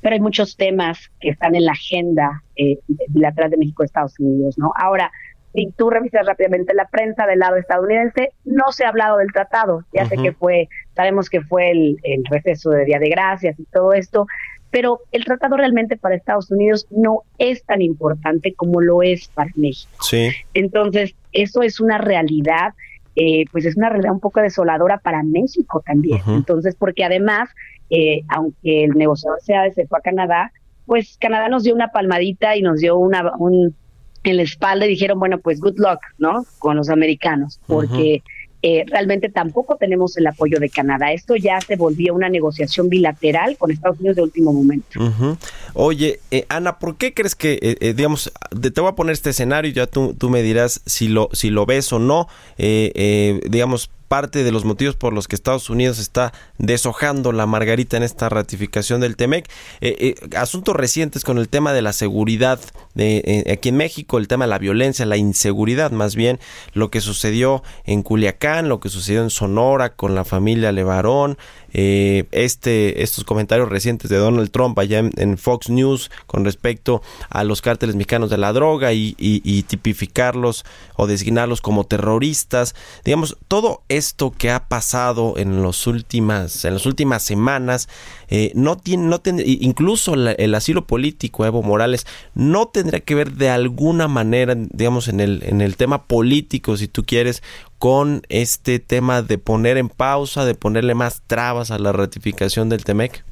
pero 0.00 0.14
hay 0.14 0.20
muchos 0.20 0.56
temas 0.56 1.10
que 1.20 1.30
están 1.30 1.54
en 1.54 1.64
la 1.64 1.72
agenda 1.72 2.42
eh, 2.56 2.78
bilateral 3.08 3.50
de 3.50 3.56
México 3.56 3.84
Estados 3.84 4.18
Unidos, 4.18 4.56
¿no? 4.58 4.72
Ahora, 4.76 5.10
si 5.54 5.72
tú 5.76 5.88
revisas 5.88 6.26
rápidamente 6.26 6.74
la 6.74 6.86
prensa 6.86 7.26
del 7.26 7.38
lado 7.38 7.56
estadounidense, 7.56 8.32
no 8.44 8.72
se 8.72 8.84
ha 8.84 8.90
hablado 8.90 9.16
del 9.16 9.32
tratado. 9.32 9.84
Ya 9.92 10.04
sé 10.04 10.16
que 10.18 10.32
fue, 10.32 10.68
sabemos 10.94 11.30
que 11.30 11.40
fue 11.40 11.70
el, 11.70 11.96
el, 12.02 12.24
receso 12.26 12.70
de 12.70 12.84
Día 12.84 12.98
de 12.98 13.08
Gracias 13.08 13.58
y 13.58 13.64
todo 13.64 13.94
esto, 13.94 14.26
pero 14.70 15.00
el 15.12 15.24
tratado 15.24 15.56
realmente 15.56 15.96
para 15.96 16.14
Estados 16.14 16.50
Unidos 16.50 16.86
no 16.90 17.22
es 17.38 17.64
tan 17.64 17.80
importante 17.80 18.52
como 18.52 18.82
lo 18.82 19.02
es 19.02 19.28
para 19.28 19.50
México. 19.56 19.90
Sí. 20.02 20.30
Entonces, 20.52 21.14
eso 21.32 21.62
es 21.62 21.80
una 21.80 21.96
realidad, 21.96 22.74
eh, 23.14 23.44
pues 23.52 23.64
es 23.64 23.78
una 23.78 23.88
realidad 23.88 24.12
un 24.12 24.20
poco 24.20 24.40
desoladora 24.40 24.98
para 24.98 25.22
México 25.22 25.82
también. 25.86 26.20
Entonces, 26.26 26.74
porque 26.74 27.04
además, 27.04 27.48
eh, 27.90 28.22
aunque 28.28 28.84
el 28.84 28.90
negociador 28.90 29.40
sea 29.40 29.70
se 29.72 29.86
fue 29.86 29.98
a 29.98 30.02
Canadá, 30.02 30.52
pues 30.86 31.16
Canadá 31.20 31.48
nos 31.48 31.64
dio 31.64 31.74
una 31.74 31.88
palmadita 31.88 32.56
y 32.56 32.62
nos 32.62 32.80
dio 32.80 32.96
una, 32.96 33.32
un, 33.38 33.74
en 34.22 34.36
la 34.36 34.42
espalda 34.42 34.86
y 34.86 34.90
dijeron, 34.90 35.18
bueno, 35.18 35.38
pues 35.38 35.60
good 35.60 35.78
luck, 35.78 36.00
¿no? 36.18 36.44
Con 36.58 36.76
los 36.76 36.88
americanos, 36.88 37.60
porque 37.66 38.22
eh, 38.62 38.84
realmente 38.88 39.28
tampoco 39.28 39.76
tenemos 39.76 40.16
el 40.16 40.26
apoyo 40.26 40.58
de 40.58 40.68
Canadá. 40.68 41.12
Esto 41.12 41.36
ya 41.36 41.60
se 41.60 41.76
volvió 41.76 42.14
una 42.14 42.28
negociación 42.28 42.88
bilateral 42.88 43.56
con 43.58 43.70
Estados 43.70 43.98
Unidos 43.98 44.16
de 44.16 44.22
último 44.22 44.52
momento. 44.52 44.98
Oye, 45.74 46.20
eh, 46.30 46.46
Ana, 46.48 46.78
¿por 46.78 46.96
qué 46.96 47.14
crees 47.14 47.36
que, 47.36 47.58
eh, 47.62 47.94
digamos, 47.94 48.32
te 48.60 48.80
voy 48.80 48.90
a 48.90 48.94
poner 48.94 49.12
este 49.12 49.30
escenario 49.30 49.70
y 49.70 49.74
ya 49.74 49.86
tú, 49.86 50.14
tú 50.14 50.30
me 50.30 50.42
dirás 50.42 50.80
si 50.86 51.08
lo, 51.08 51.28
si 51.32 51.50
lo 51.50 51.66
ves 51.66 51.92
o 51.92 51.98
no, 51.98 52.28
digamos, 52.56 53.90
parte 54.08 54.44
de 54.44 54.52
los 54.52 54.64
motivos 54.64 54.96
por 54.96 55.12
los 55.12 55.28
que 55.28 55.36
Estados 55.36 55.70
Unidos 55.70 55.98
está 55.98 56.32
deshojando 56.58 57.32
la 57.32 57.46
margarita 57.46 57.96
en 57.96 58.02
esta 58.02 58.28
ratificación 58.28 59.00
del 59.00 59.16
TEMEC. 59.16 59.48
Eh, 59.80 60.14
eh, 60.20 60.36
asuntos 60.36 60.76
recientes 60.76 61.24
con 61.24 61.38
el 61.38 61.48
tema 61.48 61.72
de 61.72 61.82
la 61.82 61.92
seguridad 61.92 62.60
de, 62.94 63.22
eh, 63.24 63.52
aquí 63.52 63.70
en 63.70 63.76
México, 63.76 64.18
el 64.18 64.28
tema 64.28 64.44
de 64.46 64.50
la 64.50 64.58
violencia, 64.58 65.06
la 65.06 65.16
inseguridad, 65.16 65.90
más 65.90 66.16
bien 66.16 66.38
lo 66.72 66.90
que 66.90 67.00
sucedió 67.00 67.62
en 67.84 68.02
Culiacán, 68.02 68.68
lo 68.68 68.80
que 68.80 68.88
sucedió 68.88 69.22
en 69.22 69.30
Sonora 69.30 69.94
con 69.94 70.14
la 70.14 70.24
familia 70.24 70.72
Levarón, 70.72 71.36
eh, 71.72 72.24
este, 72.32 73.02
estos 73.02 73.24
comentarios 73.24 73.68
recientes 73.68 74.10
de 74.10 74.16
Donald 74.16 74.50
Trump 74.50 74.78
allá 74.78 74.98
en, 74.98 75.38
Fox 75.38 75.68
News 75.68 76.10
con 76.26 76.44
respecto 76.44 77.02
a 77.28 77.44
los 77.44 77.60
cárteles 77.60 77.96
mexicanos 77.96 78.30
de 78.30 78.38
la 78.38 78.52
droga 78.52 78.92
y, 78.92 79.14
tipificarlos 79.68 80.64
o 80.96 81.06
designarlos 81.06 81.60
como 81.60 81.84
terroristas. 81.84 82.74
Digamos, 83.04 83.36
todo 83.48 83.82
esto 83.88 84.30
que 84.30 84.50
ha 84.50 84.68
pasado 84.68 85.34
en, 85.36 85.62
los 85.62 85.86
últimas, 85.86 86.64
en 86.64 86.74
las 86.74 86.86
últimas 86.86 87.22
semanas, 87.22 87.88
eh, 88.28 88.52
no 88.54 88.76
tiene, 88.76 89.04
no 89.04 89.20
incluso 89.44 90.14
el 90.14 90.54
asilo 90.54 90.86
político, 90.86 91.44
Evo 91.44 91.62
Morales, 91.62 92.06
no 92.34 92.66
tendría 92.66 93.00
que 93.00 93.14
ver 93.14 93.32
de 93.32 93.50
alguna 93.50 94.08
manera, 94.08 94.54
digamos, 94.56 95.08
en 95.08 95.20
el, 95.20 95.42
en 95.44 95.60
el 95.60 95.76
tema 95.76 96.04
político, 96.04 96.76
si 96.76 96.88
tú 96.88 97.04
quieres, 97.04 97.42
con 97.78 98.22
este 98.28 98.78
tema 98.78 99.22
de 99.22 99.38
poner 99.38 99.76
en 99.76 99.88
pausa, 99.88 100.44
de 100.44 100.54
ponerle 100.54 100.94
más 100.94 101.22
trabas 101.26 101.70
a 101.70 101.78
la 101.78 101.92
ratificación 101.92 102.68
del 102.68 102.84
TEMEC? 102.84 103.24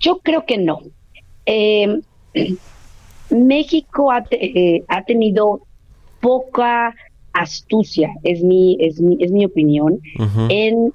Yo 0.00 0.18
creo 0.18 0.44
que 0.46 0.58
no. 0.58 0.80
Eh, 1.46 2.00
México 3.30 4.12
eh, 4.30 4.84
ha, 4.88 5.04
tenido 5.04 5.60
poca 6.20 6.94
astucia, 7.32 8.10
es 8.22 8.42
mi, 8.42 8.76
es 8.80 9.00
mi, 9.00 9.16
es 9.20 9.32
mi 9.32 9.44
opinión, 9.44 10.00
en 10.48 10.92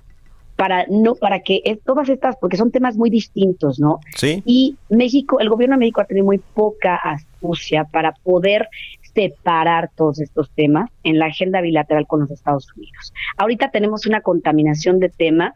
para 0.55 0.85
no 0.87 1.15
para 1.15 1.39
que 1.39 1.79
todas 1.83 2.07
estas 2.07 2.35
porque 2.39 2.55
son 2.55 2.69
temas 2.69 2.95
muy 2.95 3.09
distintos 3.09 3.79
no 3.79 3.99
sí 4.15 4.43
y 4.45 4.75
México 4.89 5.39
el 5.39 5.49
gobierno 5.49 5.75
de 5.75 5.79
México 5.79 6.01
ha 6.01 6.05
tenido 6.05 6.23
muy 6.23 6.37
poca 6.37 6.97
astucia 6.97 7.85
para 7.85 8.11
poder 8.11 8.67
separar 9.13 9.91
todos 9.95 10.19
estos 10.19 10.49
temas 10.51 10.89
en 11.03 11.19
la 11.19 11.27
agenda 11.27 11.61
bilateral 11.61 12.07
con 12.07 12.21
los 12.21 12.31
Estados 12.31 12.67
Unidos. 12.75 13.13
Ahorita 13.37 13.71
tenemos 13.71 14.05
una 14.05 14.21
contaminación 14.21 14.99
de 14.99 15.09
temas 15.09 15.53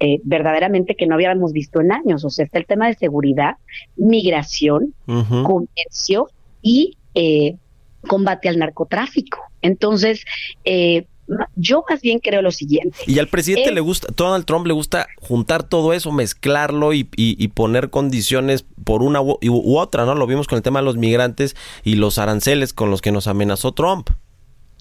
eh, 0.00 0.20
verdaderamente 0.24 0.96
que 0.96 1.06
no 1.06 1.14
habíamos 1.14 1.52
visto 1.52 1.80
en 1.80 1.92
años. 1.92 2.24
O 2.24 2.30
sea, 2.30 2.44
está 2.44 2.58
el 2.58 2.66
tema 2.66 2.88
de 2.88 2.94
seguridad, 2.94 3.56
migración, 3.96 4.94
comercio 5.06 6.28
y 6.62 6.96
eh, 7.14 7.56
combate 8.08 8.48
al 8.48 8.58
narcotráfico. 8.58 9.38
Entonces, 9.62 10.24
eh, 10.64 11.06
yo 11.56 11.84
más 11.88 12.00
bien 12.00 12.18
creo 12.18 12.42
lo 12.42 12.50
siguiente. 12.50 12.98
Y 13.06 13.18
al 13.18 13.28
presidente 13.28 13.72
le 13.72 13.80
gusta, 13.80 14.08
Donald 14.16 14.44
Trump 14.44 14.66
le 14.66 14.74
gusta 14.74 15.06
juntar 15.20 15.62
todo 15.62 15.92
eso, 15.92 16.12
mezclarlo 16.12 16.92
y, 16.92 17.04
poner 17.54 17.90
condiciones 17.90 18.64
por 18.84 19.02
una 19.02 19.20
u, 19.20 19.38
otra, 19.76 20.04
¿no? 20.04 20.14
Lo 20.14 20.26
vimos 20.26 20.48
con 20.48 20.56
el 20.56 20.62
tema 20.62 20.80
de 20.80 20.84
los 20.84 20.96
migrantes 20.96 21.56
y 21.82 21.94
los 21.94 22.18
aranceles 22.18 22.72
con 22.72 22.90
los 22.90 23.00
que 23.00 23.12
nos 23.12 23.26
amenazó 23.26 23.72
Trump. 23.72 24.10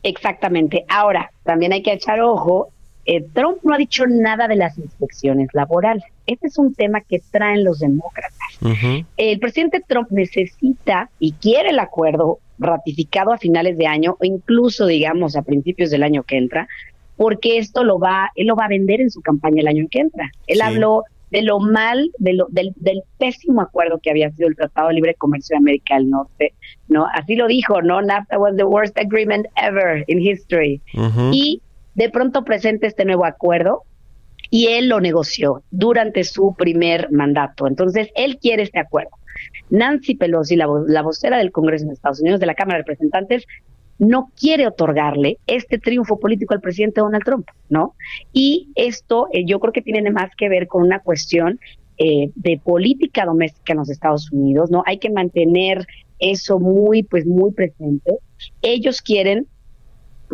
Exactamente. 0.01 0.85
Ahora, 0.89 1.31
también 1.43 1.71
hay 1.71 1.81
que 1.81 1.93
echar 1.93 2.19
ojo. 2.21 2.69
Eh, 3.05 3.25
Trump 3.33 3.57
no 3.63 3.73
ha 3.73 3.77
dicho 3.77 4.05
nada 4.07 4.47
de 4.47 4.55
las 4.55 4.77
inspecciones 4.77 5.49
laborales. 5.53 6.03
Este 6.25 6.47
es 6.47 6.57
un 6.57 6.73
tema 6.73 7.01
que 7.01 7.21
traen 7.31 7.63
los 7.63 7.79
demócratas. 7.79 8.33
El 9.17 9.39
presidente 9.39 9.81
Trump 9.85 10.09
necesita 10.09 11.09
y 11.19 11.33
quiere 11.33 11.69
el 11.69 11.79
acuerdo 11.79 12.39
ratificado 12.63 13.31
a 13.31 13.37
finales 13.37 13.77
de 13.77 13.87
año 13.87 14.17
o 14.19 14.25
incluso, 14.25 14.85
digamos, 14.87 15.35
a 15.35 15.43
principios 15.43 15.91
del 15.91 16.03
año 16.03 16.23
que 16.23 16.37
entra, 16.37 16.67
porque 17.17 17.57
esto 17.57 17.83
lo 17.83 17.99
va, 17.99 18.31
él 18.35 18.47
lo 18.47 18.55
va 18.55 18.65
a 18.65 18.69
vender 18.69 19.01
en 19.01 19.11
su 19.11 19.21
campaña 19.21 19.61
el 19.61 19.67
año 19.67 19.87
que 19.89 19.99
entra. 19.99 20.31
Él 20.47 20.61
habló 20.61 21.03
de 21.33 21.41
lo 21.41 21.59
mal, 21.59 22.11
de 22.19 22.33
lo, 22.33 22.47
del, 22.49 22.73
pésimo 23.17 23.61
acuerdo 23.61 23.99
que 24.01 24.11
había 24.11 24.29
sido 24.31 24.49
el 24.49 24.55
Tratado 24.55 24.89
de 24.89 24.93
Libre 24.93 25.15
Comercio 25.15 25.55
de 25.55 25.57
América 25.57 25.95
del 25.95 26.09
Norte, 26.09 26.53
¿no? 26.87 27.07
Así 27.13 27.35
lo 27.35 27.47
dijo, 27.47 27.81
¿no? 27.81 28.01
NAFTA 28.01 28.37
was 28.37 28.55
the 28.55 28.63
worst 28.63 28.97
agreement 28.99 29.47
ever 29.55 30.03
in 30.07 30.19
history. 30.19 30.79
Y 31.31 31.61
de 31.95 32.09
pronto 32.09 32.43
presenta 32.43 32.85
este 32.85 33.03
nuevo 33.03 33.25
acuerdo 33.25 33.81
y 34.51 34.67
él 34.67 34.89
lo 34.89 35.01
negoció 35.01 35.63
durante 35.71 36.23
su 36.23 36.53
primer 36.55 37.11
mandato. 37.11 37.65
Entonces, 37.65 38.09
él 38.15 38.37
quiere 38.37 38.61
este 38.61 38.79
acuerdo. 38.79 39.11
Nancy 39.73 40.13
Pelosi, 40.13 40.55
la, 40.55 40.67
vocera 41.01 41.39
del 41.39 41.51
Congreso 41.51 41.87
de 41.87 41.93
Estados 41.93 42.21
Unidos, 42.21 42.39
de 42.39 42.45
la 42.45 42.53
Cámara 42.53 42.77
de 42.77 42.83
Representantes, 42.83 43.47
no 43.97 44.31
quiere 44.39 44.67
otorgarle 44.67 45.39
este 45.47 45.79
triunfo 45.79 46.19
político 46.19 46.53
al 46.53 46.61
presidente 46.61 47.01
Donald 47.01 47.23
Trump, 47.23 47.47
¿no? 47.69 47.95
Y 48.31 48.69
esto 48.75 49.27
eh, 49.33 49.45
yo 49.45 49.59
creo 49.59 49.73
que 49.73 49.81
tiene 49.81 50.11
más 50.11 50.29
que 50.35 50.47
ver 50.47 50.67
con 50.67 50.83
una 50.83 50.99
cuestión 50.99 51.59
eh, 51.97 52.29
de 52.35 52.59
política 52.63 53.25
doméstica 53.25 53.73
en 53.73 53.79
los 53.79 53.89
Estados 53.89 54.31
Unidos, 54.31 54.69
¿no? 54.69 54.83
Hay 54.85 54.99
que 54.99 55.09
mantener 55.09 55.87
eso 56.19 56.59
muy, 56.59 57.01
pues, 57.01 57.25
muy 57.25 57.51
presente. 57.51 58.19
Ellos 58.61 59.01
quieren 59.01 59.47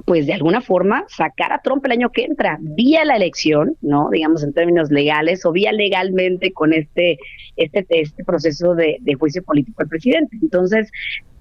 pues 0.05 0.27
de 0.27 0.33
alguna 0.33 0.61
forma 0.61 1.05
sacar 1.07 1.51
a 1.53 1.61
Trump 1.61 1.85
el 1.85 1.93
año 1.93 2.11
que 2.11 2.23
entra, 2.23 2.57
vía 2.59 3.05
la 3.05 3.15
elección, 3.15 3.75
¿no? 3.81 4.09
Digamos 4.11 4.43
en 4.43 4.53
términos 4.53 4.91
legales 4.91 5.45
o 5.45 5.51
vía 5.51 5.71
legalmente 5.71 6.51
con 6.53 6.73
este, 6.73 7.17
este, 7.55 7.85
este 7.89 8.23
proceso 8.23 8.75
de, 8.75 8.99
juicio 9.19 9.43
político 9.43 9.81
del 9.81 9.89
presidente. 9.89 10.37
Entonces, 10.41 10.91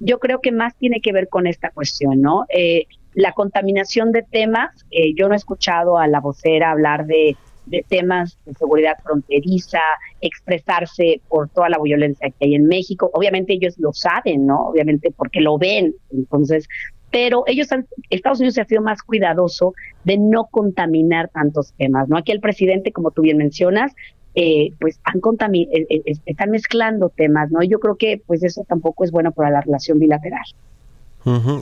yo 0.01 0.19
creo 0.19 0.41
que 0.41 0.53
más 0.53 0.77
tiene 0.77 1.01
que 1.01 1.13
ver 1.13 1.29
con 1.29 1.47
esta 1.47 1.71
cuestión, 1.71 2.21
¿no? 2.21 2.45
Eh, 2.49 2.87
la 3.15 3.33
contaminación 3.33 4.13
de 4.13 4.23
temas, 4.23 4.71
eh, 4.91 5.15
yo 5.15 5.29
no 5.29 5.35
he 5.35 5.37
escuchado 5.37 5.99
a 5.99 6.07
la 6.07 6.21
vocera 6.21 6.71
hablar 6.71 7.07
de, 7.07 7.37
de 7.67 7.85
temas 7.89 8.39
de 8.45 8.55
seguridad 8.55 8.95
fronteriza, 9.03 9.81
expresarse 10.21 11.21
por 11.29 11.49
toda 11.49 11.69
la 11.69 11.79
violencia 11.83 12.31
que 12.31 12.47
hay 12.47 12.55
en 12.55 12.67
México. 12.67 13.11
Obviamente 13.13 13.55
ellos 13.55 13.79
lo 13.79 13.93
saben, 13.93 14.47
¿no? 14.47 14.69
Obviamente 14.69 15.13
porque 15.17 15.41
lo 15.41 15.59
ven. 15.59 15.95
Entonces, 16.11 16.67
pero 17.11 17.45
ellos 17.47 17.71
han, 17.73 17.87
Estados 18.11 18.41
Unidos 18.41 18.59
ha 18.59 18.65
sido 18.65 18.83
más 18.83 19.03
cuidadoso 19.03 19.75
de 20.05 20.19
no 20.19 20.47
contaminar 20.51 21.29
tantos 21.29 21.73
temas, 21.79 22.09
¿no? 22.09 22.17
Aquí 22.17 22.33
el 22.33 22.41
presidente, 22.41 22.93
como 22.93 23.11
tú 23.11 23.23
bien 23.23 23.39
mencionas, 23.39 23.93
eh, 24.35 24.73
pues 24.79 25.01
han 25.05 25.21
eh, 25.55 25.87
eh, 25.89 26.15
están 26.27 26.51
mezclando 26.51 27.09
temas, 27.09 27.51
¿no? 27.51 27.63
Yo 27.63 27.81
creo 27.81 27.97
que 27.97 28.23
pues 28.27 28.43
eso 28.45 28.65
tampoco 28.69 29.05
es 29.05 29.11
bueno 29.11 29.33
para 29.33 29.51
la 29.51 29.61
relación 29.61 29.99
bilateral. 29.99 30.45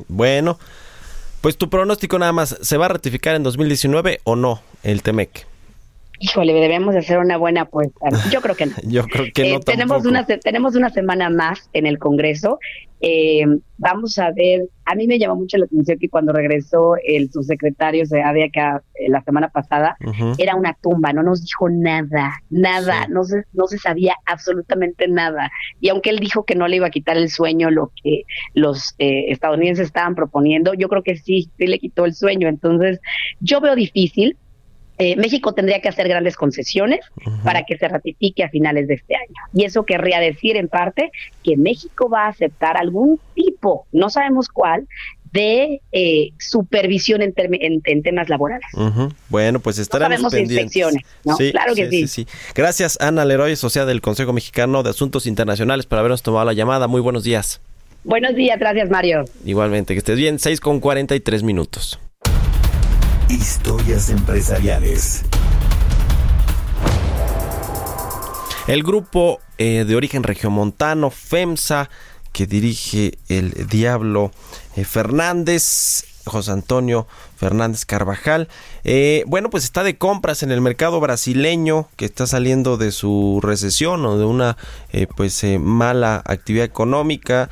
Bueno, 0.09 0.59
pues 1.41 1.57
tu 1.57 1.69
pronóstico 1.69 2.19
nada 2.19 2.33
más, 2.33 2.57
¿se 2.61 2.77
va 2.77 2.87
a 2.87 2.89
ratificar 2.89 3.35
en 3.35 3.43
2019 3.43 4.21
o 4.25 4.37
no 4.37 4.61
el 4.83 5.03
TEMEC? 5.03 5.47
Híjole, 6.19 6.53
debemos 6.55 6.95
hacer 6.97 7.19
una 7.19 7.37
buena 7.37 7.62
apuesta. 7.62 8.09
Yo 8.31 8.41
creo 8.41 8.55
que 8.55 8.67
no. 8.67 8.73
Yo 8.85 9.05
creo 9.05 9.27
que 9.35 9.43
no. 9.43 9.47
Eh, 9.57 9.61
tenemos, 9.64 10.05
una, 10.07 10.25
tenemos 10.27 10.75
una 10.75 10.91
semana 10.91 11.31
más 11.31 11.69
en 11.73 11.87
el 11.87 11.99
Congreso. 11.99 12.59
Eh, 13.01 13.45
vamos 13.77 14.19
a 14.19 14.31
ver, 14.33 14.69
a 14.87 14.95
mí 14.95 15.07
me 15.07 15.19
llamó 15.19 15.37
mucho 15.37 15.59
la 15.59 15.67
atención 15.67 15.99
que 15.99 16.09
cuando 16.09 16.33
regresó 16.33 16.95
el 17.07 17.31
subsecretario 17.31 18.05
de 18.07 18.45
acá 18.45 18.83
eh, 18.95 19.11
la 19.11 19.23
semana 19.23 19.49
pasada, 19.51 19.97
era 20.39 20.57
una 20.57 20.75
tumba, 20.81 21.12
no 21.12 21.23
nos 21.23 21.43
dijo 21.43 21.69
nada, 21.69 22.41
nada, 22.49 23.07
no, 23.09 23.25
se, 23.25 23.45
no 23.53 23.67
se 23.67 23.79
sabía 23.79 24.17
absolutamente 24.25 25.09
nada. 25.09 25.51
Y 25.81 25.91
aunque 25.91 26.11
él 26.11 26.19
dijo 26.19 26.45
que 26.45 26.55
no 26.55 26.69
le 26.69 26.77
iba 26.77 26.87
a 26.87 26.91
quitar 26.91 27.19
el 27.19 27.29
sueño 27.29 27.71
lo 27.71 27.93
que 28.03 28.23
los 28.55 28.95
estadounidenses 28.99 29.87
estaban 29.87 30.14
proponiendo, 30.14 30.73
yo 30.73 30.89
creo 30.89 31.03
que 31.03 31.17
sí, 31.17 31.51
sí 31.59 31.67
le 31.67 31.79
quitó 31.79 32.07
el 32.07 32.14
sueño. 32.14 32.49
Entonces, 32.49 33.01
yo 33.41 33.61
veo 33.61 33.75
difícil, 33.75 34.39
eh, 34.99 35.17
México 35.17 35.53
tendría 35.53 35.81
que 35.81 35.89
hacer 35.89 36.09
grandes 36.09 36.37
concesiones 36.37 37.01
para 37.45 37.65
que 37.65 37.77
se 37.77 37.87
ratifique 37.89 38.45
a 38.45 38.49
finales 38.49 38.89
de 38.89 38.95
este 38.95 39.15
año. 39.15 39.35
Y 39.53 39.65
eso 39.65 39.85
querría 39.85 40.21
decir, 40.21 40.57
en 40.57 40.69
parte, 40.69 41.11
que 41.43 41.57
México 41.57 42.09
va 42.09 42.25
a 42.25 42.29
aceptar 42.29 42.77
algún 42.77 43.21
tipo, 43.35 43.87
no 43.93 44.09
sabemos 44.09 44.49
cuál, 44.49 44.87
de 45.33 45.83
eh, 45.93 46.31
supervisión 46.39 47.21
en, 47.21 48.03
temas 48.03 48.29
laborales. 48.31 48.67
Bueno, 49.29 49.61
pues 49.61 49.79
estaremos 49.79 50.23
no 50.23 50.31
pendientes. 50.31 50.95
¿no? 51.25 51.37
claro 51.37 51.75
que 51.75 51.91
sí, 51.91 52.09
sí. 52.09 52.27
Gracias, 52.55 52.97
Ana 53.01 53.25
Leroy, 53.27 53.53
asociada 53.53 53.89
del 53.89 54.01
Consejo 54.01 54.33
Mexicano 54.33 54.83
de 54.83 54.91
Asuntos 54.91 55.27
Internacionales, 55.27 55.85
por 55.85 55.99
habernos 55.99 56.23
tomado 56.23 56.47
la 56.47 56.55
llamada. 56.55 56.87
Muy 56.87 57.03
buenos 57.03 57.23
días. 57.23 57.61
Buenos 58.05 58.35
días, 58.35 58.59
gracias, 58.59 58.89
Mario. 58.89 59.25
Igualmente, 59.45 59.93
que 59.93 59.99
estés 59.99 60.17
bien. 60.17 60.39
6 60.39 60.61
con 60.61 60.81
43 60.81 61.43
minutos. 61.43 61.99
Historias 63.29 64.09
empresariales. 64.09 65.24
El 68.68 68.85
grupo 68.85 69.41
eh, 69.59 69.85
de 69.85 69.97
origen 69.97 70.22
regiomontano, 70.22 71.11
FEMSA, 71.11 71.91
que 72.33 72.47
dirige 72.47 73.18
el 73.29 73.66
Diablo 73.66 74.31
eh, 74.77 74.85
Fernández, 74.85 76.05
José 76.24 76.53
Antonio 76.53 77.09
Fernández 77.37 77.85
Carvajal. 77.85 78.49
Eh, 78.85 79.24
bueno, 79.27 79.51
pues 79.51 79.64
está 79.64 79.83
de 79.83 79.99
compras 79.99 80.45
en 80.45 80.53
el 80.53 80.61
mercado 80.61 81.01
brasileño 81.01 81.89
que 81.97 82.05
está 82.05 82.29
saliendo 82.29 82.77
de 82.77 82.93
su 82.93 83.41
recesión 83.43 84.07
o 84.07 84.18
de 84.18 84.24
una 84.24 84.57
pues 85.16 85.45
mala 85.59 86.22
actividad 86.24 86.64
económica 86.64 87.51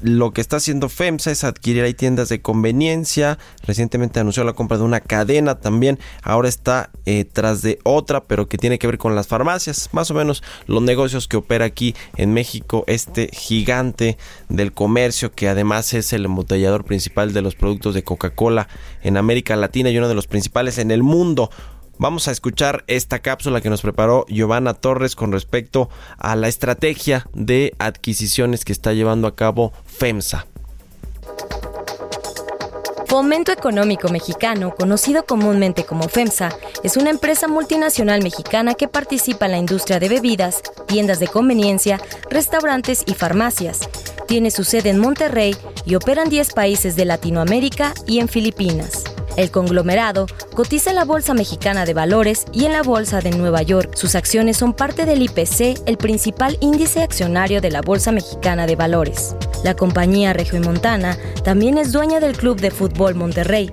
lo 0.00 0.32
que 0.32 0.40
está 0.40 0.56
haciendo 0.56 0.88
FEMSA 0.88 1.30
es 1.30 1.44
adquirir 1.44 1.82
ahí 1.82 1.94
tiendas 1.94 2.28
de 2.28 2.40
conveniencia. 2.40 3.38
Recientemente 3.64 4.20
anunció 4.20 4.44
la 4.44 4.52
compra 4.52 4.78
de 4.78 4.84
una 4.84 5.00
cadena 5.00 5.60
también. 5.60 5.98
Ahora 6.22 6.48
está 6.48 6.90
eh, 7.06 7.24
tras 7.24 7.62
de 7.62 7.78
otra, 7.84 8.24
pero 8.24 8.48
que 8.48 8.58
tiene 8.58 8.78
que 8.78 8.86
ver 8.86 8.98
con 8.98 9.14
las 9.14 9.26
farmacias. 9.26 9.88
Más 9.92 10.10
o 10.10 10.14
menos 10.14 10.42
los 10.66 10.82
negocios 10.82 11.28
que 11.28 11.36
opera 11.36 11.64
aquí 11.64 11.94
en 12.16 12.32
México 12.32 12.84
este 12.86 13.28
gigante 13.32 14.18
del 14.48 14.72
comercio 14.72 15.32
que 15.32 15.48
además 15.48 15.94
es 15.94 16.12
el 16.12 16.24
embotellador 16.24 16.84
principal 16.84 17.32
de 17.32 17.42
los 17.42 17.54
productos 17.54 17.94
de 17.94 18.04
Coca-Cola 18.04 18.68
en 19.02 19.16
América 19.16 19.56
Latina 19.56 19.90
y 19.90 19.98
uno 19.98 20.08
de 20.08 20.14
los 20.14 20.26
principales 20.26 20.78
en 20.78 20.90
el 20.90 21.02
mundo. 21.02 21.50
Vamos 21.98 22.28
a 22.28 22.30
escuchar 22.30 22.84
esta 22.86 23.18
cápsula 23.18 23.60
que 23.60 23.70
nos 23.70 23.82
preparó 23.82 24.24
Giovanna 24.28 24.74
Torres 24.74 25.16
con 25.16 25.32
respecto 25.32 25.90
a 26.16 26.36
la 26.36 26.46
estrategia 26.46 27.26
de 27.34 27.74
adquisiciones 27.78 28.64
que 28.64 28.72
está 28.72 28.92
llevando 28.92 29.26
a 29.26 29.34
cabo 29.34 29.72
FEMSA. 29.84 30.46
Fomento 33.06 33.50
Económico 33.50 34.10
Mexicano, 34.10 34.74
conocido 34.76 35.24
comúnmente 35.24 35.84
como 35.84 36.08
FEMSA, 36.08 36.50
es 36.84 36.96
una 36.96 37.10
empresa 37.10 37.48
multinacional 37.48 38.22
mexicana 38.22 38.74
que 38.74 38.86
participa 38.86 39.46
en 39.46 39.52
la 39.52 39.58
industria 39.58 39.98
de 39.98 40.08
bebidas, 40.08 40.62
tiendas 40.86 41.18
de 41.18 41.26
conveniencia, 41.26 42.00
restaurantes 42.30 43.02
y 43.06 43.14
farmacias. 43.14 43.80
Tiene 44.28 44.50
su 44.50 44.62
sede 44.62 44.90
en 44.90 44.98
Monterrey 44.98 45.56
y 45.84 45.94
opera 45.94 46.22
en 46.22 46.28
10 46.28 46.52
países 46.52 46.94
de 46.96 47.06
Latinoamérica 47.06 47.94
y 48.06 48.20
en 48.20 48.28
Filipinas. 48.28 49.04
El 49.38 49.52
conglomerado 49.52 50.26
cotiza 50.52 50.90
en 50.90 50.96
la 50.96 51.04
Bolsa 51.04 51.32
Mexicana 51.32 51.86
de 51.86 51.94
Valores 51.94 52.44
y 52.52 52.64
en 52.64 52.72
la 52.72 52.82
Bolsa 52.82 53.20
de 53.20 53.30
Nueva 53.30 53.62
York. 53.62 53.92
Sus 53.94 54.16
acciones 54.16 54.56
son 54.56 54.72
parte 54.72 55.06
del 55.06 55.22
IPC, 55.22 55.80
el 55.86 55.96
principal 55.96 56.58
índice 56.60 57.04
accionario 57.04 57.60
de 57.60 57.70
la 57.70 57.80
Bolsa 57.80 58.10
Mexicana 58.10 58.66
de 58.66 58.74
Valores. 58.74 59.36
La 59.62 59.74
compañía 59.74 60.34
Montana 60.64 61.16
también 61.44 61.78
es 61.78 61.92
dueña 61.92 62.18
del 62.18 62.36
Club 62.36 62.60
de 62.60 62.72
Fútbol 62.72 63.14
Monterrey. 63.14 63.72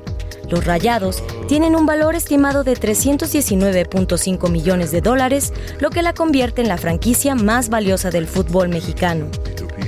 Los 0.49 0.65
Rayados 0.65 1.23
tienen 1.47 1.75
un 1.75 1.85
valor 1.85 2.15
estimado 2.15 2.63
de 2.63 2.73
319.5 2.73 4.49
millones 4.49 4.91
de 4.91 5.01
dólares, 5.01 5.53
lo 5.79 5.89
que 5.89 6.01
la 6.01 6.13
convierte 6.13 6.61
en 6.61 6.67
la 6.67 6.77
franquicia 6.77 7.35
más 7.35 7.69
valiosa 7.69 8.11
del 8.11 8.27
fútbol 8.27 8.69
mexicano. 8.69 9.27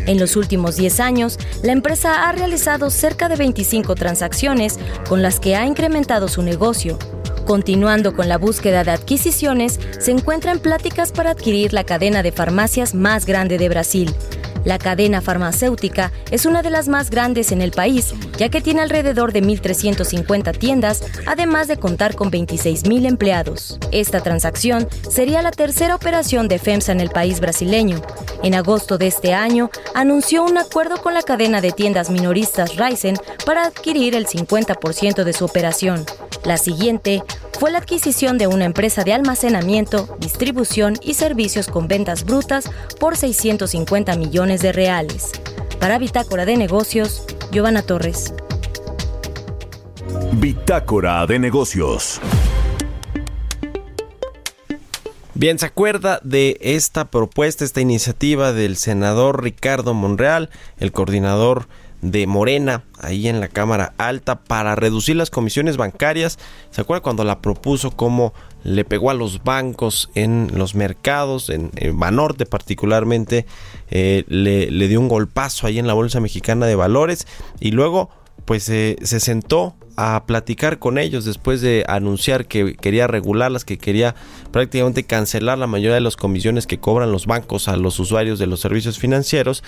En 0.06 0.20
los 0.20 0.36
últimos 0.36 0.78
10 0.78 1.00
años, 1.00 1.38
la 1.64 1.74
empresa 1.74 2.28
ha 2.28 2.32
realizado 2.32 2.90
cerca 2.90 3.30
de 3.30 3.36
25 3.36 3.96
transacciones 3.96 4.80
con 5.08 5.22
las 5.22 5.40
que 5.40 5.56
ha 5.56 5.66
incrementado 5.66 6.28
su 6.28 6.42
negocio. 6.42 6.98
Continuando 7.46 8.14
con 8.14 8.28
la 8.28 8.38
búsqueda 8.38 8.84
de 8.84 8.92
adquisiciones, 8.92 9.80
se 10.00 10.12
encuentra 10.12 10.52
en 10.52 10.60
pláticas 10.60 11.12
para 11.12 11.32
adquirir 11.32 11.72
la 11.72 11.86
cadena 11.86 12.24
de 12.24 12.32
farmacias 12.32 12.94
más 12.94 13.26
grande 13.26 13.58
de 13.58 13.70
Brasil, 13.70 14.14
la 14.68 14.78
cadena 14.80 15.22
farmacéutica 15.22 16.12
es 16.30 16.46
una 16.46 16.62
de 16.62 16.70
las 16.70 16.90
más 16.90 17.10
grandes 17.10 17.54
en 17.54 17.62
el 17.62 17.72
país, 17.72 18.14
ya 18.38 18.50
que 18.50 18.60
tiene 18.60 18.82
alrededor 18.82 19.32
de 19.32 19.42
1.350 19.42 20.58
tiendas, 20.58 21.04
además 21.26 21.70
de 21.70 21.78
contar 21.78 22.16
con 22.16 22.30
26.000 22.30 23.08
empleados. 23.08 23.80
Esta 23.94 24.20
transacción 24.20 24.90
sería 25.10 25.42
la 25.42 25.52
tercera 25.52 25.96
operación 25.96 26.50
de 26.50 26.60
FEMSA 26.60 26.92
en 26.92 27.00
el 27.00 27.12
país 27.12 27.40
brasileño. 27.40 28.02
En 28.44 28.56
agosto 28.56 28.98
de 28.98 29.08
este 29.08 29.34
año, 29.34 29.70
anunció 29.96 30.44
un 30.44 30.58
acuerdo 30.58 30.98
con 31.02 31.14
la 31.14 31.22
cadena 31.22 31.62
de 31.62 31.72
tiendas 31.72 32.10
minoristas 32.10 32.76
Ryzen 32.76 33.16
para 33.46 33.68
adquirir 33.68 34.16
el 34.16 34.28
50% 34.28 35.24
de 35.24 35.32
su 35.32 35.46
operación. 35.46 36.06
La 36.44 36.58
siguiente 36.58 37.24
fue 37.60 37.72
la 37.72 37.80
adquisición 37.80 38.38
de 38.38 38.46
una 38.46 38.66
empresa 38.66 39.04
de 39.04 39.14
almacenamiento, 39.14 40.16
distribución 40.20 40.96
y 41.02 41.16
servicios 41.16 41.68
con 41.68 41.88
ventas 41.88 42.24
brutas 42.24 42.70
por 43.00 43.18
650 43.18 44.16
millones 44.16 44.62
de 44.62 44.72
reales. 44.72 45.32
Para 45.80 45.98
Bitácora 45.98 46.46
de 46.46 46.56
Negocios, 46.56 47.26
Giovanna 47.52 47.82
Torres. 47.82 48.34
Bitácora 50.34 51.26
de 51.26 51.40
Negocios. 51.40 52.22
Bien, 55.34 55.58
¿se 55.58 55.66
acuerda 55.66 56.20
de 56.24 56.58
esta 56.62 57.06
propuesta, 57.06 57.66
esta 57.66 57.82
iniciativa 57.82 58.54
del 58.54 58.76
senador 58.76 59.44
Ricardo 59.44 59.96
Monreal, 59.96 60.50
el 60.78 60.92
coordinador 60.92 61.68
de 62.02 62.28
Morena 62.28 62.84
ahí 63.00 63.28
en 63.28 63.40
la 63.40 63.48
Cámara 63.48 63.94
Alta 63.98 64.40
para 64.40 64.76
reducir 64.76 65.16
las 65.16 65.30
comisiones 65.30 65.78
bancarias. 65.78 66.38
¿Se 66.72 66.82
acuerda 66.82 67.02
cuando 67.02 67.24
la 67.24 67.42
propuso 67.42 67.92
cómo 67.92 68.34
le 68.64 68.86
pegó 68.86 69.10
a 69.10 69.14
los 69.14 69.44
bancos 69.44 70.10
en 70.14 70.52
los 70.54 70.76
mercados, 70.76 71.50
en, 71.50 71.72
Banorte 71.94 72.46
particularmente, 72.46 73.46
eh, 73.90 74.26
le, 74.28 74.70
le, 74.70 74.88
dio 74.88 75.00
un 75.00 75.08
golpazo 75.08 75.68
ahí 75.68 75.80
en 75.80 75.88
la 75.88 75.94
Bolsa 75.94 76.20
Mexicana 76.20 76.66
de 76.66 76.76
Valores 76.76 77.28
y 77.60 77.72
luego 77.72 78.10
pues 78.46 78.70
eh, 78.70 78.98
se 79.02 79.20
sentó 79.20 79.76
a 79.98 80.24
platicar 80.26 80.80
con 80.80 80.98
ellos 80.98 81.26
después 81.26 81.60
de 81.60 81.84
anunciar 81.88 82.46
que 82.46 82.76
quería 82.76 83.08
regularlas, 83.08 83.66
que 83.66 83.78
quería 83.78 84.16
prácticamente 84.52 85.04
cancelar 85.04 85.58
la 85.58 85.68
mayoría 85.68 85.96
de 85.96 86.02
las 86.02 86.16
comisiones 86.16 86.68
que 86.68 86.80
cobran 86.80 87.12
los 87.12 87.26
bancos 87.26 87.68
a 87.68 87.76
los 87.76 88.00
usuarios 88.00 88.40
de 88.40 88.48
los 88.48 88.60
servicios 88.60 89.00
financieros, 89.00 89.64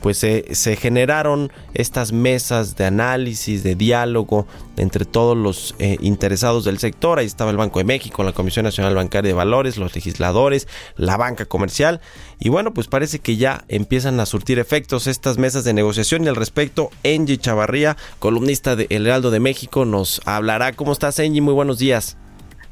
pues 0.00 0.18
se 0.18 0.76
generaron 0.76 1.52
estas 1.74 2.12
mesas 2.12 2.76
de 2.76 2.84
análisis, 2.84 3.62
de 3.62 3.74
diálogo 3.74 4.46
entre 4.76 5.04
todos 5.04 5.36
los 5.36 5.74
eh, 5.78 5.96
interesados 6.00 6.64
del 6.64 6.78
sector. 6.78 7.18
Ahí 7.18 7.26
estaba 7.26 7.50
el 7.50 7.56
Banco 7.56 7.78
de 7.78 7.84
México, 7.84 8.22
la 8.22 8.32
Comisión 8.32 8.64
Nacional 8.64 8.94
Bancaria 8.94 9.28
de 9.28 9.34
Valores, 9.34 9.76
los 9.76 9.94
legisladores, 9.94 10.68
la 10.96 11.16
banca 11.16 11.44
comercial. 11.44 12.00
Y 12.38 12.48
bueno, 12.48 12.72
pues 12.74 12.88
parece 12.88 13.18
que 13.18 13.36
ya 13.36 13.64
empiezan 13.68 14.18
a 14.20 14.26
surtir 14.26 14.58
efectos 14.58 15.06
estas 15.06 15.38
mesas 15.38 15.64
de 15.64 15.74
negociación 15.74 16.24
y 16.24 16.28
al 16.28 16.36
respecto, 16.36 16.90
Angie 17.04 17.38
Chavarría, 17.38 17.96
columnista 18.18 18.76
de 18.76 18.86
El 18.90 19.06
Heraldo 19.06 19.30
de 19.30 19.40
México, 19.40 19.71
nos 19.74 20.20
hablará. 20.26 20.72
¿Cómo 20.72 20.92
estás, 20.92 21.18
Angie? 21.18 21.40
Muy 21.40 21.54
buenos 21.54 21.78
días. 21.78 22.16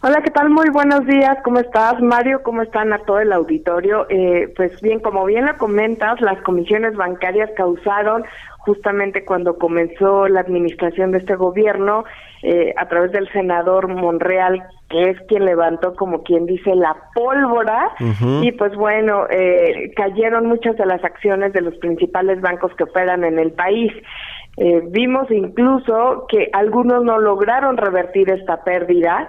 Hola, 0.02 0.22
¿qué 0.22 0.30
tal? 0.30 0.48
Muy 0.48 0.70
buenos 0.70 1.04
días. 1.06 1.36
¿Cómo 1.44 1.58
estás, 1.58 2.00
Mario? 2.00 2.42
¿Cómo 2.42 2.62
están 2.62 2.92
a 2.92 3.00
todo 3.00 3.20
el 3.20 3.32
auditorio? 3.32 4.06
Eh, 4.08 4.52
pues 4.56 4.80
bien, 4.80 5.00
como 5.00 5.26
bien 5.26 5.44
lo 5.44 5.58
comentas, 5.58 6.20
las 6.22 6.40
comisiones 6.42 6.96
bancarias 6.96 7.50
causaron 7.54 8.24
justamente 8.60 9.24
cuando 9.24 9.58
comenzó 9.58 10.28
la 10.28 10.40
administración 10.40 11.12
de 11.12 11.18
este 11.18 11.34
gobierno, 11.34 12.04
eh, 12.42 12.72
a 12.76 12.88
través 12.88 13.12
del 13.12 13.30
senador 13.32 13.88
Monreal, 13.88 14.62
que 14.88 15.10
es 15.10 15.20
quien 15.28 15.44
levantó, 15.44 15.94
como 15.94 16.22
quien 16.22 16.46
dice, 16.46 16.74
la 16.74 16.96
pólvora, 17.14 17.92
y 18.42 18.52
pues 18.52 18.74
bueno, 18.76 19.26
eh, 19.30 19.92
cayeron 19.94 20.46
muchas 20.46 20.76
de 20.76 20.86
las 20.86 21.04
acciones 21.04 21.52
de 21.52 21.60
los 21.60 21.76
principales 21.78 22.40
bancos 22.40 22.74
que 22.76 22.84
operan 22.84 23.24
en 23.24 23.38
el 23.38 23.52
país. 23.52 23.92
Eh, 24.56 24.82
vimos 24.88 25.30
incluso 25.30 26.26
que 26.28 26.48
algunos 26.52 27.04
no 27.04 27.18
lograron 27.18 27.76
revertir 27.76 28.30
esta 28.30 28.64
pérdida 28.64 29.28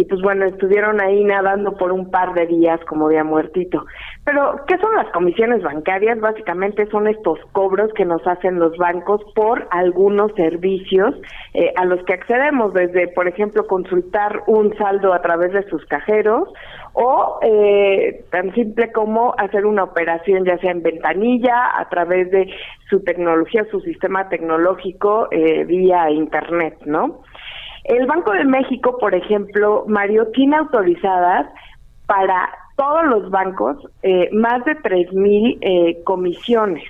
y 0.00 0.04
pues 0.06 0.22
bueno, 0.22 0.46
estuvieron 0.46 0.98
ahí 0.98 1.22
nadando 1.24 1.76
por 1.76 1.92
un 1.92 2.10
par 2.10 2.32
de 2.32 2.46
días 2.46 2.80
como 2.88 3.10
de 3.10 3.22
muertito. 3.22 3.84
Pero, 4.24 4.64
¿qué 4.66 4.78
son 4.78 4.94
las 4.94 5.10
comisiones 5.12 5.62
bancarias? 5.62 6.18
Básicamente 6.18 6.86
son 6.86 7.06
estos 7.06 7.38
cobros 7.52 7.92
que 7.92 8.06
nos 8.06 8.26
hacen 8.26 8.58
los 8.58 8.74
bancos 8.78 9.20
por 9.34 9.68
algunos 9.70 10.32
servicios 10.36 11.14
eh, 11.52 11.74
a 11.76 11.84
los 11.84 12.02
que 12.04 12.14
accedemos, 12.14 12.72
desde, 12.72 13.08
por 13.08 13.28
ejemplo, 13.28 13.66
consultar 13.66 14.42
un 14.46 14.74
saldo 14.78 15.12
a 15.12 15.20
través 15.20 15.52
de 15.52 15.68
sus 15.68 15.84
cajeros 15.84 16.48
o 16.94 17.38
eh, 17.42 18.24
tan 18.30 18.54
simple 18.54 18.92
como 18.92 19.34
hacer 19.36 19.66
una 19.66 19.84
operación 19.84 20.46
ya 20.46 20.56
sea 20.58 20.70
en 20.70 20.82
ventanilla, 20.82 21.78
a 21.78 21.90
través 21.90 22.30
de 22.30 22.50
su 22.88 23.04
tecnología, 23.04 23.66
su 23.70 23.82
sistema 23.82 24.30
tecnológico 24.30 25.28
eh, 25.30 25.64
vía 25.64 26.10
Internet, 26.10 26.78
¿no? 26.86 27.20
El 27.84 28.06
Banco 28.06 28.32
de 28.32 28.44
México, 28.44 28.98
por 28.98 29.14
ejemplo, 29.14 29.84
Mario, 29.88 30.28
tiene 30.28 30.56
autorizadas 30.56 31.46
para 32.06 32.48
todos 32.76 33.04
los 33.06 33.30
bancos 33.30 33.76
eh, 34.02 34.28
más 34.32 34.64
de 34.64 34.76
3.000 34.76 35.58
eh, 35.60 36.02
comisiones. 36.04 36.84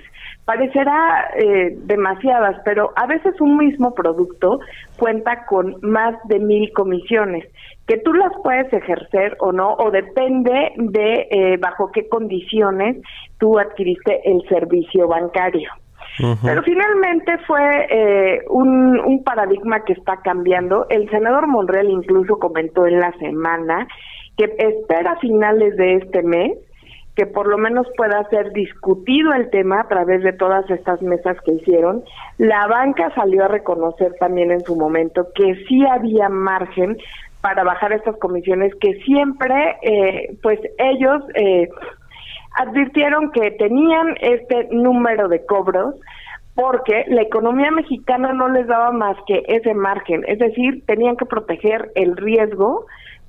Parecerá 0.50 1.30
eh, 1.36 1.76
demasiadas, 1.84 2.60
pero 2.64 2.92
a 2.96 3.06
veces 3.06 3.40
un 3.40 3.56
mismo 3.56 3.94
producto 3.94 4.58
cuenta 4.98 5.46
con 5.46 5.76
más 5.82 6.16
de 6.24 6.40
mil 6.40 6.72
comisiones, 6.72 7.46
que 7.86 7.98
tú 7.98 8.12
las 8.12 8.32
puedes 8.42 8.72
ejercer 8.72 9.36
o 9.38 9.52
no, 9.52 9.74
o 9.74 9.92
depende 9.92 10.72
de 10.76 11.28
eh, 11.30 11.56
bajo 11.56 11.92
qué 11.92 12.08
condiciones 12.08 12.96
tú 13.38 13.60
adquiriste 13.60 14.28
el 14.28 14.42
servicio 14.48 15.06
bancario. 15.06 15.70
Pero 16.18 16.62
finalmente 16.62 17.38
fue 17.46 17.86
eh, 17.90 18.42
un, 18.50 18.98
un 18.98 19.24
paradigma 19.24 19.84
que 19.84 19.94
está 19.94 20.18
cambiando. 20.22 20.86
El 20.90 21.08
senador 21.10 21.46
Monreal 21.46 21.88
incluso 21.88 22.38
comentó 22.38 22.86
en 22.86 23.00
la 23.00 23.12
semana 23.18 23.86
que 24.36 24.44
espera 24.58 25.12
a 25.12 25.18
finales 25.18 25.76
de 25.76 25.96
este 25.96 26.22
mes 26.22 26.58
que 27.20 27.26
por 27.26 27.48
lo 27.48 27.58
menos 27.58 27.86
pueda 27.96 28.26
ser 28.30 28.52
discutido 28.52 29.32
el 29.34 29.50
tema 29.50 29.80
a 29.80 29.88
través 29.88 30.22
de 30.22 30.32
todas 30.32 30.68
estas 30.70 31.02
mesas 31.02 31.36
que 31.44 31.52
hicieron. 31.52 32.04
La 32.38 32.66
banca 32.66 33.12
salió 33.14 33.44
a 33.44 33.48
reconocer 33.48 34.14
también 34.18 34.50
en 34.50 34.60
su 34.60 34.76
momento 34.76 35.26
que 35.34 35.54
sí 35.68 35.84
había 35.86 36.28
margen 36.28 36.96
para 37.40 37.64
bajar 37.64 37.92
estas 37.92 38.16
comisiones, 38.16 38.74
que 38.80 38.94
siempre, 39.04 39.76
eh, 39.82 40.36
pues 40.42 40.60
ellos 40.78 41.22
eh, 41.34 41.68
advirtieron 42.56 43.30
que 43.32 43.50
tenían 43.52 44.16
este 44.20 44.68
número 44.70 45.28
de 45.28 45.44
cobros 45.46 45.94
porque 46.54 47.04
la 47.08 47.22
economía 47.22 47.70
mexicana 47.70 48.32
no 48.32 48.48
les 48.48 48.66
daba 48.66 48.92
más 48.92 49.16
que 49.26 49.42
ese 49.46 49.72
margen, 49.72 50.24
es 50.26 50.38
decir, 50.38 50.84
tenían 50.86 51.16
que 51.16 51.24
proteger 51.24 51.90
el 51.94 52.16
riesgo 52.16 52.86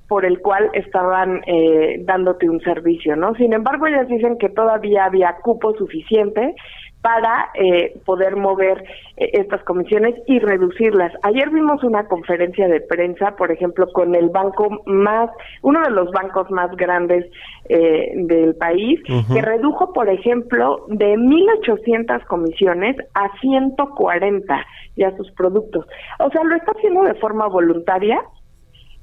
por 0.07 0.25
el 0.25 0.41
cual 0.41 0.69
estaban 0.73 1.41
eh, 1.47 2.01
dándote 2.03 2.49
un 2.49 2.59
servicio, 2.59 3.15
¿no? 3.15 3.33
Sin 3.35 3.53
embargo, 3.53 3.87
ellas 3.87 4.09
dicen 4.09 4.37
que 4.37 4.49
todavía 4.49 5.05
había 5.05 5.37
cupo 5.41 5.73
suficiente 5.77 6.53
para 7.01 7.49
eh, 7.55 7.99
poder 8.05 8.35
mover 8.35 8.83
eh, 9.17 9.31
estas 9.33 9.63
comisiones 9.63 10.15
y 10.27 10.39
reducirlas. 10.39 11.11
Ayer 11.23 11.49
vimos 11.49 11.83
una 11.83 12.07
conferencia 12.07 12.67
de 12.67 12.81
prensa, 12.81 13.35
por 13.35 13.51
ejemplo, 13.51 13.87
con 13.91 14.13
el 14.15 14.29
banco 14.29 14.81
más, 14.85 15.29
uno 15.63 15.81
de 15.81 15.91
los 15.91 16.11
bancos 16.11 16.49
más 16.51 16.75
grandes 16.75 17.25
eh, 17.69 18.11
del 18.15 18.55
país, 18.55 18.99
que 19.33 19.41
redujo, 19.41 19.93
por 19.93 20.09
ejemplo, 20.09 20.85
de 20.89 21.15
1.800 21.15 22.25
comisiones 22.25 22.95
a 23.13 23.29
140 23.39 24.65
ya 24.95 25.15
sus 25.17 25.31
productos. 25.31 25.85
O 26.19 26.29
sea, 26.29 26.43
lo 26.43 26.55
está 26.55 26.71
haciendo 26.71 27.03
de 27.03 27.15
forma 27.15 27.47
voluntaria, 27.47 28.21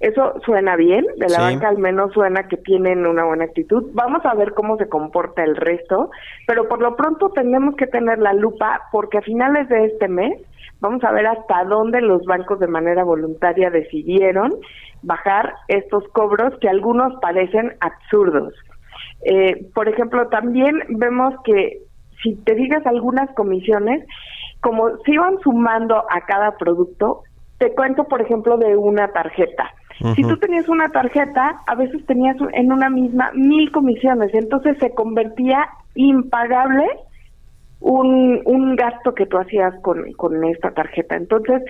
eso 0.01 0.35
suena 0.45 0.77
bien, 0.77 1.05
de 1.17 1.29
la 1.29 1.41
banca 1.41 1.69
al 1.69 1.79
menos 1.79 2.13
suena 2.13 2.47
que 2.47 2.57
tienen 2.57 3.05
una 3.05 3.25
buena 3.25 3.45
actitud. 3.45 3.91
Vamos 3.95 4.25
a 4.25 4.35
ver 4.35 4.55
cómo 4.55 4.77
se 4.77 4.89
comporta 4.89 5.43
el 5.43 5.57
resto, 5.57 6.11
pero 6.47 6.69
por 6.69 6.81
lo 6.81 6.95
pronto 6.95 7.31
tenemos 7.31 7.75
que 7.75 7.89
tener 7.89 8.19
la 8.21 8.33
lupa 8.33 8.83
porque 8.93 9.19
a 9.19 9.23
finales 9.23 9.69
de 9.69 9.87
este 9.87 10.07
mes 10.07 10.41
vamos 10.81 11.03
a 11.03 11.11
ver 11.11 11.27
hasta 11.27 11.65
dónde 11.65 12.01
los 12.01 12.25
bancos 12.25 12.61
de 12.61 12.69
manera 12.69 13.03
voluntaria 13.03 13.71
decidieron 13.71 14.55
bajar 15.03 15.55
estos 15.67 16.07
cobros 16.09 16.55
que 16.61 16.69
algunos 16.69 17.15
parecen 17.21 17.75
absurdos. 17.81 18.55
Eh, 19.23 19.67
por 19.75 19.89
ejemplo, 19.89 20.29
también 20.29 20.81
vemos 20.91 21.35
que 21.45 21.83
si 22.23 22.37
te 22.37 22.55
digas 22.55 22.87
algunas 22.87 23.29
comisiones, 23.35 24.05
como 24.61 24.97
se 24.99 25.13
iban 25.13 25.39
sumando 25.41 26.05
a 26.09 26.21
cada 26.27 26.57
producto, 26.57 27.23
te 27.59 27.75
cuento, 27.75 28.05
por 28.05 28.21
ejemplo, 28.21 28.57
de 28.59 28.77
una 28.77 29.09
tarjeta. 29.09 29.73
Si 30.15 30.23
tú 30.23 30.37
tenías 30.37 30.69
una 30.69 30.89
tarjeta, 30.91 31.61
a 31.67 31.75
veces 31.75 32.05
tenías 32.07 32.37
en 32.53 32.73
una 32.73 32.89
misma 32.89 33.31
mil 33.35 33.71
comisiones, 33.73 34.33
entonces 34.33 34.77
se 34.79 34.95
convertía 34.95 35.69
impagable 35.95 36.85
un, 37.81 38.41
un 38.45 38.77
gasto 38.77 39.15
que 39.15 39.27
tú 39.27 39.39
hacías 39.39 39.75
con, 39.83 40.13
con 40.13 40.45
esta 40.45 40.71
tarjeta. 40.71 41.17
Entonces, 41.17 41.63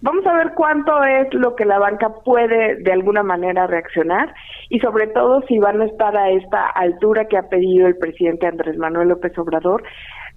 Vamos 0.00 0.24
a 0.26 0.34
ver 0.34 0.52
cuánto 0.54 1.02
es 1.02 1.34
lo 1.34 1.56
que 1.56 1.64
la 1.64 1.80
banca 1.80 2.08
puede 2.24 2.76
de 2.76 2.92
alguna 2.92 3.24
manera 3.24 3.66
reaccionar 3.66 4.32
y 4.68 4.78
sobre 4.78 5.08
todo 5.08 5.42
si 5.48 5.58
van 5.58 5.80
a 5.80 5.86
estar 5.86 6.16
a 6.16 6.30
esta 6.30 6.68
altura 6.68 7.24
que 7.24 7.36
ha 7.36 7.48
pedido 7.48 7.88
el 7.88 7.96
presidente 7.96 8.46
Andrés 8.46 8.78
Manuel 8.78 9.08
López 9.08 9.36
Obrador 9.36 9.82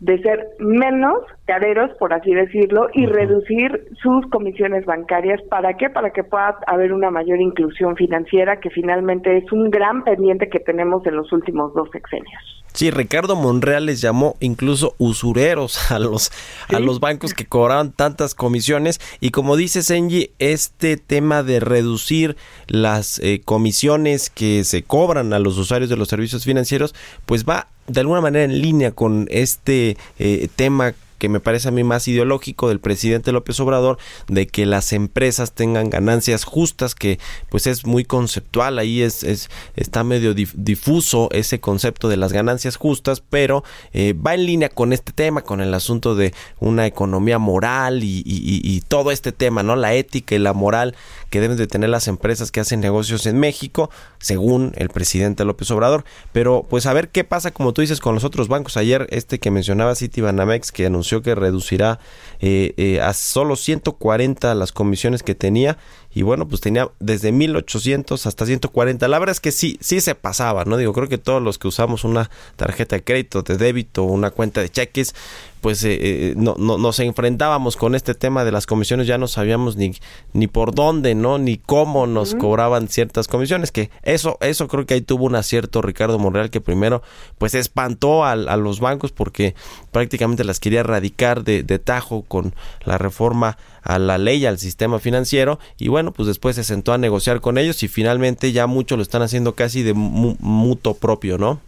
de 0.01 0.19
ser 0.23 0.47
menos 0.59 1.19
careros, 1.45 1.91
por 1.99 2.11
así 2.11 2.33
decirlo, 2.33 2.89
y 2.93 3.05
reducir 3.05 3.87
sus 4.01 4.25
comisiones 4.31 4.83
bancarias. 4.85 5.39
¿Para 5.43 5.77
qué? 5.77 5.89
Para 5.91 6.09
que 6.09 6.23
pueda 6.23 6.57
haber 6.65 6.91
una 6.91 7.11
mayor 7.11 7.39
inclusión 7.39 7.95
financiera, 7.95 8.59
que 8.59 8.71
finalmente 8.71 9.37
es 9.37 9.51
un 9.51 9.69
gran 9.69 10.03
pendiente 10.03 10.49
que 10.49 10.59
tenemos 10.59 11.05
en 11.05 11.15
los 11.15 11.31
últimos 11.31 11.73
dos 11.75 11.87
sexenios. 11.91 12.61
Sí, 12.73 12.89
Ricardo 12.89 13.35
Monreal 13.35 13.85
les 13.85 14.01
llamó 14.01 14.37
incluso 14.39 14.95
usureros 14.97 15.91
a 15.91 15.99
los, 15.99 16.31
a 16.69 16.79
los 16.79 16.99
bancos 16.99 17.33
que 17.35 17.45
cobraban 17.45 17.91
tantas 17.91 18.33
comisiones. 18.33 18.99
Y 19.19 19.29
como 19.29 19.55
dice 19.55 19.83
Senji, 19.83 20.31
este 20.39 20.97
tema 20.97 21.43
de 21.43 21.59
reducir 21.59 22.37
las 22.67 23.19
eh, 23.19 23.41
comisiones 23.45 24.31
que 24.31 24.63
se 24.63 24.83
cobran 24.83 25.33
a 25.33 25.39
los 25.39 25.59
usuarios 25.59 25.89
de 25.89 25.97
los 25.97 26.07
servicios 26.07 26.43
financieros, 26.45 26.95
pues 27.25 27.45
va 27.45 27.67
de 27.91 27.99
alguna 27.99 28.21
manera 28.21 28.45
en 28.45 28.61
línea 28.61 28.91
con 28.91 29.27
este 29.29 29.97
eh, 30.19 30.47
tema 30.55 30.93
que 31.21 31.29
me 31.29 31.39
parece 31.39 31.67
a 31.67 31.71
mí 31.71 31.83
más 31.83 32.07
ideológico 32.07 32.67
del 32.67 32.79
presidente 32.79 33.31
López 33.31 33.59
Obrador 33.59 33.99
de 34.27 34.47
que 34.47 34.65
las 34.65 34.91
empresas 34.91 35.51
tengan 35.51 35.91
ganancias 35.91 36.45
justas 36.45 36.95
que 36.95 37.19
pues 37.51 37.67
es 37.67 37.85
muy 37.85 38.05
conceptual 38.05 38.79
ahí 38.79 39.03
es, 39.03 39.21
es 39.21 39.51
está 39.75 40.03
medio 40.03 40.33
difuso 40.33 41.29
ese 41.31 41.59
concepto 41.59 42.09
de 42.09 42.17
las 42.17 42.33
ganancias 42.33 42.75
justas 42.75 43.21
pero 43.21 43.63
eh, 43.93 44.13
va 44.13 44.33
en 44.33 44.47
línea 44.47 44.69
con 44.69 44.93
este 44.93 45.11
tema 45.11 45.43
con 45.43 45.61
el 45.61 45.75
asunto 45.75 46.15
de 46.15 46.33
una 46.59 46.87
economía 46.87 47.37
moral 47.37 48.03
y, 48.03 48.23
y, 48.25 48.81
todo 48.87 49.11
este 49.11 49.31
tema 49.31 49.61
no 49.61 49.75
la 49.75 49.93
ética 49.93 50.33
y 50.33 50.39
la 50.39 50.53
moral 50.53 50.95
que 51.31 51.41
deben 51.41 51.57
de 51.57 51.65
tener 51.65 51.89
las 51.89 52.07
empresas 52.07 52.51
que 52.51 52.59
hacen 52.59 52.81
negocios 52.81 53.25
en 53.25 53.39
México 53.39 53.89
según 54.19 54.73
el 54.75 54.89
presidente 54.89 55.45
López 55.45 55.71
Obrador. 55.71 56.03
Pero 56.33 56.67
pues 56.69 56.85
a 56.85 56.93
ver 56.93 57.09
qué 57.09 57.23
pasa 57.23 57.49
como 57.51 57.73
tú 57.73 57.81
dices 57.81 57.99
con 57.99 58.13
los 58.13 58.23
otros 58.23 58.49
bancos. 58.49 58.77
Ayer 58.77 59.07
este 59.09 59.39
que 59.39 59.49
mencionaba 59.49 59.95
Citibanamex 59.95 60.71
que 60.71 60.85
anunció 60.85 61.23
que 61.23 61.33
reducirá 61.33 61.99
eh, 62.41 62.73
eh, 62.77 63.01
a 63.01 63.13
solo 63.13 63.55
140 63.55 64.53
las 64.53 64.73
comisiones 64.73 65.23
que 65.23 65.33
tenía 65.33 65.77
y 66.13 66.23
bueno, 66.23 66.47
pues 66.47 66.59
tenía 66.61 66.89
desde 66.99 67.31
1800 67.31 68.25
hasta 68.25 68.45
140. 68.45 69.07
La 69.07 69.19
verdad 69.19 69.31
es 69.31 69.39
que 69.39 69.51
sí, 69.51 69.77
sí 69.79 70.01
se 70.01 70.13
pasaba, 70.13 70.65
¿no? 70.65 70.75
Digo, 70.75 70.91
creo 70.91 71.07
que 71.07 71.17
todos 71.17 71.41
los 71.41 71.57
que 71.57 71.67
usamos 71.67 72.03
una 72.03 72.29
tarjeta 72.57 72.97
de 72.97 73.03
crédito, 73.03 73.43
de 73.43 73.57
débito, 73.57 74.03
una 74.03 74.31
cuenta 74.31 74.61
de 74.61 74.69
cheques, 74.69 75.15
pues 75.61 75.83
eh, 75.83 75.97
eh, 76.01 76.33
no, 76.35 76.55
no, 76.57 76.77
nos 76.77 76.99
enfrentábamos 76.99 77.77
con 77.77 77.95
este 77.95 78.13
tema 78.13 78.43
de 78.43 78.51
las 78.51 78.65
comisiones, 78.65 79.07
ya 79.07 79.17
no 79.17 79.27
sabíamos 79.27 79.77
ni, 79.77 79.93
ni 80.33 80.47
por 80.47 80.75
dónde, 80.75 81.15
¿no? 81.15 81.37
Ni 81.37 81.57
cómo 81.57 82.07
nos 82.07 82.35
cobraban 82.35 82.89
ciertas 82.89 83.27
comisiones, 83.27 83.71
que 83.71 83.91
eso, 84.01 84.37
eso 84.41 84.67
creo 84.67 84.85
que 84.85 84.95
ahí 84.95 85.01
tuvo 85.01 85.25
un 85.25 85.35
acierto 85.35 85.81
Ricardo 85.81 86.19
Monreal, 86.19 86.49
que 86.49 86.61
primero 86.61 87.03
pues 87.37 87.53
espantó 87.53 88.25
a, 88.25 88.31
a 88.31 88.57
los 88.57 88.79
bancos 88.79 89.11
porque 89.11 89.55
prácticamente 89.91 90.43
las 90.43 90.59
quería 90.59 90.81
erradicar 90.81 91.43
de, 91.43 91.63
de 91.63 91.79
tajo 91.79 92.23
con 92.23 92.53
la 92.83 92.97
reforma 92.97 93.57
a 93.83 93.99
la 93.99 94.17
ley, 94.17 94.45
al 94.45 94.57
sistema 94.57 94.99
financiero 94.99 95.59
y 95.77 95.87
bueno, 95.87 96.11
pues 96.11 96.27
después 96.27 96.55
se 96.55 96.63
sentó 96.63 96.93
a 96.93 96.97
negociar 96.97 97.41
con 97.41 97.57
ellos 97.57 97.83
y 97.83 97.87
finalmente 97.87 98.51
ya 98.51 98.67
muchos 98.67 98.97
lo 98.97 99.01
están 99.01 99.21
haciendo 99.21 99.53
casi 99.53 99.83
de 99.83 99.93
mutuo 99.93 100.93
propio, 100.95 101.37
¿no? 101.37 101.59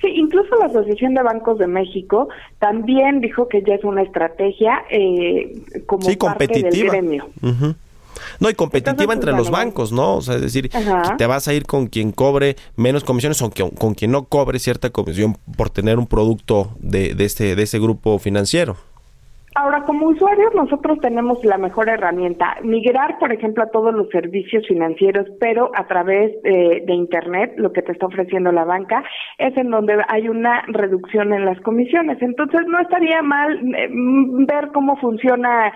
Sí, 0.00 0.08
incluso 0.14 0.56
la 0.56 0.66
Asociación 0.66 1.14
de 1.14 1.22
Bancos 1.22 1.58
de 1.58 1.66
México 1.66 2.28
también 2.58 3.20
dijo 3.20 3.48
que 3.48 3.62
ya 3.62 3.74
es 3.74 3.84
una 3.84 4.02
estrategia 4.02 4.82
eh, 4.90 5.60
como 5.86 6.06
parte 6.18 6.62
del 6.62 6.88
gremio. 6.88 7.26
No, 8.38 8.50
y 8.50 8.54
competitiva 8.54 9.12
entre 9.12 9.32
los 9.32 9.50
bancos, 9.50 9.92
¿no? 9.92 10.16
O 10.16 10.22
sea, 10.22 10.36
es 10.36 10.42
decir, 10.42 10.70
te 11.18 11.26
vas 11.26 11.48
a 11.48 11.54
ir 11.54 11.66
con 11.66 11.86
quien 11.86 12.12
cobre 12.12 12.56
menos 12.76 13.04
comisiones 13.04 13.40
o 13.42 13.50
con 13.50 13.94
quien 13.94 14.10
no 14.10 14.24
cobre 14.24 14.58
cierta 14.58 14.90
comisión 14.90 15.36
por 15.56 15.70
tener 15.70 15.98
un 15.98 16.06
producto 16.06 16.70
de, 16.80 17.14
de, 17.14 17.24
este, 17.24 17.54
de 17.54 17.62
ese 17.62 17.78
grupo 17.78 18.18
financiero. 18.18 18.76
Ahora, 19.56 19.82
como 19.82 20.06
usuarios, 20.06 20.54
nosotros 20.54 20.98
tenemos 21.00 21.44
la 21.44 21.58
mejor 21.58 21.88
herramienta, 21.88 22.56
migrar, 22.62 23.18
por 23.18 23.32
ejemplo, 23.32 23.64
a 23.64 23.70
todos 23.70 23.92
los 23.92 24.08
servicios 24.10 24.64
financieros, 24.68 25.26
pero 25.40 25.72
a 25.74 25.88
través 25.88 26.40
de, 26.42 26.84
Internet, 26.86 27.54
lo 27.56 27.72
que 27.72 27.82
te 27.82 27.92
está 27.92 28.06
ofreciendo 28.06 28.52
la 28.52 28.64
banca, 28.64 29.02
es 29.38 29.56
en 29.56 29.70
donde 29.70 29.96
hay 30.08 30.28
una 30.28 30.62
reducción 30.68 31.32
en 31.32 31.44
las 31.44 31.60
comisiones. 31.62 32.22
Entonces, 32.22 32.60
no 32.68 32.78
estaría 32.78 33.22
mal 33.22 33.58
eh, 33.74 33.88
ver 34.46 34.68
cómo 34.72 34.96
funciona 34.98 35.72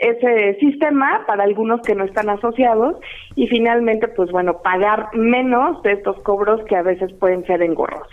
ese 0.00 0.58
sistema 0.60 1.24
para 1.26 1.44
algunos 1.44 1.80
que 1.82 1.94
no 1.94 2.04
están 2.04 2.28
asociados 2.30 2.96
y 3.36 3.46
finalmente, 3.48 4.08
pues 4.08 4.30
bueno, 4.30 4.58
pagar 4.62 5.08
menos 5.14 5.82
de 5.82 5.92
estos 5.92 6.20
cobros 6.22 6.60
que 6.68 6.76
a 6.76 6.82
veces 6.82 7.12
pueden 7.14 7.44
ser 7.46 7.62
engorrosos. 7.62 8.08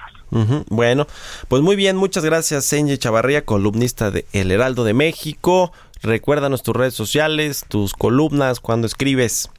Bueno, 0.69 1.05
pues 1.47 1.61
muy 1.61 1.75
bien, 1.75 1.95
muchas 1.95 2.25
gracias, 2.25 2.65
Senye 2.65 2.97
Chavarría, 2.97 3.45
columnista 3.45 4.11
de 4.11 4.25
El 4.33 4.51
Heraldo 4.51 4.83
de 4.83 4.93
México. 4.93 5.71
Recuérdanos 6.03 6.61
tus 6.61 6.75
redes 6.75 6.93
sociales, 6.93 7.65
tus 7.69 7.93
columnas, 7.93 8.59
cuando 8.59 8.85
escribes. 8.85 9.49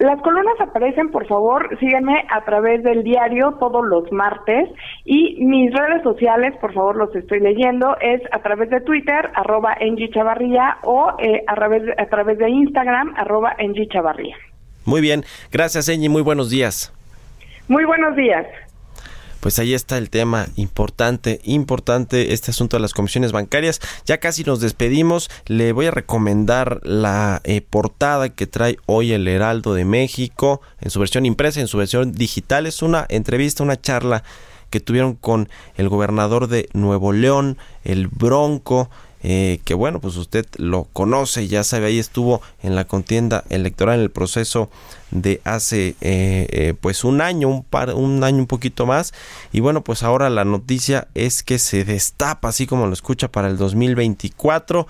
Las 0.00 0.18
columnas 0.22 0.58
aparecen, 0.58 1.10
por 1.10 1.26
favor, 1.26 1.78
síganme 1.78 2.24
a 2.30 2.42
través 2.46 2.82
del 2.82 3.04
diario 3.04 3.56
todos 3.60 3.84
los 3.86 4.10
martes 4.10 4.70
y 5.04 5.44
mis 5.44 5.70
redes 5.74 6.02
sociales, 6.02 6.54
por 6.58 6.72
favor, 6.72 6.96
los 6.96 7.14
estoy 7.14 7.38
leyendo, 7.40 7.98
es 8.00 8.22
a 8.32 8.38
través 8.38 8.70
de 8.70 8.80
Twitter, 8.80 9.30
arroba 9.34 9.76
Chavarría 10.14 10.78
o 10.84 11.12
eh, 11.18 11.44
a, 11.46 11.54
través, 11.54 11.82
a 11.98 12.06
través 12.06 12.38
de 12.38 12.48
Instagram, 12.48 13.12
arroba 13.18 13.54
Chavarría. 13.90 14.36
Muy 14.86 15.02
bien, 15.02 15.22
gracias 15.52 15.86
Engie, 15.90 16.08
muy 16.08 16.22
buenos 16.22 16.48
días. 16.48 16.94
Muy 17.68 17.84
buenos 17.84 18.16
días 18.16 18.46
pues 19.40 19.58
ahí 19.58 19.74
está 19.74 19.98
el 19.98 20.10
tema 20.10 20.46
importante, 20.56 21.40
importante 21.44 22.32
este 22.32 22.50
asunto 22.50 22.76
de 22.76 22.82
las 22.82 22.94
comisiones 22.94 23.32
bancarias. 23.32 23.80
Ya 24.04 24.18
casi 24.18 24.44
nos 24.44 24.60
despedimos. 24.60 25.30
Le 25.46 25.72
voy 25.72 25.86
a 25.86 25.90
recomendar 25.90 26.80
la 26.84 27.40
eh, 27.44 27.62
portada 27.62 28.28
que 28.28 28.46
trae 28.46 28.78
hoy 28.86 29.12
el 29.12 29.26
Heraldo 29.26 29.74
de 29.74 29.84
México 29.84 30.60
en 30.80 30.90
su 30.90 31.00
versión 31.00 31.26
impresa, 31.26 31.60
en 31.60 31.68
su 31.68 31.78
versión 31.78 32.12
digital. 32.12 32.66
Es 32.66 32.82
una 32.82 33.06
entrevista, 33.08 33.62
una 33.62 33.80
charla 33.80 34.22
que 34.68 34.80
tuvieron 34.80 35.14
con 35.14 35.48
el 35.76 35.88
gobernador 35.88 36.46
de 36.46 36.68
Nuevo 36.72 37.12
León, 37.12 37.58
el 37.82 38.08
Bronco. 38.08 38.90
Eh, 39.22 39.60
que 39.64 39.74
bueno, 39.74 40.00
pues 40.00 40.16
usted 40.16 40.46
lo 40.56 40.84
conoce, 40.92 41.46
ya 41.46 41.62
sabe, 41.62 41.86
ahí 41.86 41.98
estuvo 41.98 42.40
en 42.62 42.74
la 42.74 42.86
contienda 42.86 43.44
electoral, 43.50 43.96
en 43.96 44.02
el 44.02 44.10
proceso 44.10 44.70
de 45.10 45.42
hace 45.44 45.94
eh, 46.00 46.46
eh, 46.50 46.74
pues 46.80 47.04
un 47.04 47.20
año, 47.20 47.48
un, 47.48 47.62
par, 47.62 47.94
un 47.94 48.24
año 48.24 48.38
un 48.38 48.46
poquito 48.46 48.86
más. 48.86 49.12
Y 49.52 49.60
bueno, 49.60 49.82
pues 49.82 50.02
ahora 50.02 50.30
la 50.30 50.44
noticia 50.44 51.08
es 51.14 51.42
que 51.42 51.58
se 51.58 51.84
destapa, 51.84 52.48
así 52.48 52.66
como 52.66 52.86
lo 52.86 52.92
escucha, 52.94 53.28
para 53.28 53.48
el 53.48 53.58
2024. 53.58 54.86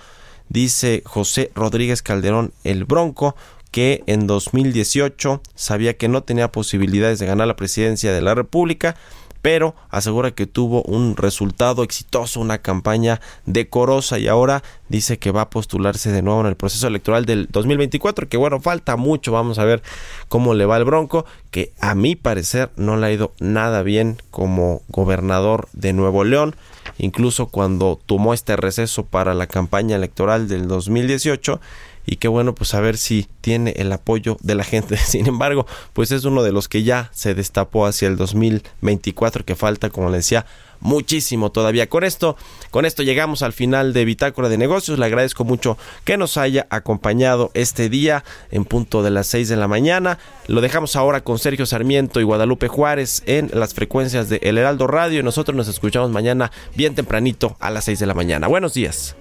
Dice 0.49 1.03
José 1.05 1.51
Rodríguez 1.55 2.03
Calderón, 2.03 2.53
el 2.64 2.85
Bronco, 2.85 3.37
que 3.70 4.03
en 4.07 4.26
2018 4.26 5.43
sabía 5.55 5.97
que 5.97 6.09
no 6.09 6.22
tenía 6.22 6.51
posibilidades 6.51 7.18
de 7.18 7.26
ganar 7.26 7.47
la 7.47 7.57
presidencia 7.57 8.12
de 8.12 8.20
la 8.20 8.35
República 8.35 8.97
pero 9.43 9.74
asegura 9.88 10.32
que 10.32 10.47
tuvo 10.47 10.82
un 10.82 11.16
resultado 11.16 11.82
exitoso, 11.82 12.41
una 12.41 12.59
campaña 12.59 13.20
decorosa 13.47 14.18
y 14.18 14.28
ahora 14.28 14.62
dice 14.88 15.18
que 15.18 15.30
va 15.30 15.43
a 15.43 15.51
postularse 15.51 16.12
de 16.12 16.22
nuevo 16.22 16.41
en 16.41 16.47
el 16.47 16.57
proceso 16.57 16.86
electoral 16.86 17.24
del 17.24 17.49
2024, 17.51 18.28
que 18.28 18.36
bueno, 18.36 18.61
falta 18.61 18.97
mucho, 18.97 19.32
vamos 19.32 19.59
a 19.59 19.64
ver 19.64 19.82
cómo 20.28 20.55
le 20.55 20.66
va 20.66 20.76
el 20.76 20.84
Bronco, 20.84 21.24
que 21.51 21.72
a 21.80 21.95
mi 21.95 22.16
parecer 22.16 22.70
no 22.76 22.97
le 22.97 23.07
ha 23.07 23.12
ido 23.12 23.32
nada 23.38 23.82
bien 23.82 24.18
como 24.30 24.82
gobernador 24.88 25.68
de 25.72 25.93
Nuevo 25.93 26.24
León, 26.24 26.55
incluso 26.99 27.47
cuando 27.47 27.99
tomó 28.05 28.34
este 28.34 28.57
receso 28.57 29.05
para 29.05 29.34
la 29.34 29.47
campaña 29.47 29.97
electoral 29.97 30.49
del 30.49 30.68
2018 30.68 31.61
y 32.07 32.16
qué 32.16 32.28
bueno 32.28 32.55
pues 32.55 32.74
a 32.74 32.80
ver 32.80 32.96
si 32.96 33.26
tiene 33.40 33.72
el 33.76 33.92
apoyo 33.92 34.36
de 34.40 34.55
la 34.55 34.64
gente. 34.64 34.96
Sin 35.07 35.26
embargo, 35.26 35.66
pues 35.92 36.11
es 36.12 36.24
uno 36.24 36.42
de 36.42 36.53
los 36.53 36.68
que 36.68 36.82
ya 36.82 37.11
se 37.12 37.34
destapó 37.34 37.86
hacia 37.86 38.09
el 38.09 38.16
2024 38.16 39.44
que 39.44 39.57
falta, 39.57 39.90
como 39.90 40.11
le 40.11 40.18
decía, 40.18 40.46
muchísimo 40.80 41.51
todavía. 41.51 41.88
Con 41.88 42.05
esto, 42.05 42.36
con 42.70 42.84
esto 42.84 43.03
llegamos 43.03 43.42
al 43.42 43.53
final 43.53 43.92
de 43.92 44.05
Bitácora 44.05 44.48
de 44.48 44.59
Negocios. 44.59 44.98
Le 44.98 45.07
agradezco 45.07 45.44
mucho 45.44 45.78
que 46.05 46.16
nos 46.16 46.36
haya 46.36 46.66
acompañado 46.70 47.51
este 47.55 47.88
día 47.88 48.24
en 48.51 48.64
punto 48.64 49.03
de 49.03 49.11
las 49.11 49.26
6 49.28 49.48
de 49.48 49.57
la 49.57 49.68
mañana. 49.68 50.18
Lo 50.46 50.61
dejamos 50.61 50.96
ahora 50.96 51.22
con 51.22 51.38
Sergio 51.38 51.66
Sarmiento 51.66 52.20
y 52.20 52.24
Guadalupe 52.24 52.68
Juárez 52.68 53.22
en 53.26 53.51
las 53.55 53.74
frecuencias 53.74 54.28
de 54.28 54.40
El 54.42 54.59
Heraldo 54.59 54.86
Radio 54.86 55.20
y 55.20 55.22
nosotros 55.22 55.57
nos 55.57 55.68
escuchamos 55.68 56.11
mañana 56.11 56.51
bien 56.74 56.94
tempranito 56.94 57.57
a 57.61 57.70
las 57.70 57.84
6 57.84 57.98
de 58.01 58.07
la 58.07 58.14
mañana. 58.14 58.48
Buenos 58.48 58.74
días. 58.74 59.14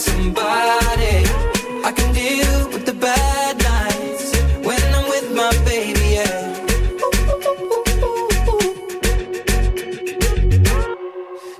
Somebody. 0.00 1.16
I 1.88 1.92
can 1.94 2.12
deal 2.14 2.68
with 2.72 2.84
the 2.86 2.94
bad 2.94 3.52
nights 3.72 4.26
when 4.66 4.82
I'm 4.96 5.06
with 5.14 5.28
my 5.40 5.52
baby. 5.68 6.06
Yeah. 6.16 6.36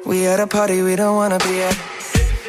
We 0.06 0.26
at 0.26 0.40
a 0.40 0.46
party 0.46 0.82
we 0.82 0.96
don't 0.96 1.16
wanna 1.16 1.38
be 1.38 1.62
at. 1.62 1.76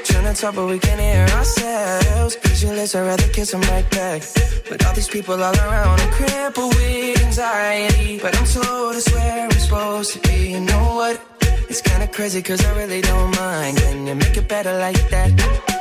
Trying 0.06 0.34
to 0.34 0.42
talk, 0.42 0.56
but 0.56 0.68
we 0.68 0.80
can't 0.80 1.00
hear 1.00 1.28
ourselves. 1.38 2.36
Pictureless, 2.38 2.96
I'd 2.96 3.06
rather 3.06 3.28
kiss 3.36 3.52
them 3.52 3.62
right 3.74 3.88
back. 3.92 4.24
But 4.70 4.86
all 4.86 4.94
these 4.94 5.10
people 5.10 5.36
all 5.44 5.58
around, 5.66 6.00
I'm 6.00 6.12
crippled 6.12 6.74
with 6.76 7.26
anxiety. 7.26 8.20
But 8.24 8.36
I'm 8.38 8.46
told 8.46 8.96
it's 8.96 9.12
where 9.12 9.44
I'm 9.46 9.52
supposed 9.52 10.14
to 10.14 10.20
be. 10.28 10.52
You 10.54 10.62
know 10.62 10.96
what? 10.96 11.22
It's 11.70 11.82
kinda 11.82 12.08
crazy 12.08 12.42
cause 12.42 12.64
I 12.66 12.72
really 12.82 13.02
don't 13.02 13.32
mind. 13.36 13.78
Can 13.78 14.08
you 14.08 14.16
make 14.16 14.36
it 14.38 14.48
better 14.48 14.74
like 14.78 15.02
that? 15.10 15.81